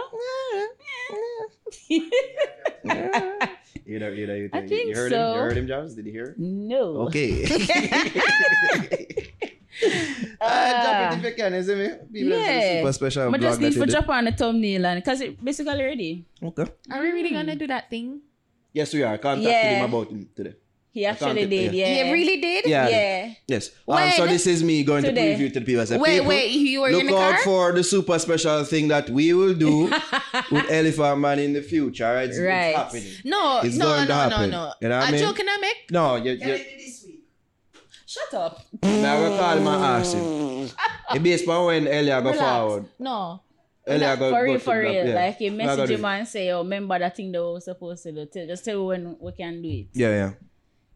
[3.90, 5.18] You know, you know, you, I think you heard so.
[5.18, 5.34] him?
[5.34, 5.94] You heard him, Javis?
[5.98, 6.36] Did you hear?
[6.38, 7.10] No.
[7.10, 7.42] Okay.
[10.42, 11.88] Ah, drop it if you can, you see me?
[11.88, 12.80] People them see the Yeah.
[12.82, 13.92] super special I vlog just that need you to did.
[13.96, 16.26] drop on the thumbnail and because it basically ready.
[16.44, 16.66] Okay.
[16.92, 18.22] Are we really gonna do that thing?
[18.74, 19.18] Yes, we are.
[19.18, 19.80] Contacted Yeah.
[19.80, 20.54] him about him today.
[20.92, 21.88] He actually can't- did, yeah.
[21.88, 22.04] yeah.
[22.06, 22.66] You really did?
[22.66, 22.90] Yeah.
[22.90, 23.34] Yeah.
[23.48, 23.70] Yes.
[23.88, 25.36] Um, so this is me going Today.
[25.36, 25.82] to preview to the people.
[25.82, 27.44] I said, Wait, people, wait, you were look in the out car?
[27.44, 29.84] for the super special thing that we will do
[30.52, 32.08] with Elephant Man in the future.
[32.08, 32.28] All right?
[32.30, 32.70] It's, Right.
[32.70, 33.14] it's happening.
[33.24, 34.50] No, It's no, going no, to no, happen.
[34.50, 34.74] no.
[34.82, 35.22] You know what I a mean?
[35.22, 35.92] joke can I make?
[35.92, 36.60] No, you, you,
[38.08, 38.66] Shut up.
[38.82, 40.70] now we're calling my ass him.
[41.16, 42.40] It based on when Elia go Relax.
[42.40, 42.86] forward.
[43.00, 43.42] No.
[43.88, 45.06] Elia go, for go real, to for real.
[45.08, 45.14] yeah.
[45.16, 48.04] Like he I message him and say, oh, remember that thing that we were supposed
[48.04, 48.26] to do.
[48.26, 49.88] Tell, just tell when we can do it.
[49.94, 50.32] Yeah, yeah.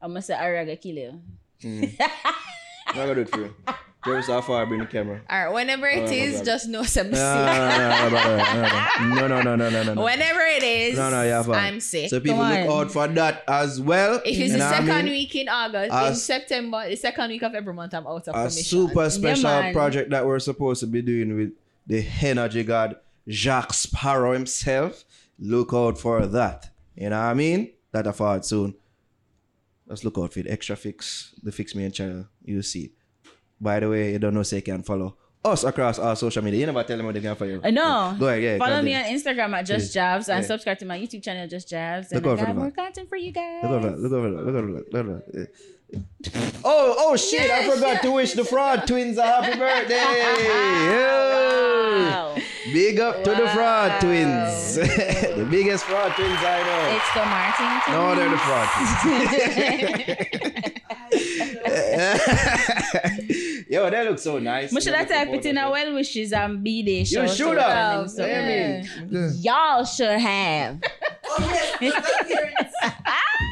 [0.03, 1.22] I must say Ari gonna kill you.
[1.64, 1.95] Mm.
[2.88, 3.56] I'm gonna do it for you.
[4.06, 5.22] Just how far I bring the camera.
[5.30, 7.15] All right, whenever it oh, is, just know I'm ah, sick.
[7.15, 10.03] Ah, ah, no, no, no, no, no, no.
[10.03, 11.41] Whenever it is, no, no, yeah.
[11.53, 12.09] I'm sick.
[12.09, 14.15] So people look out for that as well.
[14.15, 15.11] If it's you the second I mean?
[15.14, 18.40] week in August, in September, the second week of every month, I'm out of a
[18.40, 18.64] commission.
[18.64, 21.53] super special yeah, project that we're supposed to be doing with
[21.88, 25.06] the energy god Jack Sparrow himself.
[25.40, 26.72] Look out for that.
[26.93, 27.72] You know what I mean?
[27.93, 28.75] That'll fall soon.
[29.90, 32.28] Just look out for the extra fix, the fix me and channel.
[32.44, 32.92] You see.
[33.60, 36.62] By the way, you don't know say you can follow us across our social media.
[36.62, 37.62] You never tell them what they can follow you.
[37.64, 38.16] I know.
[38.18, 38.58] Go ahead, yeah.
[38.58, 40.02] Follow me on Instagram at Just Yeah.
[40.14, 40.48] Jabs and Yeah.
[40.48, 42.12] subscribe to my YouTube channel, Just Jabs.
[42.14, 42.72] Look And I out for got more man.
[42.74, 43.64] content for you guys.
[43.64, 44.00] Look over that.
[44.00, 44.45] Look over that.
[44.45, 44.94] Look over that.
[44.94, 45.50] Look over that.
[46.66, 47.52] Oh, oh shit!
[47.52, 50.02] I forgot to wish the fraud twins a happy birthday.
[52.03, 52.36] Wow.
[52.66, 52.74] Yo.
[52.74, 54.75] Big up to the fraud twins.
[54.75, 56.95] the biggest fraud twins I know.
[56.95, 57.82] It's the Martin.
[57.85, 57.98] Twins.
[57.98, 58.69] No, they're the fraud
[59.01, 60.80] twins.
[63.69, 64.74] Yo, they look so nice.
[64.74, 67.24] But should I type it in a well wishes and be there.
[67.24, 68.09] You should have.
[68.11, 68.83] So, Yeah.
[69.42, 70.80] Y'all should have.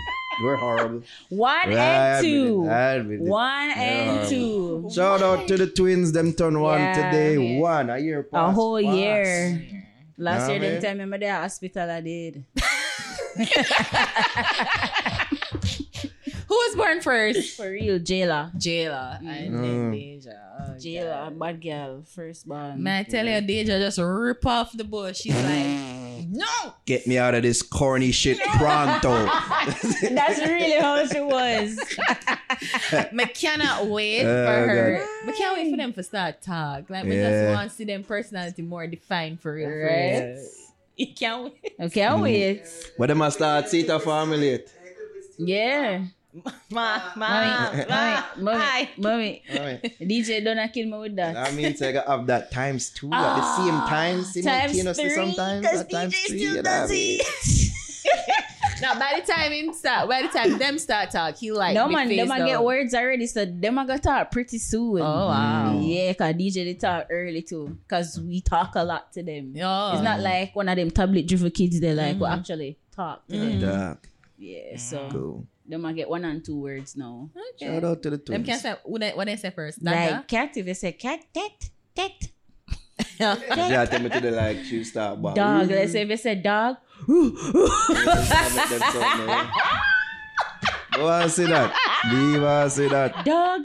[0.43, 1.03] We're horrible.
[1.29, 2.67] One Right, and two.
[2.69, 3.23] I admit it.
[3.27, 4.29] One and horrible.
[4.29, 4.89] two.
[4.95, 6.11] Shout out to the twins.
[6.11, 6.93] Them turn one Yeah.
[7.11, 7.59] today.
[7.59, 8.95] One a year A whole fast.
[8.97, 9.61] year.
[10.17, 10.81] Last Nah, year, them man.
[10.81, 12.43] time remember the hospital I did.
[16.47, 17.55] Who was born first?
[17.55, 18.51] For real, Jayla.
[18.57, 19.19] Jailer.
[19.23, 19.61] And Mm.
[19.61, 20.31] then Deja.
[20.59, 22.83] Oh, Jayla, bad girl, first born.
[22.83, 25.21] Man, I tell you, Deja just rip off the bush.
[25.21, 25.43] She's like,
[26.29, 26.73] no.
[26.85, 29.25] Get me out of this corny shit pronto.
[30.09, 31.79] That's really how she was.
[32.47, 34.97] I cannot wait Oh, for her.
[34.99, 35.27] God.
[35.27, 36.89] We can't wait for them to start talk.
[36.89, 37.29] Like, we Yeah.
[37.29, 39.69] just want to see them personality more defined for real.
[39.69, 40.35] Right?
[40.35, 40.45] real.
[40.97, 41.79] You can't wait.
[41.79, 41.85] Mm.
[41.85, 42.91] I can't wait.
[42.97, 44.67] But they must start Sita family yet.
[45.39, 46.05] Yeah.
[46.33, 48.23] Ma, ma, Mommy, ma.
[48.37, 49.83] mommy, mommy, Alright.
[49.99, 51.33] DJ don't kill me with that.
[51.33, 55.67] That means I gotta have that times two at the same time simultaneously three, sometimes.
[55.67, 57.19] 'cause At times DJ three, still you know does mean?
[58.81, 61.85] Now, by the time him start, by the time them start talk, he like no
[61.87, 65.01] big man, face them a get words already, so them a gonna talk pretty soon.
[65.01, 65.79] Oh, wow.
[65.83, 69.51] Yeah, cause DJ they talk early too, cause we talk a lot to them.
[69.53, 69.93] Yeah.
[69.93, 71.79] It's not like one of them tablet driven kids.
[71.79, 72.39] They like we Mhm.
[72.39, 73.59] actually talk to Mhm.
[73.59, 73.69] them.
[73.69, 74.09] Dark.
[74.39, 75.45] Yeah, so Cool.
[75.71, 77.29] Them a get one and two words now.
[77.55, 77.67] Okay.
[77.73, 78.47] Shout out to the Them twins.
[78.47, 79.83] can say what they, what they say first.
[79.83, 80.15] Dada?
[80.15, 81.51] Like cat, if they say cat, cat,
[81.95, 82.11] cat.
[83.19, 85.35] Yeah, tell me to the like she start back.
[85.35, 85.69] Dog.
[85.69, 86.77] Let's say if you said dog.
[90.93, 91.71] Go on, say that.
[92.11, 93.23] Leave her say that.
[93.25, 93.63] Dog.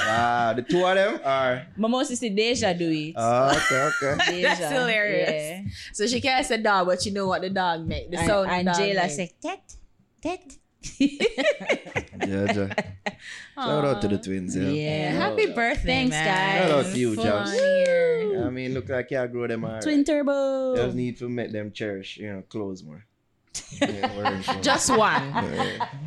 [0.00, 1.66] Ah, the two of them are.
[1.76, 3.12] Mama used to say Deja do it.
[3.16, 4.16] Oh, okay, okay.
[4.32, 4.48] Deja.
[4.48, 5.30] That's hilarious.
[5.30, 5.62] Yeah.
[5.92, 8.10] So she can't say dog, but you know what the dog make.
[8.10, 9.10] The sound and the dog Jayla make.
[9.10, 9.76] say tet,
[10.22, 10.56] tet.
[12.26, 12.74] Yeah, yeah.
[13.54, 14.56] Shout out to the twins.
[14.56, 14.68] Yeah.
[14.68, 15.10] Yeah.
[15.12, 16.26] Happy birthday, Thanks, man.
[16.26, 16.68] guys.
[16.68, 17.50] Shout out to you, Full Jobs.
[17.52, 19.82] I mean, look like you grow them out.
[19.82, 20.76] Twin turbo.
[20.76, 23.04] Just need to make them cherish, you know, clothes more.
[23.80, 24.64] Yeah, wearing clothes.
[24.64, 25.34] Just one.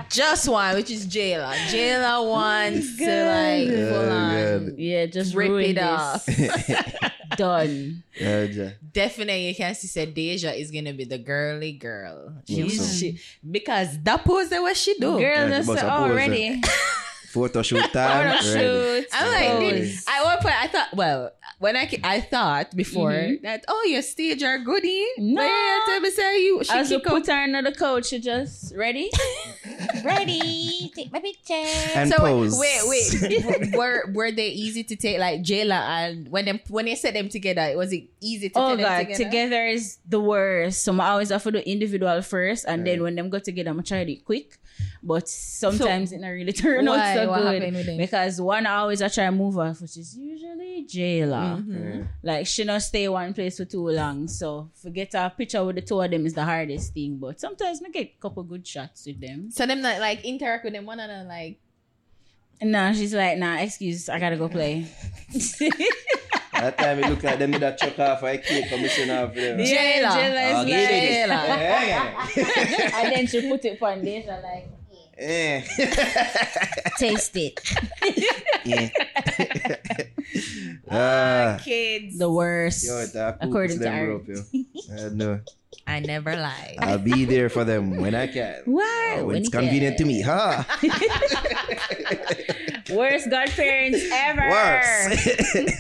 [0.09, 1.53] Just one, which is Jayla.
[1.67, 4.75] Jayla wants to like Yeah, full oh, on.
[4.77, 5.83] Yeah, just rip ruin it this.
[5.83, 6.25] off.
[7.35, 8.03] Done.
[8.19, 8.69] Yeah, yeah.
[8.91, 12.35] Definitely, you can see said Deja is gonna be the girly girl.
[12.47, 12.95] She's so.
[12.95, 15.17] she because that pose that what she do.
[15.17, 16.61] Girl, Yeah, she that's must have already.
[17.33, 18.37] Photo shoot time.
[18.39, 19.01] Photo ready.
[19.01, 19.07] shoot.
[19.13, 20.05] I'm like, pose.
[20.07, 23.41] at one point I thought, well, when I I thought before Mhm.
[23.41, 25.05] that, oh, your stage are goodie.
[25.17, 25.41] No.
[25.41, 27.35] But yeah, tell me say you she As you kick put out.
[27.35, 29.09] her under the couch, she just ready.
[30.03, 30.91] ready.
[30.95, 31.53] Take my picture.
[31.95, 32.57] And so pose.
[32.59, 33.75] wait, wait, wait.
[33.75, 35.19] were were they easy to take?
[35.19, 38.59] Like Jayla and when them when they set them together, it was it easy to
[38.59, 39.23] Oh take god, them together?
[39.23, 39.65] together?
[39.67, 40.83] is the worst.
[40.83, 43.81] So I always have to do individual first, and then when them go together, I'm
[43.83, 44.57] try it quick.
[45.01, 47.11] But sometimes it not really turn Why?
[47.11, 47.97] out so What good happened with them?
[47.97, 51.63] because one I always I try move off, which is usually Jayla.
[51.63, 52.07] Mhm.
[52.23, 55.81] Like she not stay one place for too long, so forget a picture with the
[55.81, 57.17] two of them is the hardest thing.
[57.17, 59.51] But sometimes I get a couple good shots with them.
[59.51, 61.59] So them not like interact with them one another like
[62.61, 64.85] Nah, she's like, nah, excuse, I gotta go play.
[66.63, 69.59] That time it look like them with that chuck off a cake commission off them.
[69.59, 71.27] Yeah, Jayla is give it.
[71.27, 72.95] like- Yeah.
[73.03, 74.69] and then she put it on Deja like,
[75.17, 75.61] Eh.
[76.99, 77.59] taste it.
[78.65, 78.89] Yeah.
[80.89, 81.59] Ah.
[81.61, 82.17] kids.
[82.17, 82.87] The worst.
[82.87, 83.03] Yo,
[83.41, 84.09] according to them Aaron.
[84.09, 84.39] rope, yo.
[84.95, 85.39] I know.
[85.85, 86.77] I never lie.
[86.79, 88.61] I'll be there for them when I can.
[88.65, 89.17] Why?
[89.19, 90.63] Oh, When it's you convenient to me, huh?
[92.95, 94.49] Worst godparents ever.
[94.49, 95.77] Worse.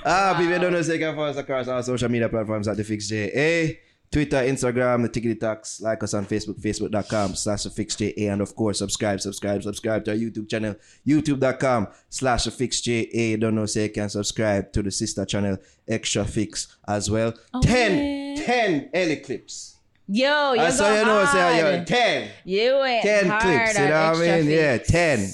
[0.04, 2.76] ah, people don't know, so you can follow us across our social media platforms at
[2.76, 3.78] The Fix JA.
[4.12, 5.80] Twitter, Instagram, the Tickety Talks.
[5.80, 8.32] Like us on Facebook, facebook.com slash The Fix JA.
[8.32, 10.74] And of course, subscribe, subscribe, subscribe to our YouTube channel,
[11.06, 13.36] youtube.com slash The Fix JA.
[13.38, 17.34] Don't know, so you can subscribe to the sister channel, Extra Fix, as well.
[17.54, 19.76] Oh, 10, 10 Ellie clips.
[20.08, 21.86] Yo, you I saw you know, say, yo, hard.
[21.86, 22.30] 10.
[22.44, 24.50] You went 10 hard clips, you know what I mean?
[24.50, 25.30] Yeah, 10.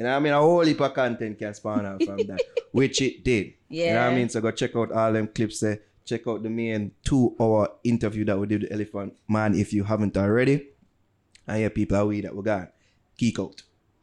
[0.00, 0.32] You know what I mean?
[0.32, 2.40] A whole heap of content can spawn out from that,
[2.72, 3.52] which it did.
[3.88, 4.30] You know what I mean?
[4.30, 5.80] So go check out all them clips there.
[6.06, 9.84] Check out the main two hour interview that we did with Elephant Man if you
[9.84, 10.68] haven't already.
[11.46, 12.72] And yeah, people are we that we got.
[13.18, 13.60] Geek out.